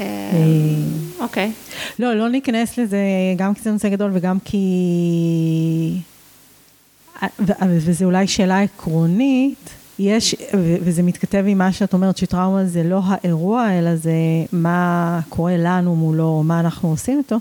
אה, 0.00 0.04
אוקיי. 1.20 1.52
לא, 1.98 2.14
לא 2.14 2.28
ניכנס 2.28 2.78
לזה 2.78 2.98
גם 3.36 3.54
כי 3.54 3.60
זה 3.62 3.70
נושא 3.70 3.88
גדול 3.88 4.10
וגם 4.14 4.38
כי... 4.44 4.58
וזו 7.68 8.04
אולי 8.04 8.26
שאלה 8.26 8.60
עקרונית, 8.60 9.70
יש, 9.98 10.34
וזה 10.54 11.02
מתכתב 11.02 11.44
עם 11.46 11.58
מה 11.58 11.72
שאת 11.72 11.92
אומרת, 11.92 12.16
שטראומה 12.16 12.64
זה 12.64 12.82
לא 12.82 13.00
האירוע, 13.04 13.78
אלא 13.78 13.96
זה 13.96 14.12
מה 14.52 15.20
קורה 15.28 15.56
לנו 15.58 15.96
מולו, 15.96 16.42
מה 16.44 16.60
אנחנו 16.60 16.90
עושים 16.90 17.18
איתו, 17.18 17.36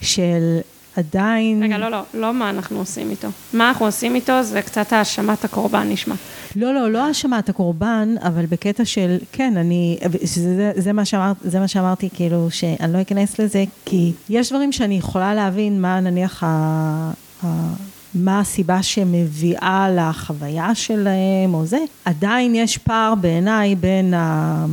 של 0.00 0.58
עדיין... 0.98 1.62
רגע, 1.62 1.78
לא, 1.78 1.88
לא, 1.88 2.02
לא 2.14 2.34
מה 2.34 2.50
אנחנו 2.50 2.78
עושים 2.78 3.10
איתו. 3.10 3.28
מה 3.52 3.68
אנחנו 3.68 3.86
עושים 3.86 4.14
איתו 4.14 4.42
זה 4.42 4.62
קצת 4.62 4.92
האשמת 4.92 5.44
הקורבן 5.44 5.88
נשמע. 5.88 6.14
לא, 6.56 6.74
לא, 6.74 6.90
לא 6.90 7.06
האשמת 7.06 7.48
הקורבן, 7.48 8.14
אבל 8.22 8.46
בקטע 8.46 8.84
של, 8.84 9.16
כן, 9.32 9.56
אני, 9.56 9.98
זה, 10.22 10.72
זה, 10.76 10.92
מה 10.92 11.04
שאמר, 11.04 11.32
זה 11.44 11.60
מה 11.60 11.68
שאמרתי, 11.68 12.08
כאילו, 12.14 12.48
שאני 12.50 12.92
לא 12.92 13.00
אכנס 13.00 13.38
לזה, 13.38 13.64
כי 13.84 14.12
יש 14.28 14.52
דברים 14.52 14.72
שאני 14.72 14.94
יכולה 14.94 15.34
להבין 15.34 15.80
מה 15.80 16.00
נניח 16.00 16.44
ה... 16.44 17.12
ה 17.44 17.46
מה 18.14 18.40
הסיבה 18.40 18.82
שמביאה 18.82 19.88
לחוויה 19.96 20.74
שלהם 20.74 21.54
או 21.54 21.66
זה, 21.66 21.78
עדיין 22.04 22.54
יש 22.54 22.78
פער 22.78 23.14
בעיניי 23.14 23.74
בין 23.74 24.14
ה... 24.14 24.66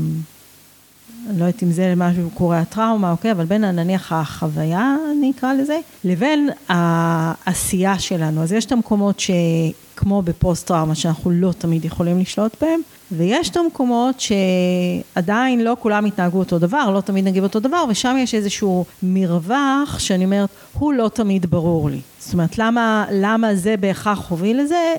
אני 1.30 1.40
לא 1.40 1.46
יודעת 1.46 1.64
אם 1.64 1.72
זה 1.72 1.94
משהו 1.98 2.30
קורה 2.34 2.60
הטראומה, 2.60 3.12
אוקיי, 3.12 3.32
אבל 3.32 3.46
בין 3.46 3.66
נניח 3.66 4.12
החוויה, 4.12 4.96
אני 5.18 5.32
אקרא 5.38 5.54
לזה, 5.54 5.80
לבין 6.04 6.50
העשייה 6.70 8.00
שלנו. 8.00 8.44
אז 8.44 8.52
יש 8.52 8.66
את 8.66 8.72
המקומות 8.72 9.20
שכמו 9.20 10.22
בפוסט 10.22 10.68
טראומה, 10.68 10.96
שאנחנו 10.96 11.32
לא 11.32 11.52
תמיד 11.58 11.86
יכולים 11.86 12.20
לשלוט 12.20 12.56
בהם, 12.62 12.80
ויש 13.12 13.50
את 13.50 13.58
המקומות 13.58 14.16
שעדיין 14.20 15.64
לא 15.64 15.78
כולם 15.80 16.06
יתנהגו 16.06 16.40
אותו 16.40 16.60
דבר, 16.60 16.92
לא 16.92 17.02
תמיד 17.02 17.26
נגיב 17.26 17.44
אותו 17.44 17.60
דבר, 17.60 17.86
ושם 17.90 18.16
יש 18.20 18.36
איזשהו 18.36 18.86
מרווח 19.04 20.00
שאני 20.00 20.26
אומרת, 20.26 20.50
הוא 20.74 20.94
לא 20.94 21.10
תמיד 21.14 21.46
ברור 21.46 21.90
לי. 21.90 22.00
זאת 22.20 22.34
אומרת, 22.34 22.58
למה, 22.58 23.06
למה 23.12 23.56
זה 23.56 23.78
בהכרח 23.78 24.30
הוביל 24.30 24.62
לזה? 24.62 24.94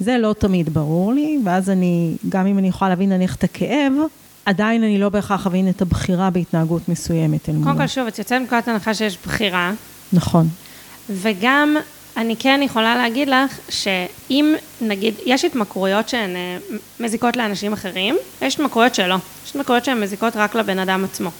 זה 0.00 0.18
לא 0.18 0.34
תמיד 0.38 0.74
ברור 0.74 1.12
לי, 1.12 1.38
ואז 1.44 1.70
אני, 1.70 2.16
גם 2.28 2.46
אם 2.46 2.58
אני 2.58 2.68
יכולה 2.68 2.88
להבין 2.88 3.12
נניח 3.12 3.34
את 3.34 3.44
הכאב, 3.44 3.92
עדיין 4.46 4.84
אני 4.84 4.98
לא 4.98 5.08
בהכרח 5.08 5.46
אבין 5.46 5.68
את 5.68 5.82
הבחירה 5.82 6.30
בהתנהגות 6.30 6.88
מסוימת 6.88 7.48
אל 7.48 7.54
מולו. 7.54 7.66
קודם 7.66 7.78
כל, 7.78 7.86
שוב, 7.86 8.06
את 8.06 8.18
יוצאת 8.18 8.40
מנקודת 8.40 8.68
הנחה 8.68 8.94
שיש 8.94 9.18
בחירה. 9.26 9.72
נכון. 10.12 10.48
וגם, 11.10 11.76
אני 12.16 12.36
כן 12.36 12.60
יכולה 12.62 12.96
להגיד 12.96 13.28
לך, 13.28 13.58
שאם, 13.68 14.54
נגיד, 14.80 15.14
יש 15.26 15.44
התמכרויות 15.44 16.08
שהן 16.08 16.36
אה, 16.36 16.58
מזיקות 17.00 17.36
לאנשים 17.36 17.72
אחרים, 17.72 18.16
ויש 18.42 18.54
התמכרויות 18.54 18.94
שלא. 18.94 19.16
יש 19.44 19.50
התמכרויות 19.50 19.84
שהן 19.84 20.00
מזיקות 20.00 20.36
רק 20.36 20.54
לבן 20.54 20.78
אדם 20.78 21.04
עצמו. 21.04 21.30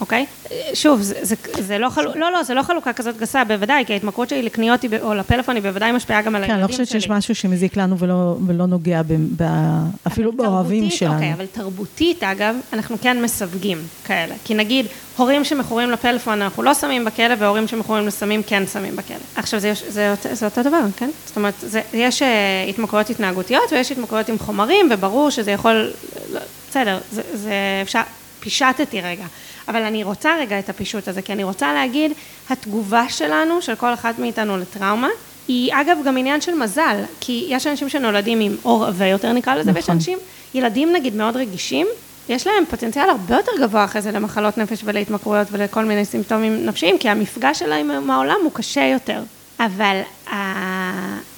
אוקיי? 0.00 0.26
שוב, 0.74 1.02
זה, 1.02 1.14
זה, 1.22 1.34
זה 1.58 1.78
לא 1.78 1.90
חלוקה, 1.90 2.18
לא, 2.18 2.32
לא, 2.32 2.42
זה 2.42 2.54
לא 2.54 2.62
חלוקה 2.62 2.92
כזאת 2.92 3.16
גסה, 3.16 3.44
בוודאי, 3.44 3.84
כי 3.86 3.92
ההתמכרות 3.92 4.28
שלי 4.28 4.42
לקניות 4.42 4.84
או 5.02 5.14
לפלאפון 5.14 5.54
היא 5.54 5.62
בוודאי 5.62 5.92
משפיעה 5.92 6.22
גם 6.22 6.34
על 6.34 6.42
הילדים 6.42 6.56
שלי. 6.56 6.66
כן, 6.66 6.74
אני 6.74 6.80
לא 6.80 6.84
חושבת 6.84 7.00
שיש 7.02 7.10
משהו 7.10 7.34
שמזיק 7.34 7.76
לנו 7.76 7.98
ולא, 7.98 8.36
ולא 8.46 8.66
נוגע 8.66 9.02
ב, 9.02 9.12
ב, 9.36 9.44
אפילו 10.06 10.32
באוהבים 10.32 10.90
שלנו. 10.90 11.14
אוקיי, 11.14 11.32
אבל 11.32 11.46
תרבותית, 11.46 12.24
אגב, 12.24 12.56
אנחנו 12.72 12.96
כן 13.02 13.22
מסווגים 13.22 13.78
כאלה. 14.04 14.34
כי 14.44 14.54
נגיד, 14.54 14.86
הורים 15.16 15.44
שמכורים 15.44 15.90
לפלאפון, 15.90 16.42
אנחנו 16.42 16.62
לא 16.62 16.74
שמים 16.74 17.04
בכלא, 17.04 17.34
והורים 17.38 17.68
שמכורים 17.68 18.06
לסמים 18.06 18.42
כן 18.42 18.66
שמים 18.72 18.96
בכלא. 18.96 19.16
עכשיו, 19.36 19.60
זה, 19.60 19.72
זה, 19.88 20.14
זה, 20.22 20.34
זה 20.34 20.46
אותו 20.46 20.62
דבר, 20.62 20.80
כן? 20.96 21.10
זאת 21.26 21.36
אומרת, 21.36 21.54
זה, 21.60 21.80
יש 21.92 22.22
uh, 22.22 22.24
התמכרויות 22.68 23.10
התנהגותיות 23.10 23.72
ויש 23.72 23.92
התמכרויות 23.92 24.28
עם 24.28 24.38
חומרים, 24.38 24.88
וברור 24.90 25.30
שזה 25.30 25.50
יכול... 25.50 25.92
לא, 26.32 26.40
בסדר, 26.70 26.98
זה, 27.12 27.22
זה 27.34 27.52
אפשר... 27.82 28.00
פישטתי 28.40 29.00
רגע. 29.00 29.24
אבל 29.68 29.82
אני 29.82 30.04
רוצה 30.04 30.36
רגע 30.40 30.58
את 30.58 30.68
הפישוט 30.68 31.08
הזה, 31.08 31.22
כי 31.22 31.32
אני 31.32 31.44
רוצה 31.44 31.72
להגיד, 31.72 32.12
התגובה 32.50 33.08
שלנו, 33.08 33.62
של 33.62 33.74
כל 33.74 33.94
אחת 33.94 34.18
מאיתנו 34.18 34.56
לטראומה, 34.56 35.08
היא 35.48 35.72
אגב 35.74 35.98
גם 36.04 36.16
עניין 36.16 36.40
של 36.40 36.54
מזל, 36.54 36.96
כי 37.20 37.46
יש 37.48 37.66
אנשים 37.66 37.88
שנולדים 37.88 38.40
עם 38.40 38.56
אור 38.64 38.86
עבה 38.86 39.06
יותר 39.06 39.32
נקרא 39.32 39.54
לזה, 39.54 39.70
נכון. 39.70 39.74
ויש 39.74 39.90
אנשים, 39.90 40.18
ילדים 40.54 40.92
נגיד 40.92 41.14
מאוד 41.14 41.36
רגישים, 41.36 41.86
יש 42.28 42.46
להם 42.46 42.64
פוטנציאל 42.70 43.10
הרבה 43.10 43.36
יותר 43.36 43.52
גבוה 43.60 43.84
אחרי 43.84 44.02
זה 44.02 44.10
למחלות 44.10 44.58
נפש 44.58 44.80
ולהתמכרויות 44.84 45.48
ולכל 45.50 45.84
מיני 45.84 46.04
סימפטומים 46.04 46.66
נפשיים, 46.66 46.98
כי 46.98 47.08
המפגש 47.08 47.58
שלהם 47.58 47.90
עם 47.90 48.10
העולם 48.10 48.36
הוא 48.42 48.52
קשה 48.54 48.84
יותר. 48.84 49.22
אבל 49.60 50.00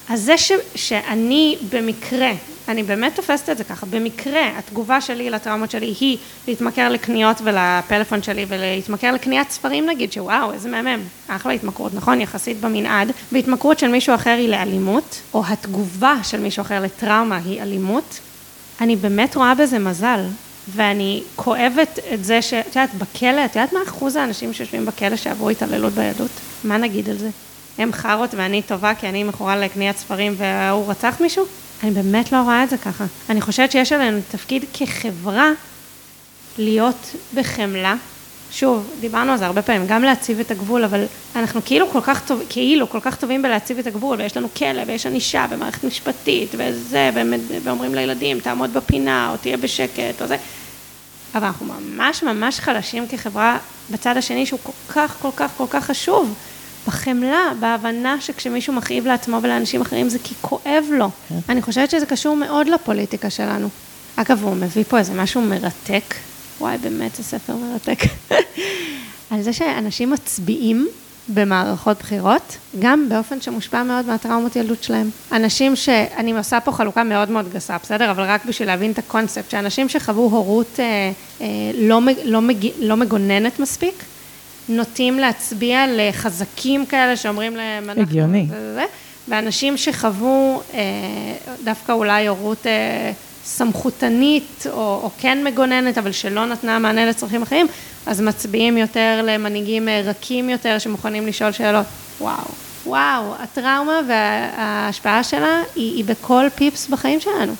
אז 0.09 0.21
זה 0.21 0.38
ש, 0.38 0.53
שאני 0.75 1.57
במקרה, 1.71 2.31
אני 2.73 2.83
באמת 2.83 3.17
תופסת 3.17 3.51
את 3.51 3.59
זה 3.59 3.65
ככה, 3.65 3.87
במקרה 3.87 4.59
התגובה 4.59 5.01
שלי 5.01 5.31
לטראומות 5.31 5.71
שלי 5.71 5.95
היא 6.01 6.17
להתמכר 6.49 6.89
לקניות 6.89 7.41
ולפלאפון 7.45 8.23
שלי 8.23 8.47
ולהתמכר 8.49 9.13
לקניית 9.13 9.51
ספרים 9.51 9.87
נגיד, 9.87 10.13
שוואו, 10.13 10.53
איזה 10.53 10.69
מהמם, 10.69 11.01
אחלה 11.29 11.53
התמכרות, 11.53 11.95
נכון? 11.95 12.21
יחסית 12.21 12.61
במנעד, 12.61 13.13
והתמכרות 13.33 13.79
של 13.79 13.89
מישהו 13.89 14.15
אחר 14.15 14.31
היא 14.39 14.49
לאלימות, 14.49 15.21
או 15.35 15.43
התגובה 15.47 16.15
של 16.23 16.41
מישהו 16.41 16.61
אחר 16.61 16.81
לטראומה 16.81 17.37
היא 17.45 17.63
אלימות, 17.63 18.21
אני 18.81 18.97
באמת 18.97 19.37
רואה 19.37 19.55
בזה 19.55 19.79
מזל, 19.79 20.21
ואני 20.69 21.23
כואבת 21.37 21.99
את 22.15 22.25
זה 22.25 22.43
שאת 22.43 22.67
יודעת, 22.67 22.95
בכלא, 22.95 23.45
את 23.45 23.57
יודעת 23.57 23.73
מה 23.73 23.81
אחוז 23.89 24.17
האנשים 24.17 24.53
שיושבים 24.53 24.87
בכלא 24.87 25.17
שעברו 25.17 25.51
התעללות 25.51 25.93
בילדות? 25.93 26.31
מה 26.65 26.77
נגיד 26.77 27.11
על 27.11 27.19
זה? 27.19 27.29
הם 27.79 27.93
חארות 27.93 28.35
ואני 28.35 28.63
טובה 28.63 28.95
כי 28.95 29.09
אני 29.09 29.25
מכורה 29.25 29.57
לקניית 29.57 29.96
ספרים 29.96 30.35
והוא 30.38 30.90
רצח 30.90 31.17
מישהו? 31.21 31.44
אני 31.83 31.91
באמת 31.91 32.33
לא 32.33 32.43
רואה 32.43 32.65
את 32.65 32.71
זה 32.71 32.77
ככה. 32.79 33.05
אני 33.31 33.41
חושבת 33.41 33.73
שיש 33.73 33.93
עלינו 33.93 34.19
תפקיד 34.31 34.65
כחברה 34.73 35.51
להיות 36.59 37.15
בחמלה. 37.35 37.95
שוב, 38.51 38.91
דיברנו 39.01 39.33
על 39.33 39.39
זה 39.39 39.47
הרבה 39.47 39.63
פעמים, 39.63 39.87
גם 39.87 40.03
להציב 40.03 40.41
את 40.41 40.51
הגבול, 40.51 40.85
אבל 40.85 41.05
אנחנו 41.37 41.61
כאילו 41.65 41.91
כל 41.91 42.01
כך 42.03 42.27
טובים, 42.27 42.47
כאילו 42.51 42.91
כל 42.91 43.01
כך 43.01 43.17
טובים 43.17 43.43
בלהציב 43.43 43.79
את 43.79 43.87
הגבול, 43.87 44.19
ויש 44.19 44.37
לנו 44.37 44.49
כלא, 44.57 44.83
ויש 44.87 45.07
ענישה, 45.07 45.47
ומערכת 45.51 45.85
משפטית, 45.85 46.51
וזה, 46.57 47.11
ואומרים 47.63 47.95
לילדים, 47.95 48.41
תעמוד 48.41 48.75
בפינה, 48.75 49.31
או 49.33 49.37
תהיה 49.37 49.57
בשקט, 49.57 50.23
או 50.23 50.27
זה. 50.27 50.37
אבל 51.35 51.47
אנחנו 51.47 51.67
ממש 51.67 52.23
ממש 52.23 52.61
חלשים 52.61 53.09
כחברה 53.09 53.59
בצד 53.91 54.17
השני, 54.17 54.47
שהוא 54.47 54.61
כל 54.63 54.93
כך, 54.93 55.17
כל 55.23 55.31
כך, 55.37 55.51
כל 55.57 55.67
כך 55.71 55.85
חשוב. 55.85 56.35
בחמלה, 56.87 57.53
בהבנה 57.61 58.21
שכשמישהו 58.21 58.73
מכאיב 58.73 59.07
לעצמו 59.07 59.39
ולאנשים 59.43 59.81
אחרים 59.81 60.09
זה 60.09 60.19
כי 60.25 60.35
כואב 60.41 60.85
לו. 60.91 61.11
כן. 61.29 61.39
אני 61.49 61.63
חושבת 61.63 61.91
שזה 61.91 62.07
קשור 62.07 62.37
מאוד 62.37 62.69
לפוליטיקה 62.69 63.31
שלנו. 63.31 63.69
אגב, 64.17 64.45
הוא 64.45 64.57
מביא 64.57 64.85
פה 64.89 64.99
איזה 64.99 65.15
משהו 65.15 65.43
מרתק. 65.43 66.15
וואי, 66.61 66.79
באמת, 66.79 67.15
זה 67.15 67.23
ספר 67.23 67.57
מרתק. 67.57 67.99
על 69.31 69.43
זה 69.43 69.53
שאנשים 69.53 70.11
מצביעים 70.11 70.89
במערכות 71.29 71.99
בחירות, 71.99 72.57
גם 72.79 73.09
באופן 73.09 73.41
שמושפע 73.41 73.83
מאוד 73.83 74.07
מהטראומות 74.07 74.57
ילדות 74.57 74.83
שלהם. 74.83 75.11
אנשים 75.33 75.77
ש... 75.77 75.89
אני 75.89 76.33
עושה 76.33 76.61
פה 76.61 76.73
חלוקה 76.73 77.05
מאוד 77.05 77.31
מאוד 77.31 77.53
גסה, 77.53 77.77
בסדר? 77.83 78.11
אבל 78.11 78.23
רק 78.23 78.45
בשביל 78.45 78.69
להבין 78.69 78.91
את 78.91 78.99
הקונספט, 78.99 79.51
שאנשים 79.51 79.89
שחוו 79.89 80.23
הורות 80.23 80.81
אה, 80.81 80.85
אה, 81.41 81.47
לא, 81.75 82.01
לא, 82.25 82.43
מג... 82.43 82.69
לא 82.79 82.97
מגוננת 82.97 83.59
מספיק, 83.59 84.05
נוטים 84.69 85.19
להצביע 85.19 85.85
לחזקים 85.88 86.87
כאלה 86.87 87.17
שאומרים 87.17 87.56
להם... 87.56 87.90
הגיוני. 87.90 88.46
ואנשים 89.29 89.77
שחוו 89.77 90.63
אה, 90.75 90.81
דווקא 91.65 91.92
אולי 91.92 92.27
הורות... 92.27 92.67
אה, 92.67 93.13
סמכותנית 93.44 94.67
או, 94.71 95.00
או 95.02 95.10
כן 95.19 95.44
מגוננת, 95.44 95.98
אבל 95.98 96.13
שלא 96.13 96.46
נתנה 96.46 96.79
מענה 96.79 97.06
לצרכים 97.06 97.42
אחרים, 97.42 97.67
אז 98.06 98.21
מצביעים 98.21 98.79
יותר 98.79 99.21
למנהיגים 99.25 99.88
אה, 99.88 100.00
רכים 100.04 100.50
יותר 100.50 100.79
שמוכנים 100.79 101.27
לשאול 101.27 101.52
שאלות. 101.52 101.87
וואו, 102.21 102.44
וואו, 102.87 103.35
הטראומה 103.38 104.00
וההשפעה 104.08 105.25
שלה 105.25 105.60
היא, 105.75 105.96
היא 105.96 106.04
בכל 106.04 106.46
פיפס 106.54 106.88
בחיים 106.88 107.21
שלנו. 107.21 107.52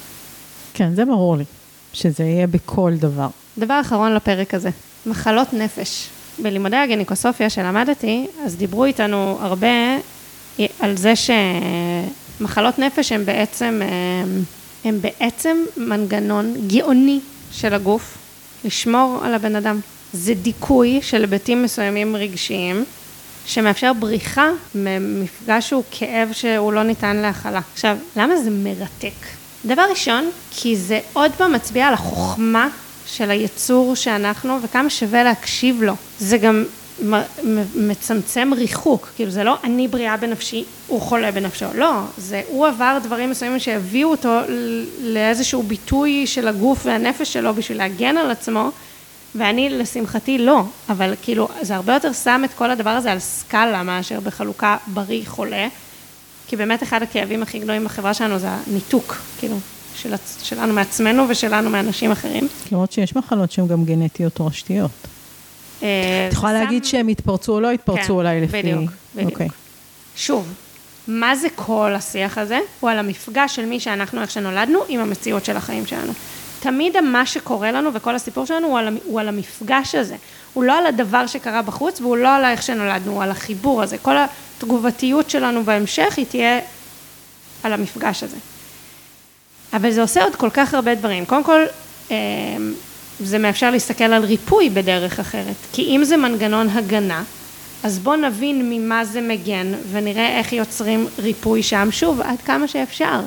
כן, 0.75 0.95
זה 0.95 1.05
ברור 1.05 1.37
לי, 1.37 1.45
שזה 1.93 2.25
יהיה 2.25 2.47
בכל 2.47 2.93
דבר. 2.97 3.29
דבר 3.59 3.81
אחרון 3.81 4.15
לפרק 4.15 4.55
הזה, 4.55 4.71
מחלות 5.07 5.53
נפש. 5.53 6.09
בלימודי 6.39 6.77
הגניקוסופיה 6.77 7.51
שלמדתי, 7.51 8.27
אז 8.45 8.57
דיברו 8.57 8.85
איתנו 8.85 9.39
הרבה 9.41 9.69
על 10.81 10.97
זה 10.97 11.13
שמחלות 12.41 12.79
נפש 12.79 13.13
הן 13.13 13.25
בעצם... 13.25 13.81
אה, 13.83 14.43
הם 14.85 15.01
בעצם 15.01 15.65
מנגנון 15.77 16.55
גאוני 16.67 17.21
של 17.53 17.75
הגוף 17.75 18.19
לשמור 18.65 19.21
על 19.25 19.35
הבן 19.35 19.57
אדם. 19.57 19.81
זה 20.13 20.35
דיכוי 20.35 20.99
של 21.03 21.21
היבטים 21.21 21.63
מסוימים 21.63 22.17
רגשיים, 22.17 22.85
שמאפשר 23.47 23.93
בריחה 23.93 24.51
ממפגש 24.75 25.69
שהוא 25.69 25.83
כאב 25.91 26.33
שהוא 26.33 26.73
לא 26.73 26.83
ניתן 26.83 27.17
להכלה. 27.17 27.61
עכשיו, 27.73 27.97
למה 28.17 28.37
זה 28.37 28.51
מרתק? 28.51 29.27
דבר 29.65 29.83
ראשון, 29.91 30.31
כי 30.51 30.77
זה 30.77 31.01
עוד 31.13 31.33
פעם 31.33 31.53
מצביע 31.53 31.89
על 31.89 31.95
החוכמה 31.95 32.69
של 33.13 33.31
היצור 33.31 33.97
שאנחנו 33.97 34.59
וכמה 34.63 34.91
שווה 34.91 35.23
להקשיב 35.23 35.83
לו. 35.83 35.95
זה 36.19 36.39
גם 36.39 36.65
מצמצם 37.75 38.51
ריחוק, 38.57 39.09
כאילו 39.17 39.31
זה 39.31 39.45
לא 39.45 39.57
אני 39.65 39.89
בריאה 39.89 40.17
בנפשי, 40.17 40.65
הוא 40.87 41.01
חולה 41.01 41.33
בנפשו, 41.33 41.67
לא, 41.75 41.91
זה 42.17 42.43
הוא 42.49 42.67
עבר 42.67 42.99
דברים 43.03 43.31
מסוימים 43.31 43.59
שהביאו 43.59 44.11
אותו 44.11 44.39
לאיזשהו 45.01 45.63
ביטוי 45.63 46.27
של 46.27 46.49
הגוף 46.49 46.87
והנפש 46.87 47.33
שלו 47.33 47.55
בשביל 47.55 47.79
להגן 47.79 48.17
על 48.17 48.31
עצמו, 48.31 48.71
ואני 49.35 49.71
לשמחתי 49.71 50.39
לא, 50.39 50.63
אבל 50.89 51.15
כאילו 51.23 51.49
זה 51.63 51.75
הרבה 51.75 51.95
יותר 51.95 52.13
שם 52.13 52.43
את 52.45 52.55
כל 52.55 52.71
הדבר 52.71 52.91
הזה 52.91 53.13
על 53.13 53.19
סקאלה 53.19 53.83
מאשר 53.83 54.21
בחלוקה 54.21 54.77
בריא 54.87 55.23
חולה, 55.27 55.69
כי 56.47 56.57
באמת 56.57 56.83
אחד 56.83 57.03
הכאבים 57.03 57.43
הכי 57.43 57.59
גדולים 57.59 57.85
בחברה 57.85 58.15
שלנו 58.15 58.39
זה 58.39 58.49
הניתוק, 58.49 59.17
כאילו, 59.39 59.57
של, 59.97 60.15
שלנו 60.43 60.73
מעצמנו 60.73 61.25
ושלנו 61.29 61.71
מאנשים 61.71 62.13
אחרים. 62.13 62.49
למרות 62.73 62.93
שיש 62.93 63.17
מחלות 63.17 63.53
שהן 63.53 63.67
גם 63.67 63.85
גנטיות 63.85 64.33
תורשתיות. 64.33 64.91
אה, 65.83 65.89
את 66.29 66.33
יכולה 66.33 66.53
להגיד 66.53 66.85
שהם 66.85 67.09
התפרצו 67.09 67.53
או 67.53 67.61
לא 67.61 67.71
התפרצו 67.71 68.03
כן, 68.03 68.13
אולי 68.13 68.41
לפי... 68.41 68.63
בדיוק, 68.63 68.91
בדיוק. 69.15 69.31
אוקיי. 69.31 69.49
שוב, 70.17 70.53
מה 71.09 71.37
זה 71.37 71.49
כל 71.55 71.95
השיח 71.95 72.39
הזה? 72.39 72.59
הוא 72.81 72.91
על 72.91 72.99
המפגש 72.99 73.57
של 73.57 73.67
מי 73.67 73.81
שאנחנו, 73.81 74.21
איך 74.21 74.31
שנולדנו, 74.31 74.79
עם 74.89 75.01
המציאות 75.01 75.45
של 75.45 75.57
החיים 75.57 75.87
שלנו. 75.87 76.13
תמיד 76.61 77.01
מה 77.01 77.27
שקורה 77.27 77.73
לנו 77.73 77.91
וכל 77.95 78.15
הסיפור 78.15 78.47
שלנו 78.47 78.67
הוא 78.67 78.79
על, 78.79 78.99
הוא 79.05 79.21
על 79.21 79.29
המפגש 79.29 79.95
הזה. 79.95 80.17
הוא 80.53 80.65
לא 80.65 80.79
על 80.79 80.87
הדבר 80.87 81.27
שקרה 81.27 81.63
בחוץ 81.63 82.01
והוא 82.01 82.17
לא 82.17 82.37
על 82.37 82.45
איך 82.45 82.63
שנולדנו, 82.63 83.13
הוא 83.13 83.23
על 83.23 83.31
החיבור 83.31 83.83
הזה. 83.83 83.99
כל 83.99 84.17
התגובתיות 84.17 85.31
שלנו 85.31 85.65
בהמשך 85.65 86.15
היא 86.17 86.27
תהיה 86.27 86.61
על 87.63 87.73
המפגש 87.73 88.23
הזה. 88.23 88.37
אבל 89.73 89.91
זה 89.91 90.03
עושה 90.03 90.25
עוד 90.25 90.37
כל 90.37 90.51
כך 90.51 90.75
הרבה 90.75 90.95
דברים. 90.95 91.25
קודם 91.25 91.45
כל, 91.45 91.61
אה, 92.11 92.17
זה 93.21 93.39
מאפשר 93.39 93.71
להסתכל 93.71 94.05
על 94.05 94.25
ריפוי 94.25 94.71
בדרך 94.71 95.21
אחרת, 95.21 95.57
כי 95.73 95.83
אם 95.83 96.05
זה 96.05 96.17
מנגנון 96.17 96.69
הגנה, 96.69 97.23
אז 97.83 97.99
בואו 97.99 98.17
נבין 98.17 98.71
ממה 98.71 99.05
זה 99.05 99.21
מגן 99.21 99.73
ונראה 99.91 100.39
איך 100.39 100.53
יוצרים 100.53 101.07
ריפוי 101.19 101.63
שם, 101.63 101.89
שוב, 101.91 102.21
עד 102.21 102.41
כמה 102.45 102.69
שאפשר. 102.69 103.21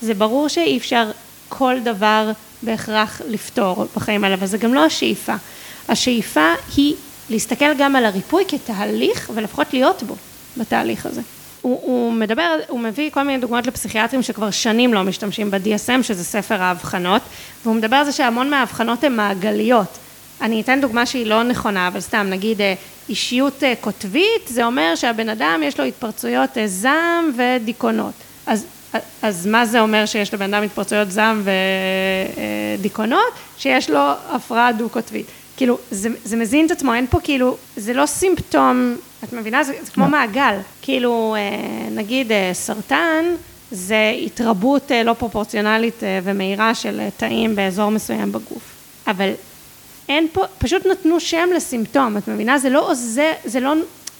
זה 0.00 0.14
ברור 0.14 0.48
שאי 0.48 0.78
אפשר 0.78 1.10
כל 1.48 1.74
דבר 1.84 2.30
בהכרח 2.62 3.20
לפתור 3.28 3.86
בחיים 3.96 4.24
האלה, 4.24 4.34
אבל 4.34 4.46
זה 4.46 4.58
גם 4.58 4.74
לא 4.74 4.84
השאיפה. 4.84 5.34
השאיפה 5.88 6.52
היא 6.76 6.94
להסתכל 7.30 7.74
גם 7.78 7.96
על 7.96 8.04
הריפוי 8.04 8.44
כתהליך 8.48 9.30
ולפחות 9.34 9.72
להיות 9.72 10.02
בו, 10.02 10.16
בתהליך 10.56 11.06
הזה. 11.06 11.20
הוא, 11.62 11.80
הוא 11.82 12.12
מדבר, 12.12 12.56
הוא 12.68 12.80
מביא 12.80 13.10
כל 13.10 13.22
מיני 13.22 13.38
דוגמאות 13.38 13.66
לפסיכיאטרים 13.66 14.22
שכבר 14.22 14.50
שנים 14.50 14.94
לא 14.94 15.02
משתמשים 15.02 15.50
ב-DSM, 15.50 16.02
שזה 16.02 16.24
ספר 16.24 16.62
האבחנות, 16.62 17.22
והוא 17.62 17.74
מדבר 17.74 17.96
על 17.96 18.04
זה 18.04 18.12
שהמון 18.12 18.50
מהאבחנות 18.50 19.04
הן 19.04 19.16
מעגליות. 19.16 19.98
אני 20.40 20.60
אתן 20.60 20.80
דוגמה 20.80 21.06
שהיא 21.06 21.26
לא 21.26 21.42
נכונה, 21.42 21.88
אבל 21.88 22.00
סתם, 22.00 22.26
נגיד 22.30 22.60
אה, 22.60 22.74
אישיות 23.08 23.64
אה, 23.64 23.74
קוטבית, 23.80 24.46
זה 24.46 24.64
אומר 24.64 24.94
שהבן 24.94 25.28
אדם 25.28 25.60
יש 25.64 25.80
לו 25.80 25.84
התפרצויות 25.84 26.58
אה, 26.58 26.66
זעם 26.66 27.30
ודיכאונות. 27.36 28.14
אז, 28.46 28.66
אז 29.22 29.46
מה 29.46 29.66
זה 29.66 29.80
אומר 29.80 30.06
שיש 30.06 30.34
לבן 30.34 30.54
אדם 30.54 30.62
התפרצויות 30.62 31.10
זעם 31.10 31.42
ודיכאונות? 32.78 33.32
שיש 33.58 33.90
לו 33.90 34.00
הפרעה 34.30 34.72
דו-קוטבית. 34.72 35.26
כאילו, 35.56 35.78
זה, 35.90 36.08
זה 36.24 36.36
מזין 36.36 36.66
את 36.66 36.70
עצמו, 36.70 36.94
אין 36.94 37.06
פה 37.06 37.18
כאילו, 37.20 37.56
זה 37.76 37.92
לא 37.92 38.06
סימפטום, 38.06 38.96
את 39.24 39.32
מבינה? 39.32 39.64
זה, 39.64 39.72
זה 39.82 39.90
כמו 39.90 40.04
לא. 40.04 40.10
מעגל. 40.10 40.58
כאילו, 40.82 41.34
אה, 41.38 41.88
נגיד 41.90 42.32
אה, 42.32 42.50
סרטן, 42.52 43.24
זה 43.70 44.12
התרבות 44.24 44.92
אה, 44.92 45.02
לא 45.02 45.12
פרופורציונלית 45.12 46.02
ומהירה 46.22 46.74
של 46.74 47.00
תאים 47.16 47.56
באזור 47.56 47.90
מסוים 47.90 48.32
בגוף. 48.32 48.74
אבל 49.06 49.30
אין 50.08 50.26
פה, 50.32 50.44
פשוט 50.58 50.86
נתנו 50.86 51.20
שם 51.20 51.48
לסימפטום, 51.56 52.16
את 52.16 52.28
מבינה? 52.28 52.58
זה 52.58 52.70
לא 52.70 52.90
עוזר, 52.90 53.32
זה 53.44 53.60
לא, 53.60 53.74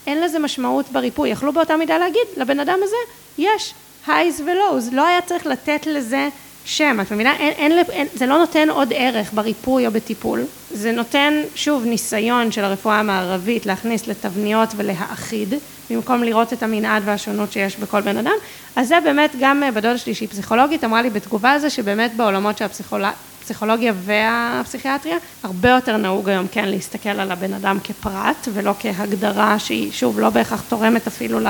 אין 0.06 0.20
לזה 0.20 0.38
משמעות 0.38 0.86
בריפוי. 0.92 1.28
יכלו 1.28 1.52
באותה 1.52 1.76
מידה 1.76 1.98
להגיד, 1.98 2.26
לבן 2.36 2.60
אדם 2.60 2.78
הזה 2.82 2.96
יש 3.38 3.74
הייז 4.06 4.40
ולואוז, 4.40 4.92
לא 4.92 5.06
היה 5.06 5.20
צריך 5.20 5.46
לתת 5.46 5.86
לזה 5.86 6.28
שם, 6.68 6.98
את 7.00 7.12
מבינה? 7.12 7.36
אין, 7.36 7.72
אין, 7.72 7.84
אין, 7.90 8.06
זה 8.14 8.26
לא 8.26 8.38
נותן 8.38 8.70
עוד 8.70 8.92
ערך 8.96 9.30
בריפוי 9.32 9.86
או 9.86 9.92
בטיפול, 9.92 10.44
זה 10.70 10.92
נותן 10.92 11.34
שוב 11.54 11.84
ניסיון 11.84 12.52
של 12.52 12.64
הרפואה 12.64 12.98
המערבית 12.98 13.66
להכניס 13.66 14.06
לתבניות 14.06 14.68
ולהאחיד, 14.76 15.54
במקום 15.90 16.22
לראות 16.22 16.52
את 16.52 16.62
המנעד 16.62 17.02
והשונות 17.06 17.52
שיש 17.52 17.76
בכל 17.76 18.00
בן 18.00 18.16
אדם, 18.16 18.32
אז 18.76 18.88
זה 18.88 19.00
באמת 19.04 19.30
גם 19.40 19.62
אה, 19.62 19.70
בדודה 19.70 19.98
שלי 19.98 20.14
שהיא 20.14 20.28
פסיכולוגית 20.28 20.84
אמרה 20.84 21.02
לי 21.02 21.10
בתגובה 21.10 21.50
על 21.50 21.58
זה 21.58 21.70
שבאמת 21.70 22.16
בעולמות 22.16 22.58
של 22.58 22.64
הפסיכולוגיה 22.64 23.92
והפסיכיאטריה 24.04 25.16
הרבה 25.42 25.68
יותר 25.68 25.96
נהוג 25.96 26.28
היום 26.28 26.46
כן 26.52 26.68
להסתכל 26.68 27.08
על 27.08 27.32
הבן 27.32 27.52
אדם 27.52 27.78
כפרט 27.84 28.48
ולא 28.52 28.74
כהגדרה 28.80 29.58
שהיא 29.58 29.92
שוב 29.92 30.20
לא 30.20 30.30
בהכרח 30.30 30.62
תורמת 30.68 31.06
אפילו 31.06 31.40
ל, 31.40 31.46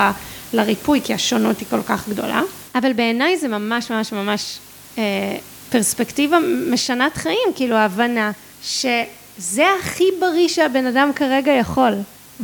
לריפוי 0.52 1.00
כי 1.04 1.14
השונות 1.14 1.60
היא 1.60 1.68
כל 1.70 1.82
כך 1.82 2.08
גדולה, 2.08 2.42
אבל 2.74 2.92
בעיניי 2.92 3.36
זה 3.36 3.48
ממש 3.48 3.90
ממש 3.90 4.12
ממש 4.12 4.58
פרספקטיבה 5.70 6.38
משנת 6.70 7.16
חיים, 7.16 7.48
כאילו 7.56 7.76
ההבנה 7.76 8.30
שזה 8.62 9.66
הכי 9.80 10.04
בריא 10.20 10.48
שהבן 10.48 10.86
אדם 10.86 11.10
כרגע 11.14 11.52
יכול, 11.52 11.92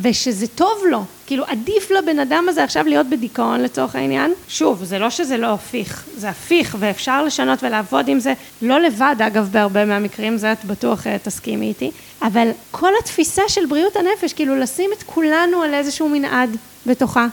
ושזה 0.03 0.47
טוב 0.47 0.79
לו, 0.91 1.05
כאילו 1.27 1.45
עדיף 1.45 1.91
לבן 1.91 2.19
אדם 2.19 2.47
הזה 2.49 2.65
עכשיו 2.65 2.85
להיות 2.87 3.07
בדיכאון 3.07 3.61
לצורך 3.61 3.95
העניין. 3.97 4.35
שוב, 4.49 4.85
זה 4.85 4.99
לא 4.99 5.11
שזה 5.11 5.37
לא 5.37 5.47
הפיך, 5.47 6.05
זה 6.17 6.29
הפיך 6.29 6.77
ואפשר 6.79 7.25
לשנות 7.25 7.63
ולעבוד 7.63 8.09
עם 8.09 8.21
זה, 8.21 8.33
לא 8.63 8.81
לבד 8.81 9.17
אגב 9.27 9.49
בהרבה 9.53 9.85
מהמקרים, 9.85 10.37
זה 10.37 10.53
את 10.53 10.65
בטוח 10.65 11.07
אה, 11.07 11.17
תסכימי 11.23 11.69
איתי, 11.69 11.91
אבל 12.23 12.51
כל 12.71 12.91
התפיסה 13.01 13.43
של 13.49 13.67
בריאות 13.67 13.97
הנפש, 13.97 14.33
כאילו 14.33 14.57
לשים 14.57 14.91
את 14.99 15.03
כולנו 15.03 15.63
על 15.63 15.75
איזשהו 15.75 16.09
מנעד 16.09 16.57
בתוכה. 16.87 17.27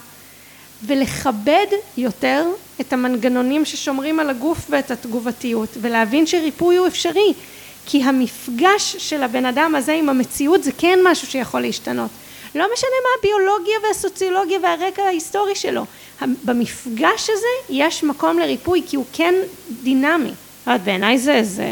ולכבד 0.86 1.66
יותר 1.96 2.46
את 2.80 2.92
המנגנונים 2.92 3.64
ששומרים 3.64 4.20
על 4.20 4.30
הגוף 4.30 4.58
ואת 4.70 4.90
התגובתיות 4.90 5.68
ולהבין 5.80 6.26
שריפוי 6.26 6.76
הוא 6.76 6.86
אפשרי 6.86 7.32
כי 7.86 8.02
המפגש 8.02 8.96
של 8.98 9.22
הבן 9.22 9.46
אדם 9.46 9.74
הזה 9.74 9.92
עם 9.92 10.08
המציאות 10.08 10.64
זה 10.64 10.70
כן 10.78 10.98
משהו 11.04 11.26
שיכול 11.26 11.60
להשתנות. 11.60 12.10
לא 12.54 12.66
משנה 12.74 12.90
מה 13.02 13.08
הביולוגיה 13.18 13.74
והסוציולוגיה 13.82 14.58
והרקע 14.62 15.02
ההיסטורי 15.02 15.54
שלו 15.54 15.84
במפגש 16.44 17.30
הזה 17.30 17.74
יש 17.74 18.04
מקום 18.04 18.38
לריפוי 18.38 18.82
כי 18.88 18.96
הוא 18.96 19.04
כן 19.12 19.34
דינמי. 19.82 20.32
בעיניי 20.66 21.18
זה, 21.18 21.40
זה 21.42 21.66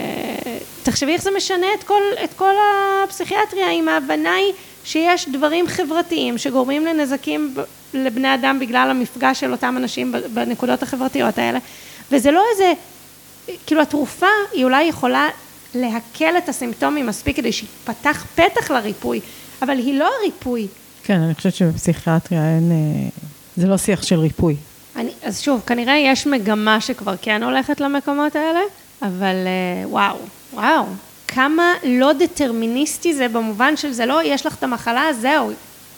תחשבי 0.82 1.12
איך 1.12 1.22
זה 1.22 1.30
משנה 1.36 1.66
את 1.78 1.84
כל, 1.84 2.02
את 2.24 2.30
כל 2.36 2.54
הפסיכיאטריה 3.04 3.70
אם 3.70 3.88
ההבנה 3.88 4.34
היא 4.34 4.52
שיש 4.84 5.28
דברים 5.28 5.66
חברתיים 5.66 6.38
שגורמים 6.38 6.84
לנזקים 6.84 7.54
לבני 7.94 8.34
אדם 8.34 8.58
בגלל 8.60 8.90
המפגש 8.90 9.40
של 9.40 9.52
אותם 9.52 9.74
אנשים 9.76 10.14
בנקודות 10.34 10.82
החברתיות 10.82 11.38
האלה 11.38 11.58
וזה 12.12 12.30
לא 12.30 12.42
איזה, 12.52 12.72
כאילו 13.66 13.82
התרופה 13.82 14.26
היא 14.52 14.64
אולי 14.64 14.84
יכולה 14.84 15.28
להקל 15.74 16.38
את 16.38 16.48
הסימפטומים 16.48 17.06
מספיק 17.06 17.36
כדי 17.36 17.52
שיפתח 17.52 18.26
פתח 18.34 18.70
לריפוי, 18.70 19.20
אבל 19.62 19.78
היא 19.78 19.98
לא 19.98 20.10
הריפוי. 20.20 20.66
כן, 21.04 21.20
אני 21.20 21.34
חושבת 21.34 21.54
שבפסיכיאטריה 21.54 22.44
אין... 22.44 22.72
אה, 22.72 23.08
זה 23.56 23.66
לא 23.66 23.76
שיח 23.76 24.02
של 24.02 24.18
ריפוי. 24.18 24.56
אני, 24.96 25.10
אז 25.22 25.40
שוב, 25.40 25.62
כנראה 25.66 25.96
יש 25.96 26.26
מגמה 26.26 26.80
שכבר 26.80 27.14
כן 27.22 27.42
הולכת 27.42 27.80
למקומות 27.80 28.36
האלה, 28.36 28.60
אבל 29.02 29.36
אה, 29.46 29.88
וואו, 29.88 30.16
וואו, 30.52 30.84
כמה 31.28 31.74
לא 31.84 32.12
דטרמיניסטי 32.12 33.14
זה 33.14 33.28
במובן 33.28 33.76
של 33.76 33.92
זה 33.92 34.06
לא, 34.06 34.20
יש 34.24 34.46
לך 34.46 34.54
את 34.54 34.62
המחלה, 34.62 35.12
זהו, 35.20 35.52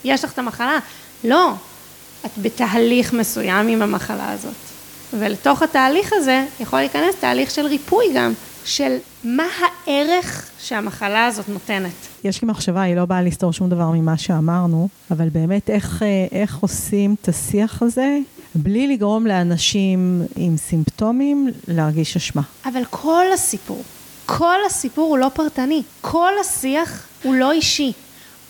יש 0.04 0.24
לך 0.24 0.32
את 0.32 0.38
המחלה. 0.38 0.78
לא, 1.24 1.52
את 2.26 2.30
בתהליך 2.42 3.12
מסוים 3.12 3.68
עם 3.68 3.82
המחלה 3.82 4.32
הזאת. 4.32 4.54
ולתוך 5.18 5.62
התהליך 5.62 6.12
הזה 6.12 6.44
יכול 6.60 6.78
להיכנס 6.78 7.14
תהליך 7.20 7.50
של 7.50 7.66
ריפוי 7.66 8.04
גם, 8.14 8.32
של 8.64 8.96
מה 9.24 9.44
הערך 9.60 10.50
שהמחלה 10.60 11.26
הזאת 11.26 11.48
נותנת. 11.48 11.92
יש 12.24 12.42
לי 12.42 12.48
מחשבה, 12.48 12.82
היא 12.82 12.96
לא 12.96 13.04
באה 13.04 13.22
לסתור 13.22 13.52
שום 13.52 13.68
דבר 13.68 13.90
ממה 13.90 14.16
שאמרנו, 14.18 14.88
אבל 15.10 15.28
באמת 15.28 15.70
איך, 15.70 16.02
אה, 16.02 16.26
איך 16.32 16.58
עושים 16.58 17.14
את 17.22 17.28
השיח 17.28 17.82
הזה 17.82 18.18
בלי 18.54 18.86
לגרום 18.86 19.26
לאנשים 19.26 20.22
עם 20.36 20.56
סימפטומים 20.56 21.48
להרגיש 21.68 22.16
אשמה. 22.16 22.42
אבל 22.64 22.84
כל 22.90 23.24
הסיפור, 23.34 23.82
כל 24.26 24.58
הסיפור 24.66 25.08
הוא 25.08 25.18
לא 25.18 25.30
פרטני, 25.34 25.82
כל 26.00 26.32
השיח 26.40 27.06
הוא 27.22 27.34
לא 27.34 27.52
אישי. 27.52 27.92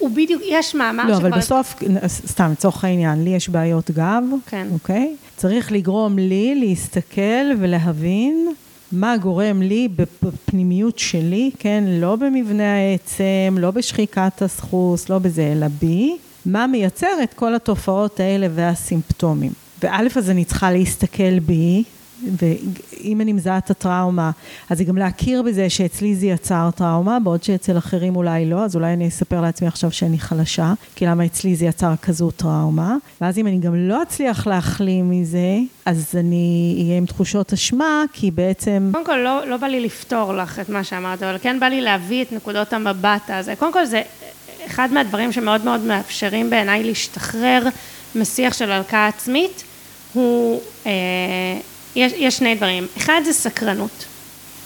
הוא 0.03 0.11
בדיוק, 0.11 0.43
יש 0.49 0.75
מאמר 0.75 1.05
לא, 1.09 1.15
שכבר... 1.15 1.29
לא, 1.29 1.35
אבל 1.35 1.39
בסוף, 1.39 1.75
סתם, 2.07 2.51
לצורך 2.53 2.85
העניין, 2.85 3.25
לי 3.25 3.31
יש 3.31 3.49
בעיות 3.49 3.91
גב, 3.91 4.23
כן. 4.47 4.67
אוקיי? 4.73 5.17
צריך 5.37 5.73
לגרום 5.73 6.19
לי 6.19 6.55
להסתכל 6.55 7.51
ולהבין 7.59 8.49
מה 8.93 9.17
גורם 9.17 9.63
לי 9.63 9.89
בפנימיות 10.23 10.99
שלי, 10.99 11.51
כן? 11.59 11.85
לא 11.87 12.17
במבנה 12.17 12.75
העצם, 12.77 13.57
לא 13.59 13.71
בשחיקת 13.71 14.43
הסחוס, 14.43 15.09
לא 15.09 15.19
בזה, 15.19 15.53
אלא 15.53 15.67
בי, 15.81 16.17
מה 16.47 16.67
מייצר 16.67 17.23
את 17.23 17.35
כל 17.35 17.55
התופעות 17.55 18.21
האלה 18.21 18.47
והסימפטומים. 18.55 19.53
וא', 19.83 19.99
אז 20.17 20.31
אני 20.31 20.45
צריכה 20.45 20.71
להסתכל 20.71 21.39
בי, 21.39 21.83
ואם 22.23 23.21
אני 23.21 23.33
מזהה 23.33 23.59
את 23.59 23.71
הטראומה, 23.71 24.31
אז 24.71 24.79
זה 24.79 24.85
גם 24.85 24.97
להכיר 24.97 25.43
בזה 25.43 25.71
שאצלי 25.71 26.15
זה 26.15 26.27
יצר 26.27 26.71
טראומה, 26.75 27.21
בעוד 27.21 27.43
שאצל 27.43 27.79
אחרים 27.79 28.17
אולי 28.17 28.47
לא, 28.47 28.65
אז 28.65 28.77
אולי 28.77 28.93
אני 28.93 29.09
אספר 29.09 29.41
לעצמי 29.41 29.69
עכשיו 29.69 29.93
שאני 29.93 30.19
חלשה, 30.19 30.73
כי 30.97 31.07
למה 31.07 31.25
אצלי 31.25 31.57
זה 31.57 31.65
יצר 31.65 31.93
כזו 32.03 32.31
טראומה, 32.31 32.97
ואז 33.21 33.39
אם 33.39 33.47
אני 33.47 33.59
גם 33.59 33.75
לא 33.75 34.03
אצליח 34.03 34.47
להחלים 34.47 35.11
מזה, 35.11 35.59
אז 35.87 36.15
אני 36.19 36.77
אהיה 36.79 36.99
עם 36.99 37.07
תחושות 37.07 37.53
אשמה, 37.53 38.05
כי 38.13 38.31
בעצם... 38.31 38.91
קודם 38.93 39.07
כל, 39.07 39.17
לא, 39.17 39.47
לא 39.47 39.57
בא 39.57 39.67
לי 39.67 39.81
לפתור 39.81 40.35
לך 40.35 40.59
את 40.59 40.69
מה 40.69 40.85
שאמרת, 40.85 41.23
אבל 41.23 41.37
כן 41.43 41.61
בא 41.61 41.67
לי 41.67 41.81
להביא 41.81 42.23
את 42.23 42.33
נקודות 42.33 42.73
המבט 42.73 43.31
הזה. 43.31 43.55
קודם 43.57 43.73
כל, 43.73 43.85
זה 43.85 44.03
אחד 44.67 44.89
מהדברים 44.93 45.33
שמאוד 45.33 45.65
מאוד 45.65 45.81
מאפשרים 45.81 46.51
בעיניי 46.51 46.85
להשתחרר 46.85 47.63
משיח 48.15 48.53
של 48.53 48.71
הלקאה 48.71 49.07
עצמית, 49.07 49.65
הוא... 50.13 50.61
אה, 50.87 50.93
יש, 51.97 52.13
יש 52.17 52.39
שני 52.39 52.55
דברים. 52.55 52.87
אחד 52.97 53.21
זה 53.25 53.33
סקרנות, 53.33 54.05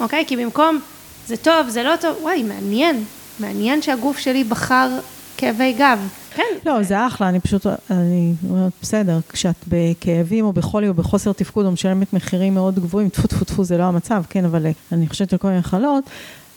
אוקיי? 0.00 0.24
כי 0.26 0.36
במקום 0.36 0.80
זה 1.26 1.36
טוב, 1.36 1.68
זה 1.68 1.82
לא 1.82 1.94
טוב, 2.00 2.16
וואי, 2.22 2.42
מעניין. 2.42 3.04
מעניין 3.40 3.82
שהגוף 3.82 4.18
שלי 4.18 4.44
בחר 4.44 4.88
כאבי 5.36 5.72
גב. 5.72 5.98
כן. 6.34 6.42
לא, 6.66 6.82
זה 6.82 7.06
אחלה, 7.06 7.28
אני 7.28 7.40
פשוט, 7.40 7.66
אני 7.90 8.32
אומרת, 8.50 8.72
בסדר, 8.82 9.18
כשאת 9.28 9.64
בכאבים 9.68 10.44
או 10.44 10.52
בחולי 10.52 10.88
או 10.88 10.94
בחוסר 10.94 11.32
תפקוד 11.32 11.66
או 11.66 11.70
משלמת 11.72 12.12
מחירים 12.12 12.54
מאוד 12.54 12.74
גבוהים, 12.74 13.08
טפו 13.08 13.28
טפו 13.28 13.44
טפו 13.44 13.64
זה 13.64 13.78
לא 13.78 13.82
המצב, 13.82 14.22
כן, 14.30 14.44
אבל 14.44 14.66
אני 14.92 15.08
חושבת 15.08 15.32
על 15.32 15.38
כל 15.38 15.48
מיני 15.48 15.60
מחלות, 15.60 16.04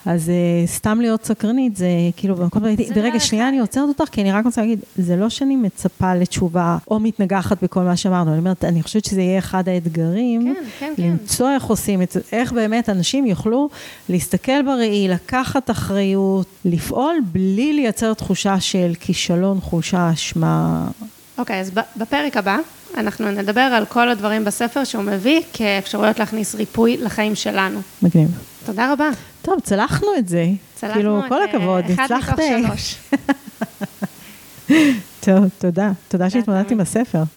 אז 0.09 0.29
uh, 0.29 0.69
סתם 0.69 1.01
להיות 1.01 1.25
סקרנית, 1.25 1.77
זה 1.77 1.87
כאילו 2.17 2.35
במקום 2.35 2.63
ברגע 2.95 3.13
לא 3.13 3.19
שנייה 3.19 3.49
אני 3.49 3.59
עוצרת 3.59 3.89
אותך, 3.89 4.11
כי 4.11 4.21
אני 4.21 4.31
רק 4.31 4.45
רוצה 4.45 4.61
להגיד, 4.61 4.79
זה 4.95 5.15
לא 5.15 5.29
שאני 5.29 5.55
מצפה 5.55 6.15
לתשובה 6.15 6.77
או 6.91 6.99
מתנגחת 6.99 7.63
בכל 7.63 7.83
מה 7.83 7.97
שאמרנו, 7.97 8.31
אני 8.31 8.39
אומרת, 8.39 8.65
אני 8.65 8.83
חושבת 8.83 9.05
שזה 9.05 9.21
יהיה 9.21 9.39
אחד 9.39 9.69
האתגרים, 9.69 10.55
כן, 10.55 10.63
כן, 10.79 10.93
כן. 10.97 11.03
למצוא 11.03 11.51
איך 11.51 11.63
עושים 11.63 12.01
את 12.01 12.11
זה, 12.11 12.19
איך 12.31 12.51
באמת 12.51 12.89
אנשים 12.89 13.25
יוכלו 13.25 13.69
להסתכל 14.09 14.61
בראי, 14.61 15.07
לקחת 15.07 15.71
אחריות, 15.71 16.47
לפעול 16.65 17.15
בלי 17.31 17.73
לייצר 17.73 18.13
תחושה 18.13 18.59
של 18.59 18.91
כישלון, 18.99 19.61
חולשה, 19.61 20.11
אשמה. 20.13 20.87
אוקיי, 21.37 21.57
okay, 21.57 21.61
אז 21.61 21.71
בפרק 21.97 22.37
הבא 22.37 22.57
אנחנו 22.97 23.31
נדבר 23.31 23.61
על 23.61 23.85
כל 23.85 24.09
הדברים 24.09 24.45
בספר 24.45 24.83
שהוא 24.83 25.03
מביא 25.03 25.41
כאפשרויות 25.53 26.19
להכניס 26.19 26.55
ריפוי 26.55 26.97
לחיים 26.97 27.35
שלנו. 27.35 27.81
מגניב. 28.01 28.29
תודה 28.65 28.93
רבה. 28.93 29.09
טוב, 29.41 29.59
צלחנו 29.59 30.07
את 30.17 30.27
זה. 30.27 30.45
צלחנו 30.75 30.93
כאילו, 30.93 31.19
את 31.19 31.25
כל 31.29 31.43
הכבוד, 31.43 31.83
אחד 31.93 32.03
הצלחת. 32.03 32.39
מתוך 32.39 32.67
שלוש. 32.67 32.95
טוב, 35.25 35.45
תודה. 35.59 35.91
תודה 36.07 36.29
שהתמודדת 36.29 36.71
עם 36.71 36.79
הספר. 36.79 37.23